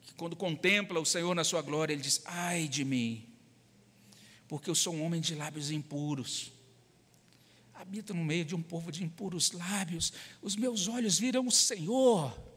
que 0.03 0.15
quando 0.15 0.37
contempla 0.37 1.01
o 1.01 1.07
Senhor 1.07 1.35
na 1.35 1.45
sua 1.45 1.63
glória, 1.63 1.93
ele 1.93 2.03
diz: 2.03 2.21
ai 2.25 2.69
de 2.69 2.85
mim, 2.85 3.29
porque 4.49 4.71
eu 4.71 4.75
sou 4.75 4.95
um 4.95 5.05
homem 5.05 5.21
de 5.21 5.35
lábios 5.35 5.71
impuros. 5.71 6.53
Habito 7.75 8.15
no 8.15 8.25
meio 8.25 8.45
de 8.45 8.55
um 8.55 8.63
povo 8.63 8.93
de 8.93 9.03
impuros 9.03 9.51
lábios, 9.51 10.13
os 10.41 10.55
meus 10.55 10.87
olhos 10.87 11.19
viram 11.19 11.47
o 11.47 11.51
Senhor. 11.51 12.52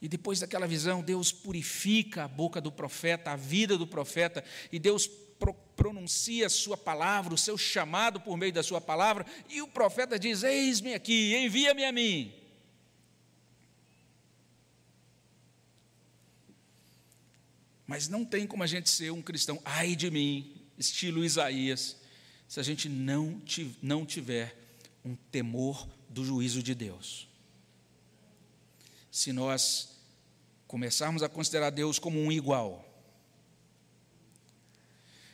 E 0.00 0.08
depois 0.08 0.40
daquela 0.40 0.66
visão, 0.66 1.02
Deus 1.02 1.32
purifica 1.32 2.24
a 2.24 2.28
boca 2.28 2.60
do 2.60 2.70
profeta, 2.70 3.32
a 3.32 3.36
vida 3.36 3.76
do 3.76 3.86
profeta, 3.86 4.44
e 4.70 4.78
Deus 4.78 5.06
pro 5.06 5.54
pronuncia 5.76 6.46
a 6.46 6.50
sua 6.50 6.76
palavra, 6.76 7.32
o 7.32 7.38
seu 7.38 7.56
chamado 7.56 8.20
por 8.20 8.36
meio 8.36 8.52
da 8.52 8.64
sua 8.64 8.80
palavra, 8.80 9.24
e 9.48 9.62
o 9.62 9.68
profeta 9.68 10.18
diz: 10.18 10.42
Eis-me 10.42 10.94
aqui, 10.94 11.36
envia-me 11.36 11.84
a 11.84 11.92
mim. 11.92 12.34
Mas 17.86 18.08
não 18.08 18.24
tem 18.24 18.46
como 18.46 18.64
a 18.64 18.66
gente 18.66 18.90
ser 18.90 19.12
um 19.12 19.22
cristão, 19.22 19.62
ai 19.64 19.94
de 19.96 20.10
mim, 20.10 20.52
estilo 20.76 21.24
Isaías, 21.24 21.96
se 22.48 22.60
a 22.60 22.62
gente 22.62 22.88
não, 22.88 23.40
não 23.80 24.04
tiver 24.04 24.56
um 25.04 25.14
temor 25.14 25.88
do 26.08 26.24
juízo 26.24 26.62
de 26.62 26.74
Deus 26.74 27.27
se 29.18 29.32
nós 29.32 29.88
começarmos 30.68 31.24
a 31.24 31.28
considerar 31.28 31.70
Deus 31.70 31.98
como 31.98 32.22
um 32.22 32.30
igual. 32.30 32.88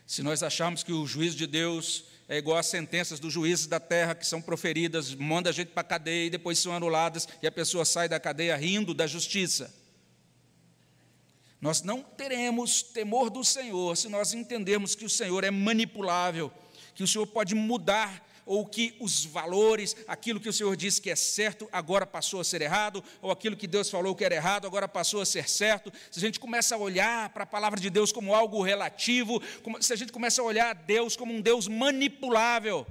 Se 0.06 0.22
nós 0.22 0.42
acharmos 0.42 0.82
que 0.82 0.90
o 0.90 1.06
juízo 1.06 1.36
de 1.36 1.46
Deus 1.46 2.04
é 2.26 2.38
igual 2.38 2.56
às 2.56 2.64
sentenças 2.64 3.20
dos 3.20 3.30
juízes 3.30 3.66
da 3.66 3.78
terra 3.78 4.14
que 4.14 4.26
são 4.26 4.40
proferidas, 4.40 5.14
manda 5.14 5.50
a 5.50 5.52
gente 5.52 5.68
para 5.68 5.82
a 5.82 5.84
cadeia 5.84 6.28
e 6.28 6.30
depois 6.30 6.58
são 6.58 6.72
anuladas 6.72 7.28
e 7.42 7.46
a 7.46 7.52
pessoa 7.52 7.84
sai 7.84 8.08
da 8.08 8.18
cadeia 8.18 8.56
rindo 8.56 8.94
da 8.94 9.06
justiça. 9.06 9.70
Nós 11.60 11.82
não 11.82 12.02
teremos 12.02 12.82
temor 12.82 13.28
do 13.28 13.44
Senhor 13.44 13.98
se 13.98 14.08
nós 14.08 14.32
entendermos 14.32 14.94
que 14.94 15.04
o 15.04 15.10
Senhor 15.10 15.44
é 15.44 15.50
manipulável, 15.50 16.50
que 16.94 17.02
o 17.02 17.06
Senhor 17.06 17.26
pode 17.26 17.54
mudar 17.54 18.26
ou 18.46 18.66
que 18.66 18.94
os 19.00 19.24
valores, 19.24 19.96
aquilo 20.06 20.40
que 20.40 20.48
o 20.48 20.52
Senhor 20.52 20.76
disse 20.76 21.00
que 21.00 21.10
é 21.10 21.16
certo, 21.16 21.68
agora 21.72 22.06
passou 22.06 22.40
a 22.40 22.44
ser 22.44 22.60
errado, 22.62 23.02
ou 23.22 23.30
aquilo 23.30 23.56
que 23.56 23.66
Deus 23.66 23.88
falou 23.88 24.14
que 24.14 24.24
era 24.24 24.34
errado, 24.34 24.66
agora 24.66 24.86
passou 24.86 25.20
a 25.20 25.26
ser 25.26 25.48
certo. 25.48 25.92
Se 26.10 26.18
a 26.18 26.22
gente 26.22 26.38
começa 26.38 26.74
a 26.74 26.78
olhar 26.78 27.30
para 27.30 27.44
a 27.44 27.46
palavra 27.46 27.80
de 27.80 27.88
Deus 27.88 28.12
como 28.12 28.34
algo 28.34 28.62
relativo, 28.62 29.42
se 29.80 29.92
a 29.92 29.96
gente 29.96 30.12
começa 30.12 30.42
a 30.42 30.44
olhar 30.44 30.70
a 30.70 30.74
Deus 30.74 31.16
como 31.16 31.32
um 31.32 31.40
Deus 31.40 31.68
manipulável, 31.68 32.86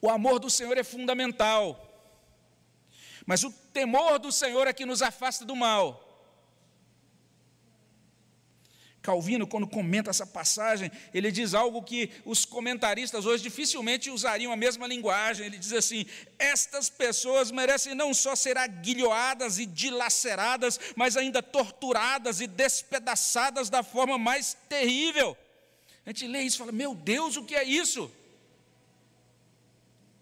o 0.00 0.08
amor 0.08 0.38
do 0.38 0.48
Senhor 0.48 0.76
é 0.78 0.84
fundamental, 0.84 1.84
mas 3.26 3.42
o 3.42 3.50
temor 3.50 4.18
do 4.18 4.30
Senhor 4.30 4.66
é 4.66 4.72
que 4.72 4.86
nos 4.86 5.02
afasta 5.02 5.44
do 5.44 5.56
mal. 5.56 6.07
Calvino, 9.08 9.46
quando 9.46 9.66
comenta 9.66 10.10
essa 10.10 10.26
passagem, 10.26 10.92
ele 11.14 11.32
diz 11.32 11.54
algo 11.54 11.82
que 11.82 12.10
os 12.26 12.44
comentaristas 12.44 13.24
hoje 13.24 13.42
dificilmente 13.42 14.10
usariam 14.10 14.52
a 14.52 14.56
mesma 14.56 14.86
linguagem. 14.86 15.46
Ele 15.46 15.56
diz 15.56 15.72
assim: 15.72 16.04
estas 16.38 16.90
pessoas 16.90 17.50
merecem 17.50 17.94
não 17.94 18.12
só 18.12 18.36
ser 18.36 18.58
aguilhoadas 18.58 19.58
e 19.58 19.64
dilaceradas, 19.64 20.78
mas 20.94 21.16
ainda 21.16 21.42
torturadas 21.42 22.42
e 22.42 22.46
despedaçadas 22.46 23.70
da 23.70 23.82
forma 23.82 24.18
mais 24.18 24.54
terrível. 24.68 25.34
A 26.04 26.10
gente 26.10 26.26
lê 26.26 26.42
isso 26.42 26.56
e 26.56 26.58
fala: 26.58 26.72
meu 26.72 26.94
Deus, 26.94 27.38
o 27.38 27.44
que 27.44 27.54
é 27.54 27.64
isso? 27.64 28.12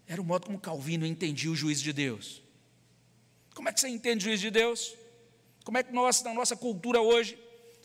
Era 0.06 0.22
o 0.22 0.24
modo 0.24 0.46
como 0.46 0.60
Calvino 0.60 1.04
entendia 1.04 1.50
o 1.50 1.56
juízo 1.56 1.82
de 1.82 1.92
Deus. 1.92 2.40
Como 3.52 3.68
é 3.68 3.72
que 3.72 3.80
você 3.80 3.88
entende 3.88 4.18
o 4.18 4.28
juízo 4.28 4.42
de 4.42 4.50
Deus? 4.52 4.94
Como 5.64 5.76
é 5.76 5.82
que 5.82 5.92
nós, 5.92 6.22
na 6.22 6.32
nossa 6.32 6.54
cultura 6.54 7.00
hoje, 7.00 7.36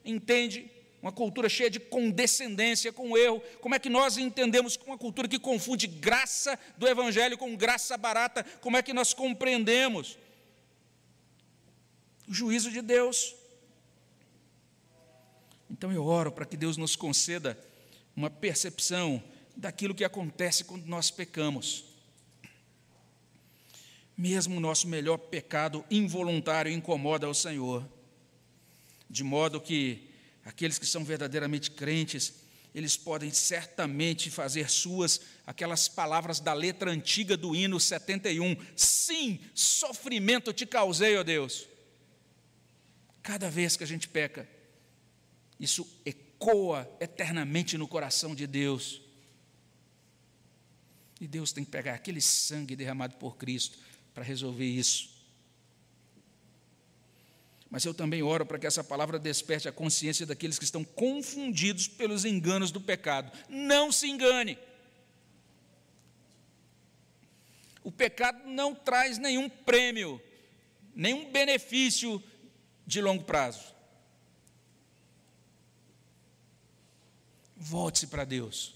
entende 0.06 0.70
uma 1.02 1.12
cultura 1.12 1.49
cheia 1.49 1.70
de 1.70 1.80
condescendência 1.80 2.93
com 2.93 3.12
o 3.12 3.18
erro. 3.18 3.41
Como 3.60 3.74
é 3.74 3.80
que 3.80 3.89
nós 3.89 4.18
entendemos 4.18 4.78
uma 4.86 4.97
cultura 4.97 5.28
que 5.28 5.39
confunde 5.39 5.88
graça 5.88 6.60
do 6.78 6.88
Evangelho 6.88 7.38
com 7.38 7.56
graça 7.56 7.97
barata? 7.97 8.43
Como 8.62 8.78
é 8.78 8.84
que 8.84 8.93
nós 8.93 9.14
compreendemos? 9.14 10.18
o 12.32 12.34
juízo 12.34 12.72
de 12.72 12.82
Deus. 12.82 13.36
Então 15.70 15.91
eu 15.91 16.06
oro 16.06 16.32
para 16.32 16.45
que 16.45 16.56
Deus 16.56 16.78
nos 16.78 16.95
conceda 16.95 17.60
uma 18.16 18.30
percepção 18.30 19.22
daquilo 19.56 19.93
que 19.93 20.06
acontece 20.06 20.64
quando 20.64 20.86
nós 20.86 21.12
pecamos. 21.12 21.84
Mesmo 24.18 24.56
o 24.56 24.60
nosso 24.62 24.88
melhor 24.88 25.18
pecado 25.18 25.84
involuntário 25.91 26.72
incomoda 26.72 27.28
ao 27.28 27.34
Senhor, 27.34 27.86
de 29.10 29.26
modo 29.26 29.60
que 29.60 30.08
aqueles 30.45 30.79
que 30.79 30.85
são 30.85 31.03
verdadeiramente 31.03 31.71
crentes, 31.71 32.33
eles 32.73 32.95
podem 32.95 33.31
certamente 33.31 34.31
fazer 34.31 34.69
suas 34.69 35.21
aquelas 35.45 35.87
palavras 35.87 36.39
da 36.39 36.53
letra 36.53 36.89
antiga 36.89 37.35
do 37.35 37.55
hino 37.55 37.79
71. 37.79 38.55
Sim, 38.75 39.39
sofrimento 39.53 40.53
te 40.53 40.65
causei, 40.65 41.17
ó 41.17 41.23
Deus. 41.23 41.67
Cada 43.21 43.49
vez 43.49 43.75
que 43.75 43.83
a 43.83 43.87
gente 43.87 44.07
peca, 44.07 44.49
isso 45.59 45.87
ecoa 46.05 46.89
eternamente 46.99 47.77
no 47.77 47.87
coração 47.87 48.33
de 48.33 48.47
Deus. 48.47 49.01
E 51.19 51.27
Deus 51.27 51.51
tem 51.51 51.63
que 51.63 51.69
pegar 51.69 51.93
aquele 51.93 52.21
sangue 52.21 52.75
derramado 52.75 53.17
por 53.17 53.37
Cristo 53.37 53.77
para 54.13 54.23
resolver 54.23 54.65
isso. 54.65 55.11
Mas 57.72 57.86
eu 57.86 57.93
também 57.93 58.22
oro 58.22 58.45
para 58.45 58.59
que 58.59 58.67
essa 58.67 58.84
palavra 58.84 59.17
desperte 59.17 59.69
a 59.69 59.72
consciência 59.72 60.26
daqueles 60.26 60.59
que 60.59 60.65
estão 60.65 60.84
confundidos 60.84 61.88
pelos 61.88 62.26
enganos 62.26 62.69
do 62.69 62.82
pecado. 62.82 63.32
Não 63.47 63.93
se 63.93 64.09
engane. 64.09 64.59
O 67.82 67.89
pecado 67.89 68.45
não 68.45 68.76
traz 68.76 69.17
nenhum 69.17 69.47
prêmio, 69.47 70.22
nenhum 70.93 71.32
benefício 71.32 72.22
de 72.86 72.99
longo 72.99 73.24
prazo. 73.24 73.74
Volte-se 77.55 78.07
para 78.07 78.26
Deus. 78.26 78.76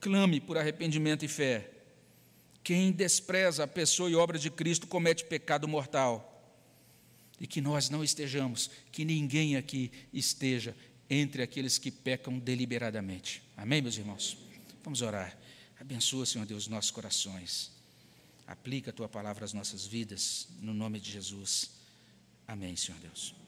Clame 0.00 0.40
por 0.40 0.58
arrependimento 0.58 1.24
e 1.24 1.28
fé. 1.28 1.70
Quem 2.64 2.90
despreza 2.90 3.62
a 3.62 3.68
pessoa 3.68 4.10
e 4.10 4.16
obra 4.16 4.38
de 4.38 4.50
Cristo 4.50 4.88
comete 4.88 5.24
pecado 5.24 5.68
mortal. 5.68 6.27
E 7.40 7.46
que 7.46 7.60
nós 7.60 7.88
não 7.88 8.02
estejamos, 8.02 8.70
que 8.90 9.04
ninguém 9.04 9.56
aqui 9.56 9.90
esteja 10.12 10.74
entre 11.08 11.42
aqueles 11.42 11.78
que 11.78 11.90
pecam 11.90 12.38
deliberadamente. 12.38 13.42
Amém, 13.56 13.80
meus 13.80 13.96
irmãos? 13.96 14.36
Vamos 14.82 15.02
orar. 15.02 15.36
Abençoa, 15.80 16.26
Senhor 16.26 16.46
Deus, 16.46 16.66
nossos 16.68 16.90
corações. 16.90 17.70
Aplica 18.46 18.90
a 18.90 18.92
tua 18.92 19.08
palavra 19.08 19.44
às 19.44 19.52
nossas 19.52 19.86
vidas, 19.86 20.48
no 20.60 20.74
nome 20.74 20.98
de 20.98 21.10
Jesus. 21.10 21.70
Amém, 22.46 22.74
Senhor 22.76 22.98
Deus. 23.00 23.34